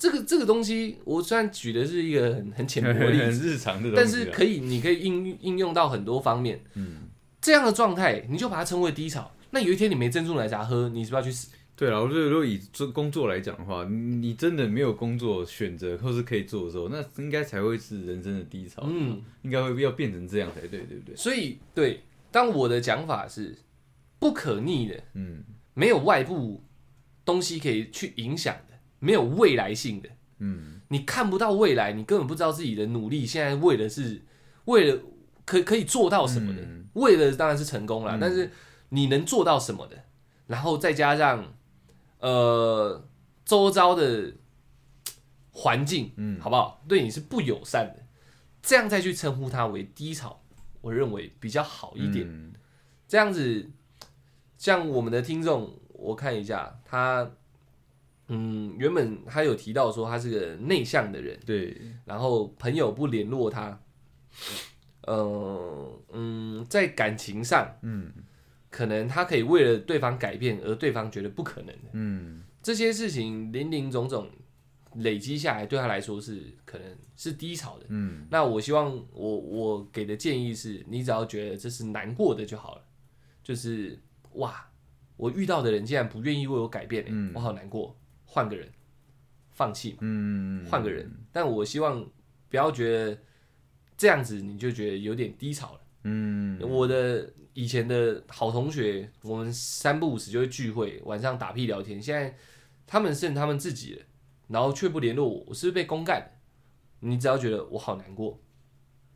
[0.00, 6.58] 这个这个东西，我虽然举的是一个很很浅薄的例子， 日常的，但是可以，你可以应应用到很多方面。
[6.74, 7.02] 嗯，
[7.38, 9.30] 这样的状态，你就把它称为低潮。
[9.50, 11.50] 那有一天你没珍珠奶茶喝，你是不是要去死？
[11.76, 18.82] 对啊，我觉得如果以做工作来讲的话，你真的没有工作选择或是可以做的时候，那应该才会是人生的低潮。
[18.86, 21.14] 嗯，应该会要变成这样才对，对不对？
[21.14, 22.00] 所以，对，
[22.30, 23.54] 当我的讲法是
[24.18, 25.44] 不可逆的，嗯，
[25.74, 26.64] 没有外部
[27.22, 28.56] 东西可以去影响。
[29.00, 30.08] 没有未来性的，
[30.38, 34.22] 嗯，你看不到未来，你根本不知道自己的努力现在为的是
[34.66, 35.00] 为了
[35.46, 36.62] 可可以做到什么的，
[36.92, 38.50] 为了当然是成功了，但是
[38.90, 40.04] 你能做到什么的，
[40.46, 41.54] 然后再加上
[42.18, 43.08] 呃
[43.44, 44.34] 周遭的
[45.50, 46.84] 环境，嗯，好不好？
[46.86, 48.04] 对你是不友善的，
[48.60, 50.42] 这样再去称呼它为低潮，
[50.82, 52.52] 我认为比较好一点。
[53.08, 53.70] 这样子，
[54.58, 57.30] 像我们的听众，我看一下他。
[58.32, 63.80] 嗯，原本他有提到说他是个内向的人，对，然后朋友不联络他，
[65.02, 68.12] 呃，嗯，在感情上，嗯，
[68.70, 74.30] 可能他可以为了对方改变，而对方觉得不可能的，嗯，这些事情林林总总
[74.94, 82.82] 累积下来，对他来说是可能是低潮的，嗯，那我希望我我给的建议是，你只要觉得这是难过的就好了，
[83.42, 83.98] 就是
[84.34, 84.70] 哇，
[85.16, 87.96] 我遇到的人竟然不愿意为我改变，嗯，我好难过。
[88.32, 88.72] 换个人，
[89.50, 91.10] 放弃，嗯，换个人。
[91.32, 92.08] 但我希望
[92.48, 93.18] 不要觉得
[93.96, 95.80] 这样子你就觉得有点低潮了。
[96.04, 102.00] 嗯，我的以前的好同学，我们三不五时就会聚会，晚上打屁聊天。
[102.00, 102.36] 现在
[102.86, 104.02] 他们剩他们自己了，
[104.46, 106.30] 然后却不联络我，我是不是被公干的？
[107.00, 108.40] 你只要觉得我好难过，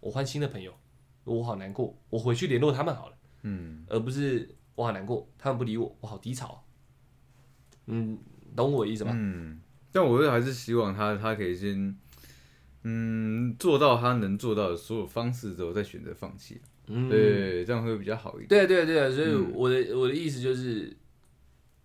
[0.01, 0.75] 我换新的朋友，
[1.23, 3.17] 我好难过，我回去联络他们好了。
[3.43, 6.67] 嗯，而不是我好难过，他们不理我，我好低潮。
[7.87, 8.19] 嗯。
[8.57, 9.13] 懂我意思吗？
[9.15, 9.61] 嗯，
[9.93, 11.97] 但我还是希望他，他可以先，
[12.83, 16.61] 嗯，做到他能做到的所有方式之后，再选择放弃。
[16.87, 18.49] 嗯，对，这样会比较好一点。
[18.49, 20.95] 对对对，所以我的我的意思就是，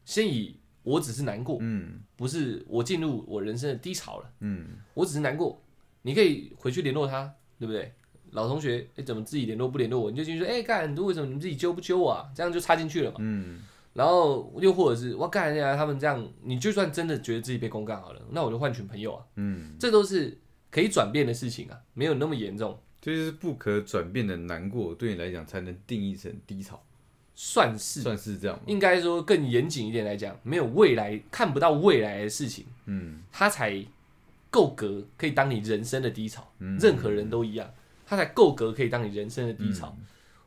[0.03, 5.61] 先以我只是难过，嗯，不是我进入我人生的低潮了，嗯，我只是难过，
[6.01, 7.93] 你可以回去联络他，对不对？
[8.31, 10.11] 老同学，哎，怎么自己联络不联络我？
[10.11, 12.29] 你就进去说，哎，干，为什么你们自己揪不揪我啊？
[12.35, 13.61] 这样就插进去了嘛，嗯。
[13.93, 19.25] 然后又或者是我干人家他们这样，你就算真的觉得自己被公干好了，那我就换群朋友啊。
[19.35, 20.37] 嗯，这都是
[20.71, 22.79] 可以转变的事情啊，没有那么严重。
[23.01, 26.81] 这就是不可转变的难过，对你来讲才能定义成低潮，
[27.33, 28.59] 算是算是这样。
[28.67, 33.83] 应该说更严谨一点来讲，没有未来看不到未来的事情，嗯，它才
[34.49, 37.71] 够格可以当你人生的低潮，任何人都一样，
[38.05, 39.95] 他才够格可以当你人生的低潮。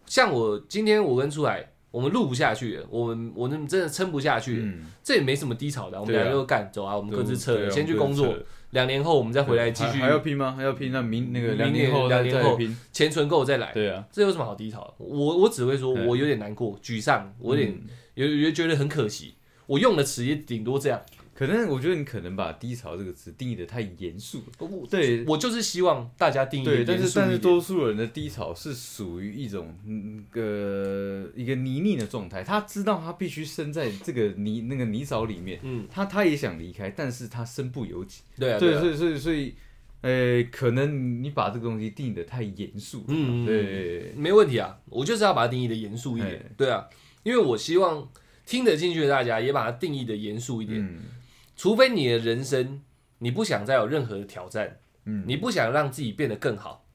[0.04, 4.72] 像我今天我跟出来，我们录不下去了，我们我们真的撑不下去了，
[5.04, 8.34] 这也没什么低潮的，我们两个就干走啊，我们各自撤，先去工作，
[8.70, 10.00] 两年后我们再回来继续。
[10.00, 10.54] 还要拼吗？
[10.56, 10.90] 还要拼？
[10.90, 13.70] 那明那个两年后两年后拼，钱存够再来。
[13.72, 14.94] 对啊，这有什么好低潮的？
[14.96, 17.78] 我我只会说，我有点难过、沮丧，我有点
[18.14, 19.34] 有有觉得很可惜。
[19.66, 21.00] 我用的词也顶多这样。
[21.34, 24.68] 可能我觉得你可能把低潮这个词定义的太严肃了。
[24.90, 29.74] 对，我就是希望大家定义对，但是但是多数人的低潮是属于一种
[30.30, 38.20] 个一个泥泞的状态，他知道他必须生在这个泥那个泥沼里面，嗯，他他也想离开，但是他身不由己。
[38.38, 39.54] 对啊，对，所以所以所以，
[40.02, 43.04] 呃，可能你把这个东西定义的太严肃。
[43.08, 46.54] 嗯，对，没问题啊，我就是要把它定义的严肃一点。
[46.58, 46.86] 对啊，
[47.22, 48.06] 因为我希望
[48.44, 51.00] 听得进去的大家也把它定义的严肃一点。
[51.56, 52.82] 除非你的人生
[53.18, 56.86] 你不想再有任何的挑战，嗯，你不想让自己变得更好，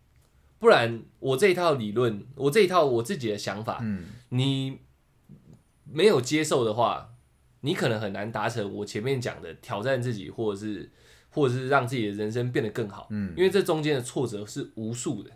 [0.59, 4.79] 不然我这一套理论，我这一套我自己的想法，嗯，你
[5.85, 7.13] 没有接受的话，
[7.61, 10.91] 你可能很难达成我前面讲的挑战自己，或者是
[11.29, 15.31] 或者是让自己的人生变得更好，嗯，因为这中间的挫折是无数的。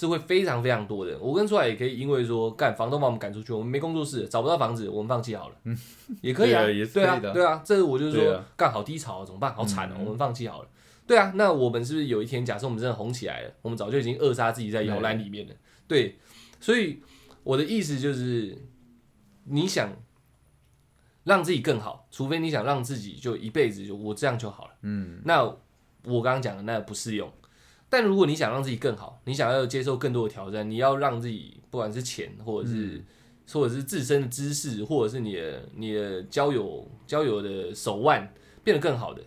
[0.00, 1.18] 是会非常非常多的。
[1.18, 5.54] 我跟出来也可以，因为说干房东把我们赶出去，我们没工作室，找不到房子，我们放弃好了。
[5.64, 5.78] 嗯，
[6.22, 9.52] 也可以啊，对啊，对啊，这我就是说干好低潮怎么办？
[9.54, 10.68] 好惨哦，我们放弃好了。
[11.06, 15.54] 对啊，那我们是不是有一天，假设我们真的红起来了，我们早就已经扼杀自己在摇篮里面了？
[15.86, 16.16] 对，
[16.60, 17.02] 所以
[17.42, 18.56] 我的意思就是，
[19.44, 19.92] 你想
[21.24, 24.70] 让自己更好，除非你想让自己就一辈子就我这样就好了。
[24.80, 25.42] 嗯，那
[26.04, 27.30] 我刚刚讲的那不适用。
[27.90, 33.04] 但如果你想让自己更好，你想要接受更多的挑战，你要让自己不管是钱，或者是
[33.52, 39.20] 或者是自身的知识，或者是你的你的交友交友的手腕变得更好的，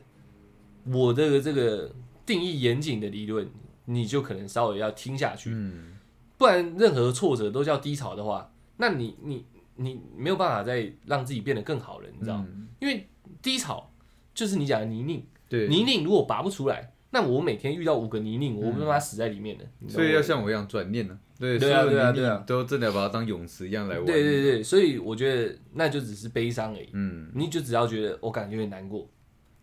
[0.85, 1.93] 我的这个
[2.25, 3.45] 定义严谨的理论，
[3.83, 5.49] 你就可能稍微要听下去。
[5.53, 5.97] 嗯，
[6.37, 9.45] 不然任何挫折都叫低潮的话，那你你
[9.75, 12.41] 你没有办法再让自己变得更好了，你知道
[12.79, 13.09] 因为
[13.41, 13.91] 低潮
[14.33, 16.92] 就是你讲的泥泞，对，泥泞如果拔不出来。
[17.13, 19.63] 那我每天遇到五个泥泞，我不他妈死在里面的。
[19.87, 21.15] 所以要像我一样转念呢。
[21.39, 24.03] 对对啊对啊对啊，都真的要把它当泳池一样来玩。
[24.03, 26.89] 对对对，所以我觉得那就只是悲伤而已。
[26.93, 29.07] 嗯，你就只要觉得我感觉有点难过，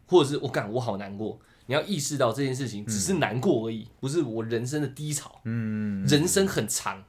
[0.07, 5.41] 或者是我感我好难过，你要意识到这件事情只是难过而已，不是我人生的低潮。
[5.45, 7.03] 嗯，人生很长，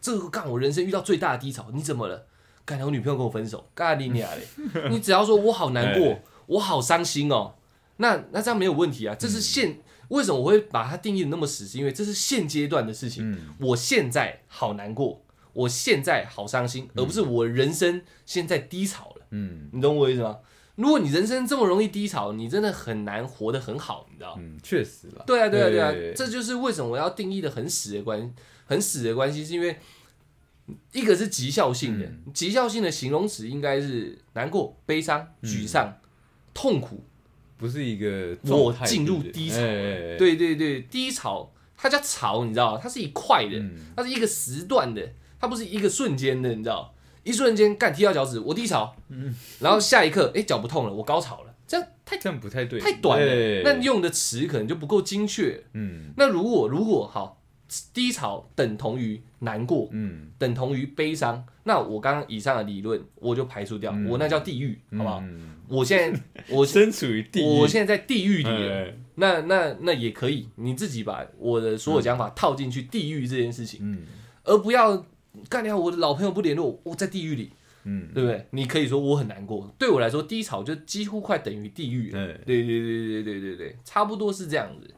[0.00, 2.26] 这个干我人生遇到最大的低潮，你怎么了？
[2.64, 4.46] 感觉我女朋友跟我分手，干你娘嘞！
[4.90, 7.54] 你只要说我好难过，我好伤心哦。
[8.00, 9.78] 那那这样没有问题啊，这是现
[10.08, 11.66] 为什么我会把它定义的那么死？
[11.66, 13.38] 是因为这是现阶段的事情。
[13.60, 15.22] 我现在好难过，
[15.52, 19.26] 我现在好伤心，而不是我人生现在低潮了。
[19.30, 20.38] 嗯，你懂我意思吗？
[20.76, 25.22] 如果你人生这么容易低潮，你真的很难活得很好，你知道嗯，确实了。
[25.26, 28.32] 对啊，对啊，对啊，这就是为什么我要定义的很死的关，
[28.64, 29.78] 很死的关系，是因为
[30.92, 35.98] 一个是极效性的，极效性的形容词应该是难过、悲伤、沮丧、
[36.54, 37.04] 痛苦。
[37.60, 43.62] 不是一个我进入低潮，对对对，低潮它叫潮，你知道它是一块的，
[43.94, 46.94] 它是一个时段的，它不是一个瞬间的，你知道？
[47.22, 48.96] 一瞬间干踢到脚趾，我低潮，
[49.60, 55.62] 然后下一刻哎脚不痛了，我高潮了，这样太这样不太对，太短了，那用的词可能就不够精确。
[55.74, 57.36] 嗯，那如果如果好。
[57.94, 61.46] 低潮等同于难过，嗯，等同于悲伤。
[61.62, 65.22] 那我刚刚以上的理论，我就排除掉，我那叫地狱，好不好？
[65.70, 66.20] 我现在
[66.50, 67.44] 我身处于地狱。
[67.60, 68.48] 我现在在地狱里
[69.16, 74.06] 那那那也可以你自己把我的所有讲法套进去地狱这件事情
[74.44, 75.06] 而不要
[75.48, 77.50] 干掉我的老朋友不联络我在地狱里
[77.84, 78.08] 嗯。
[78.14, 78.46] 对不对？
[78.50, 79.72] 你可以说我很难过。
[79.78, 82.26] 对我来说低潮就几乎快等于地狱了。
[82.46, 84.92] 对对对对对对对差不多是这样子。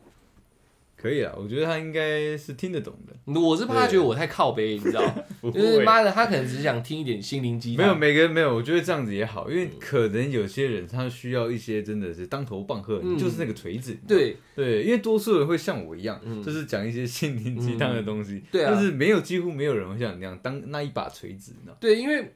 [1.02, 3.40] 可以啊，我觉得他应该是听得懂的。
[3.40, 5.02] 我是怕他觉得我太靠背，你知道？
[5.42, 7.84] 就是妈的，他可能只是想听一点心灵鸡汤。
[7.84, 13.98] 没有，每个人没有，我觉得这样子也好，因为可能有些人他需要一些真的是当头棒喝，就是那个锤子。
[14.06, 18.40] 对对，因为多数人会像我一样，就是讲一些心灵鸡汤的东西。
[18.52, 18.70] 对啊。
[18.72, 21.76] 但是没有，几乎没有人会像你那样当那一把锤子，你知道？
[21.80, 22.32] 对，因为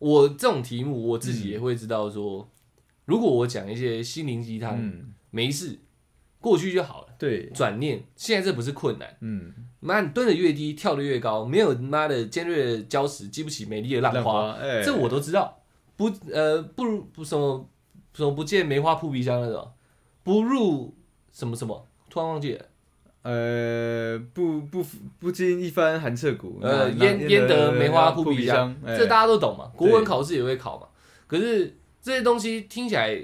[0.00, 2.50] 我这种题目，我自己也会知道说，
[3.04, 4.92] 如果我讲一些心灵鸡汤，
[5.30, 5.78] 没事。
[6.40, 7.11] 过去就好了。
[7.22, 9.16] 对，转念，现在这不是困难。
[9.20, 14.58] 嗯，妈，你蹲的越低，跳的越高，没有妈的尖锐的礁石激不起美丽的浪花。
[14.84, 15.62] 这我都知道。
[15.96, 17.70] 不，呃，不如不什么
[18.12, 19.70] 什么不见梅花扑鼻香那种，
[20.24, 20.96] 不入
[21.30, 22.66] 什么什么，突然忘记了。
[23.22, 24.84] 呃，不不
[25.20, 26.58] 不经一番寒彻骨。
[26.60, 28.74] 呃，焉焉得梅花扑鼻香？
[28.84, 30.88] 这大家都懂嘛，国文考试也会考嘛。
[31.28, 33.16] 可是这些东西听起来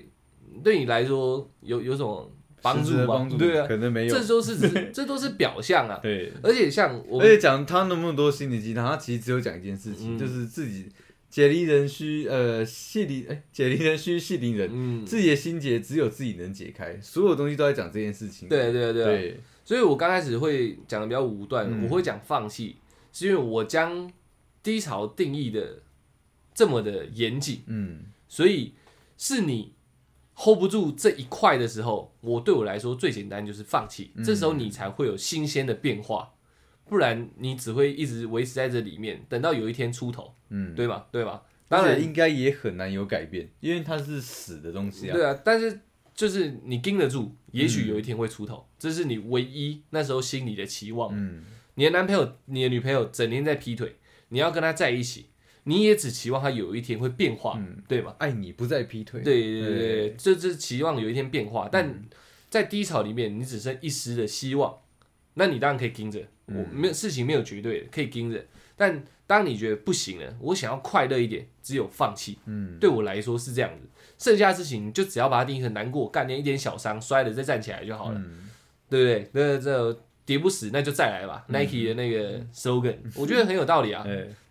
[0.63, 2.31] 对你来说有有什么？
[2.61, 3.29] 帮助吗？
[3.39, 5.99] 对啊，可能没有，这都是只 这都是表象啊。
[6.03, 10.89] 对，而且像我，而且讲他那么多心理鸡汤，他其实只有讲一件事情，就是自己
[11.31, 18.49] 解离人虚，呃，系离哎，解离人虚，系离人，嗯，自己的心结只有自己能解开，所有东西都在讲这件事情。
[18.49, 22.77] 对对对，所以我刚开始会讲的比较武断，我会讲放弃，
[23.13, 24.11] 是因为我将
[24.63, 25.83] 低潮定义的
[26.55, 28.73] 这么的严谨，嗯，所以
[29.17, 29.73] 是你。
[30.39, 34.13] Hold 不住这一块的时候，我对我来说最简单就是放弃。
[34.25, 36.35] 这时候你才会有新鲜的变化，
[36.85, 41.09] 不然你只会一直维持在这里面，等到有一天出头，嗯，对吧？
[41.11, 41.43] 对吧？
[41.67, 45.13] 当然应该也很难有改变，因为它是死的东西啊。
[45.13, 45.81] 对啊，但是
[46.15, 51.11] 就是你盯得住，也许有一天会出头，这是你唯一那时候心里的期望。
[51.13, 51.45] 嗯，
[51.75, 53.97] 你的男朋友、你的女朋友整天在劈腿，
[54.29, 55.27] 你要跟他在一起。
[55.69, 58.17] 你也只期望他有一天会变化，对吧？
[58.19, 62.03] 爱你不再劈腿，对对对，这这期望有一天变化，但
[62.49, 64.79] 在低潮里面，你只剩一丝的希望，
[65.35, 68.43] 那你当然可以盯着，我没有事情没有绝对的，可以盯着。
[68.77, 72.39] 但当你觉得不行了，我想要快乐一点，只有放弃。
[72.47, 73.87] 嗯，对我来说是这样子，
[74.17, 78.23] 剩下的事情就只要把它定义成难过，干点一点小伤，摔了再站起来就好了，
[78.89, 79.31] 对不对？
[79.33, 81.45] 那这跌不死，那就再来吧。
[81.49, 84.03] Nike 的那个 slogan，我觉得很有道理啊。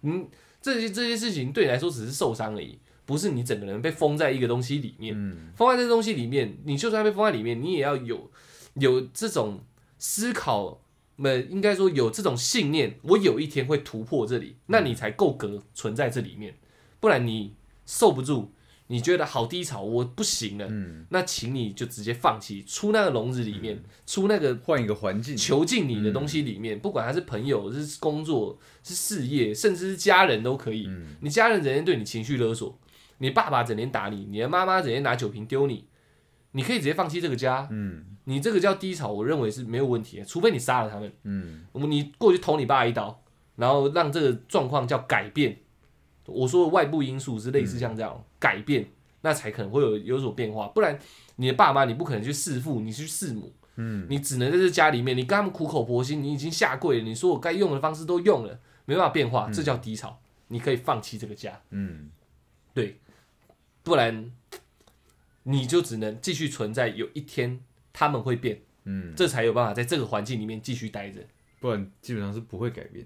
[0.04, 0.28] 嗯。
[0.68, 5.16] 这些这些事情对你来说只是受伤而已，不是你整个人被封在一个东西里面。
[5.56, 8.30] 封在这东西里面，你就算被封在里面，你也要有
[8.74, 9.62] 有这种
[9.98, 10.82] 思考，
[11.16, 16.56] 们应该说有这种信念，我有一天会突破这里，那你才够格存在这里面，
[17.00, 18.52] 不然你受不住。
[18.88, 30.90] 你觉得好低潮，我不行了，嗯，那请你就直接放弃，出那个笼子里面，出那个换一个环境，囚禁你的东西里面，不管他是朋友、是工作、是事业，甚至是家人都可以。
[31.20, 32.80] 你家人整天对你情绪勒索，
[33.18, 35.86] 你爸爸整天打你，你的妈妈整天拿酒瓶丢你，
[36.54, 43.22] 你可以直接放弃这个家，嗯，你这个叫低潮，我认为是没有问题的，除非你杀了他们，嗯，你过去捅你爸一刀，
[43.58, 45.60] 然后让这个状况叫改变。
[46.26, 48.88] 我说的外部因素是类似像这样改变，
[49.22, 50.68] 那才可能会有有所变化。
[50.68, 50.98] 不然
[51.38, 60.20] 你的爸妈你不可能去弑父，你去弑母，嗯，你只能在这家里面，你跟他们苦口婆心，你已经下跪了，你说我该用的方式都用了，没办法变化，这叫低潮。
[60.50, 62.10] 你可以放弃这个家，嗯，
[62.74, 63.00] 对，
[63.84, 64.32] 不然
[65.44, 66.88] 你就只能继续存在。
[66.88, 67.60] 有一天
[67.92, 71.20] 他们会变，嗯，这才有办法在这个环境里面继续待着，
[71.60, 73.06] 不然基本上是不会改变。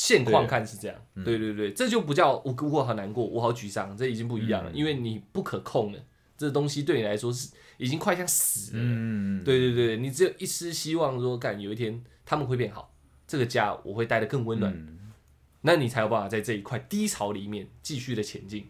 [0.00, 5.98] 现况看是这样，对对对，这就不叫我我好难过，我好沮丧，这已经不一样了，因为你不可控了，
[6.36, 12.94] 这东西对你来说是已经快像死了，嗯对对对，你只有一丝希望说，干有一天他们会变好，
[13.26, 14.72] 这个家我会待得更温暖，
[15.62, 18.68] 那你才有办法在这一块低潮里面继续的前进，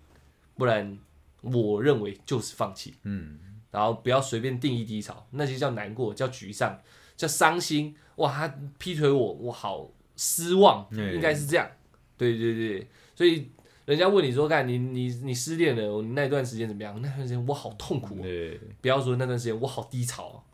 [0.56, 0.98] 不然
[1.42, 3.38] 我认为就是放弃，嗯，
[3.70, 6.80] 然后不要随便定义低潮，那就叫难过，叫沮丧，
[7.18, 9.90] 叫伤心，哇，他劈腿我，我好。
[10.19, 11.70] 失望应该是这样，
[12.16, 13.49] 对对对，所以
[13.85, 17.01] 人家问你说，看你你你失恋了，那段时间怎么样？
[17.01, 18.16] 那段时间我好痛苦，
[18.82, 20.45] 不要说那段时间我好低潮，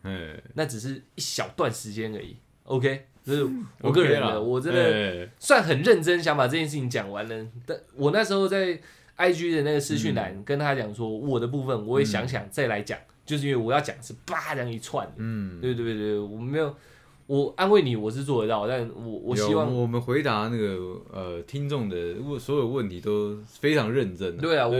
[0.52, 2.36] 那只是一小段时间而已。
[2.64, 3.48] OK，就是
[3.80, 7.46] 我个人的，我真的算很认真想把这件事情讲完了。
[7.64, 8.78] 但我那时候在
[9.16, 16.76] IG 的那个私讯栏跟他讲说，我的部分我会想想再来讲，就是因为我要讲是叭这样一串，嗯，对对对对，我没有。
[17.26, 24.36] 我安慰你，我是做得到，但我我希望我们回答那个呃听众的问所有问题都非常认真。
[24.36, 24.76] 对啊，我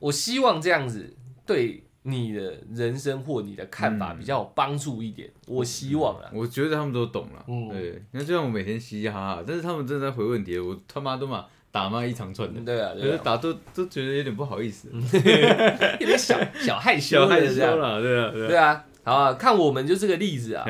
[0.00, 1.14] 我希望这样子
[1.46, 5.30] 对你的人生或你的看法比较有帮助一点。
[5.46, 7.44] 我希望啊，我觉得他们都懂了。
[7.72, 12.60] 对，那就像我每天嘻嘻哈哈，但是他们正在回问题，我他妈都嘛打骂一长串的。
[12.62, 20.64] 对啊，就是打都都觉得有点不好意思， 有点小小害羞害羞了，对啊，对啊，好啊，看我们就这个例子啊。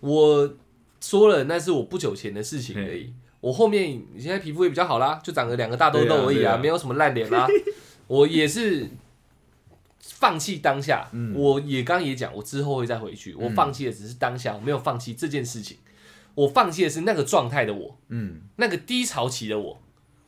[0.00, 0.54] 我
[1.00, 3.12] 说了，那是我不久前的事情而已。
[3.40, 7.46] 我后面你现在皮肤也比较好啦，就长了两个大痘痘而已啊，没有什么烂脸啦。
[8.06, 8.86] 我也是
[10.00, 13.34] 放弃当下，我也刚也讲，我之后会再回去。
[13.34, 15.78] 我放弃的只是当下，我没有放弃这件事情。
[16.34, 19.80] 我放弃的是那个状态的我，嗯，那个低潮期的我，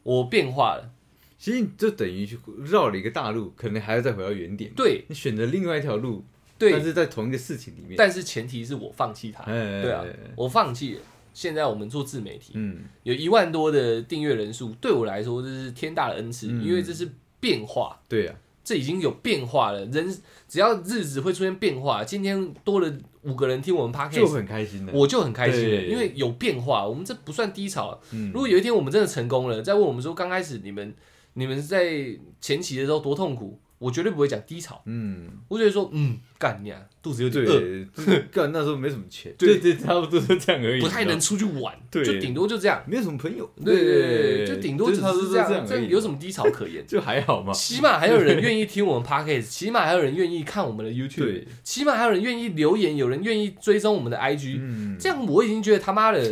[0.03, 0.91] 我变化了。
[1.39, 2.27] 其实就等于
[2.65, 4.73] 绕了一个大路，可能还要再回到原点。
[4.75, 6.25] 对你选择另外一条路。
[6.71, 9.45] 但是在同一个事情里面，但是前提是我放弃它。
[9.45, 10.05] 对啊，
[10.37, 10.99] 我放弃。
[11.35, 17.09] 现在我们做自媒体，嗯，有一万多的订阅人数，对我来说这是天大的恩赐，因为这是
[17.41, 17.99] 变化。
[18.07, 19.83] 对啊，这已经有变化了。
[19.87, 20.15] 人
[20.47, 26.87] 只要日子会出现变化，今天多了五个人听我们 podcast，就很开心的，我就很开心，因为有变化。
[26.87, 27.99] 我们这不算低潮。
[28.11, 30.95] 如果有一天我们真的成功了，再问我们说刚开始你们
[31.33, 33.59] 你们在前期的时候多痛苦。
[33.83, 37.59] 我绝对不会讲低潮，嗯，我觉得说，嗯，干你啊，肚子有点饿，
[38.05, 46.85] 对，干那时候没什么钱， 对对，差不多是这样而已，不太能出去玩，对就顶多就这样，没有什么朋友，对对对，就顶多只是这样，这有什么低潮可言？
[46.89, 56.23] 就还好嘛，起码还有人愿意 听我们 podcast，起码还有人愿意看我们的 YouTube，对，起码还有人愿意留言，有人愿意追踪我们的 IG，嗯，这样我已经觉得他妈的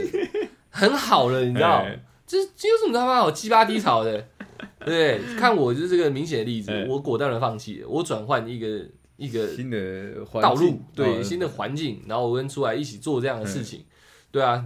[0.71, 1.85] 很好了，你知道？
[1.85, 4.29] 哎这这有什么他妈好鸡巴低潮的？
[4.85, 8.87] 对，看我就是这个明显的例子哎，我果断的放弃，我转换一个
[9.17, 13.85] 一个新的环道路，对哦新的环境，然后我跟出来一起做这样的事情，
[14.31, 14.65] 对啊，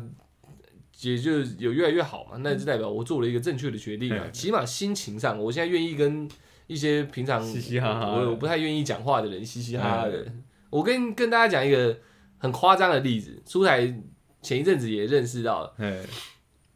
[1.00, 6.28] 也就有越来越好嘛，那就代表我做了一个正确的决定啊，嗯起码心情上，我现在愿意跟
[6.66, 10.44] 一些平常嘻嘻哈哈我我不太愿意讲话的人嘻嘻哈哈的嗯。
[10.70, 11.98] 我跟跟大家讲一个
[12.38, 14.00] 很夸张的例子，出台
[14.40, 16.04] 前一阵子也认识到了，哎，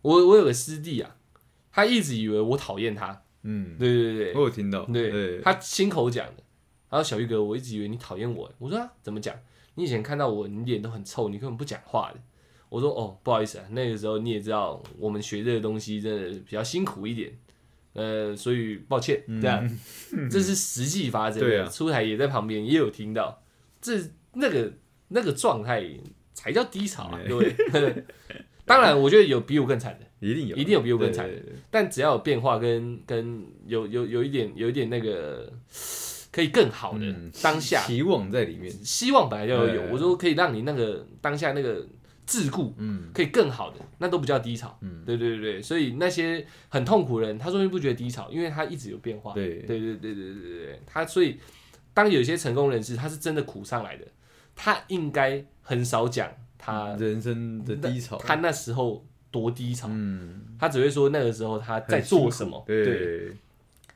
[0.03, 1.17] 我我有个师弟啊，
[1.73, 6.43] 他一直以为我讨厌他，嗯，对对对我有听到，对，对，他亲口讲的。
[6.91, 9.35] 然后小玉哥，我一直以为你讨厌我，我说、啊、怎么讲？
[9.75, 12.21] 你以前看到我，你脸都很臭，你根本不讲话的。
[12.69, 17.39] 我说哦，不好意思啊，那个时候你也知道，我们学这个东西真的比较辛苦一点，
[17.93, 19.69] 呃，所以抱歉，这样，
[20.31, 21.67] 这是实际发生的。
[21.69, 23.43] 出台也在旁边，也有听到，
[23.81, 23.99] 这
[24.33, 24.73] 那个
[25.09, 25.85] 那个状态
[26.35, 27.55] 才叫低潮啊，哎各位。
[28.65, 31.29] 当然，我觉得有比我更惨的，一定有一定有比我更惨。
[31.29, 31.35] 的
[31.71, 35.53] 但只要有变化跟跟有有有一点有一点那个
[36.33, 37.81] 可以更好的当下。
[37.83, 38.73] 希望在里面。
[38.85, 41.87] 希望本来就要有我说可以让你那个当下那个
[42.27, 42.73] 桎梏
[43.13, 44.79] 可以更好的那都不叫低潮。
[45.07, 49.33] 对对对所以那些很痛苦的人他说不觉得低潮因为他一直有变化。
[49.35, 49.61] 对。
[49.61, 51.39] 对对对对对他所以
[51.95, 54.05] 当有些成功人士他是真的苦上来的
[54.57, 56.29] 他应该很少讲
[56.59, 58.19] 他人生的低潮。
[58.19, 59.07] 他那时候
[59.39, 62.63] 多低潮，嗯，他只会说那个时候他在做什么。
[62.67, 63.37] 对，对，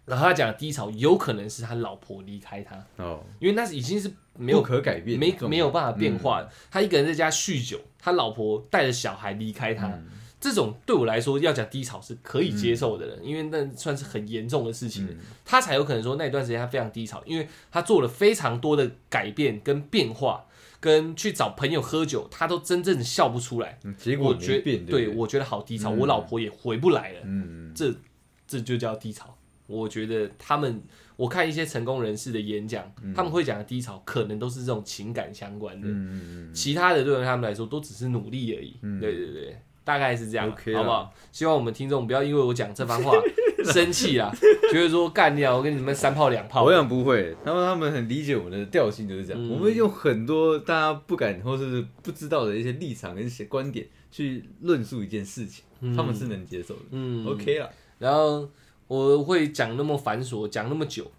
[0.04, 6.42] 然后他讲低潮有可能是他老婆离开他，哦，因为那是已经是没有可改变没，没有办法变化。
[6.42, 6.50] 的。
[6.70, 10.08] 他一个人在家酗酒，他老婆带着小孩离开他，嗯。
[10.40, 15.16] 这种对我来说要讲低潮是可以接受的人，因为那算是很严重的事情，嗯。
[15.44, 20.44] 他才有可能说那一段时间他非常低潮，因为他做了非常多的改变跟变化，
[20.82, 23.78] 跟去找朋友喝酒，他都真正笑不出来。
[23.84, 27.94] 嗯结果我觉对我觉得好低潮，嗯我老婆也回不来了，嗯，这
[28.48, 29.38] 这就叫低潮。
[29.68, 30.82] 我觉得他们，
[31.16, 35.86] 我看一些成功人士的演讲，他们会讲的低潮，可能都是这种情感相关的。
[35.86, 38.76] 嗯嗯其他的对于他们来说都只是努力而已。
[38.82, 41.12] 嗯对对对，大概是这样好不好？
[41.32, 43.12] 希望我们听众不要因为我讲这番话
[43.72, 44.32] 生气啦，
[44.72, 46.72] 觉得说干掉我跟你们三炮两炮我。
[46.72, 56.82] 想不会，他们他们很理解我们的调性就是这样，嗯我们用很多大家不敢或是不知道的一些立场跟一些观点去论述一件事情，嗯他们是能接受的。
[56.90, 58.48] 嗯 OK 了，然后
[58.88, 61.10] 我会讲那么繁琐，讲那么久，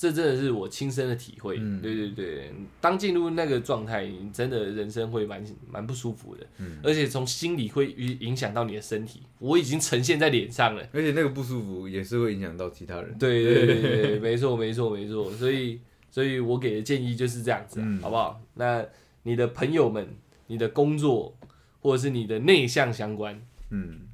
[0.00, 1.58] 这真的是我亲身的体会。
[1.60, 2.50] 嗯对对对，
[2.80, 9.20] 当进入那个状态，你真的人生会蛮蛮不舒服的，嗯而且从心里会影影响到你的身体。
[9.38, 10.82] 我已经呈现在脸上了。
[10.94, 13.14] 而且那个不舒服也是会影响到其他人。
[13.18, 15.78] 对对对对对， 没错没错没错，所以
[16.10, 18.40] 所以我给的建议就是这样子、啊，嗯好不好？
[18.54, 18.82] 那
[19.24, 20.08] 你的朋友们、
[20.46, 21.36] 你的工作
[21.80, 24.08] 或者是你的内向相关，嗯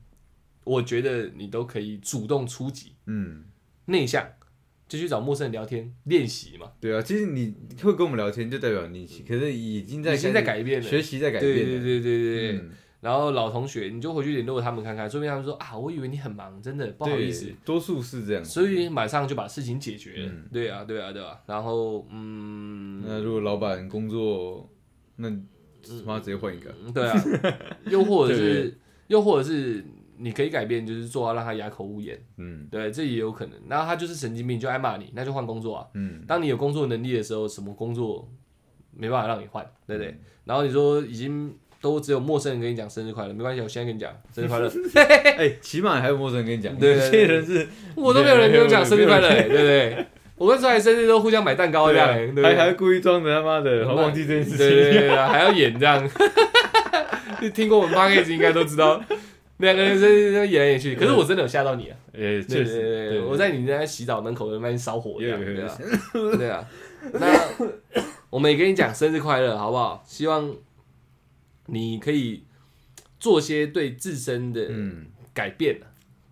[0.64, 2.90] 我觉得你都可以主动出击。
[3.06, 3.44] 嗯，
[3.84, 4.28] 内向
[4.88, 11.72] 就去找陌生人聊天练习嘛，对啊，其实你会跟我们聊天，就代表你可是已经在已经在改变了，学习在改对变了。
[11.72, 12.58] 对对对对对。
[12.60, 18.44] 嗯然后老同学，你就回去联络他们看看，说不定他们说啊，我以为你很忙，真的不好意思，多数是这样。
[18.44, 20.26] 所以马上就把事情解决了。
[20.26, 21.38] 嗯对啊，对啊，对啊。
[21.46, 24.68] 然后嗯，那如果老板工作，
[25.16, 26.74] 那他妈直接换一个。
[26.84, 27.14] 嗯对啊，
[27.90, 28.76] 又或者是
[29.06, 29.84] 又或者是
[30.18, 33.55] 你可以改变，就是做到让他哑口无言，嗯对，这也有可能。
[33.68, 35.86] 然后他就是神经病，就爱骂你，那就换工作啊。
[35.94, 38.28] 嗯当你有工作能力的时候，什么工作
[38.97, 40.18] 没办法让你换，对不对？
[40.44, 44.70] 然后你说已经都只有陌生人跟你讲生日快乐，没关系，我现在跟你讲生日快乐，
[45.38, 50.06] 哎，起码还有陌生人跟你讲，对对有些人是我都没有人跟我讲生日快乐、欸，对不对？
[50.36, 52.09] 我跟出来生日都互相买蛋糕这样？
[52.43, 55.01] 还还故意装的他妈的，好忘记这件事对对情。
[55.01, 56.06] 对对，还要演这样。
[57.40, 59.02] 就听过我们 p o d c a s 应该都知道，
[59.58, 60.94] 两个人在在演来演去。
[60.94, 61.96] 可是我真的有吓到你啊！
[62.12, 65.78] 哎，对对确实，我在你那洗澡门口那边烧火这样，对啊，
[66.36, 66.68] 对啊。
[67.12, 67.28] 那
[68.30, 70.02] 我们也跟你讲生日快乐，好不好？
[70.06, 70.54] 希望
[71.66, 72.44] 你可以
[73.18, 74.68] 做些对自身的，
[75.32, 75.80] 改变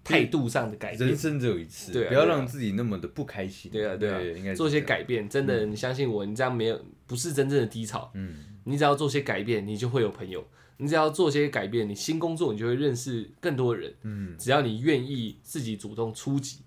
[0.02, 1.08] 态度上的改变。
[1.08, 3.70] 人生只有一次，不要让自己那么的不开心。
[3.70, 4.82] 对啊，对啊，应该做些。
[4.82, 8.10] 改变，真的，你相信我，你这样没有不是真正的低潮。
[8.14, 8.36] 嗯
[8.66, 10.40] 你只要做些改变，你就会有朋友；
[10.76, 13.94] 你只要做些改变，你新工作你就会认识更多人。
[14.02, 16.58] 嗯只要你愿意自己主动出击，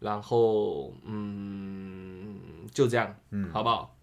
[0.00, 2.36] 然后嗯，
[2.72, 3.96] 就这样，嗯，好不好？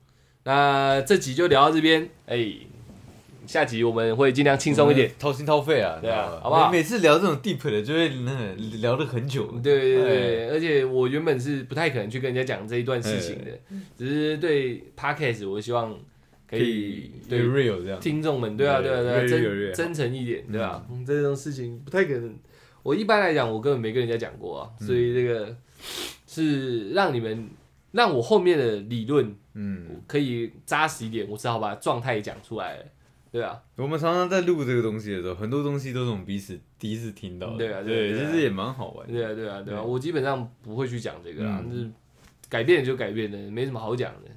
[0.44, 2.54] 那这集就聊到这边，哎，
[3.48, 6.72] 下集我们会尽量轻松一点，掏心掏肺啊，对啊，好不好？
[6.72, 9.48] 每次聊这种 deep 的，就会那聊了很久。
[9.64, 13.52] 对对对，而且我原本是不太可能去跟人家讲这一段事情的，
[13.98, 15.98] 只是对 podcast，我希望
[16.48, 20.86] 可以对 real 这样，听众们，对啊对啊对啊，真真诚一点，对吧？
[21.06, 22.36] 这种事情不太可能。
[22.84, 25.58] 我一般来讲，我根本没跟人家讲过啊，所以这个
[26.28, 27.50] 是让你们
[27.94, 32.78] 让我后面的理论，嗯，可以扎实一点，我只好把状态讲出来，
[33.32, 33.60] 对啊。
[33.76, 39.82] 我们常常在录这个东西的时候，很多东西都是我们彼此第一次听到的，对啊，对啊，其实也蛮好玩，对啊，对啊，对啊。
[39.82, 41.90] 我基本上不会去讲这个啊，是
[42.48, 44.30] 改变就改变的，没什么好讲的。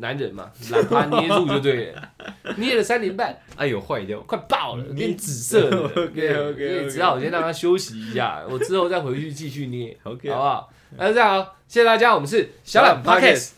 [0.00, 2.10] 男人嘛，懒趴捏住就对了，
[2.56, 5.88] 捏了三年半，哎呦坏掉，快爆了，变紫色了。
[6.04, 10.72] OK OK，只好先让他休息一下，我之后再回去继续捏， OK，好不好？
[10.96, 13.50] 那这样，谢谢大家，我们是小懒 Pockets。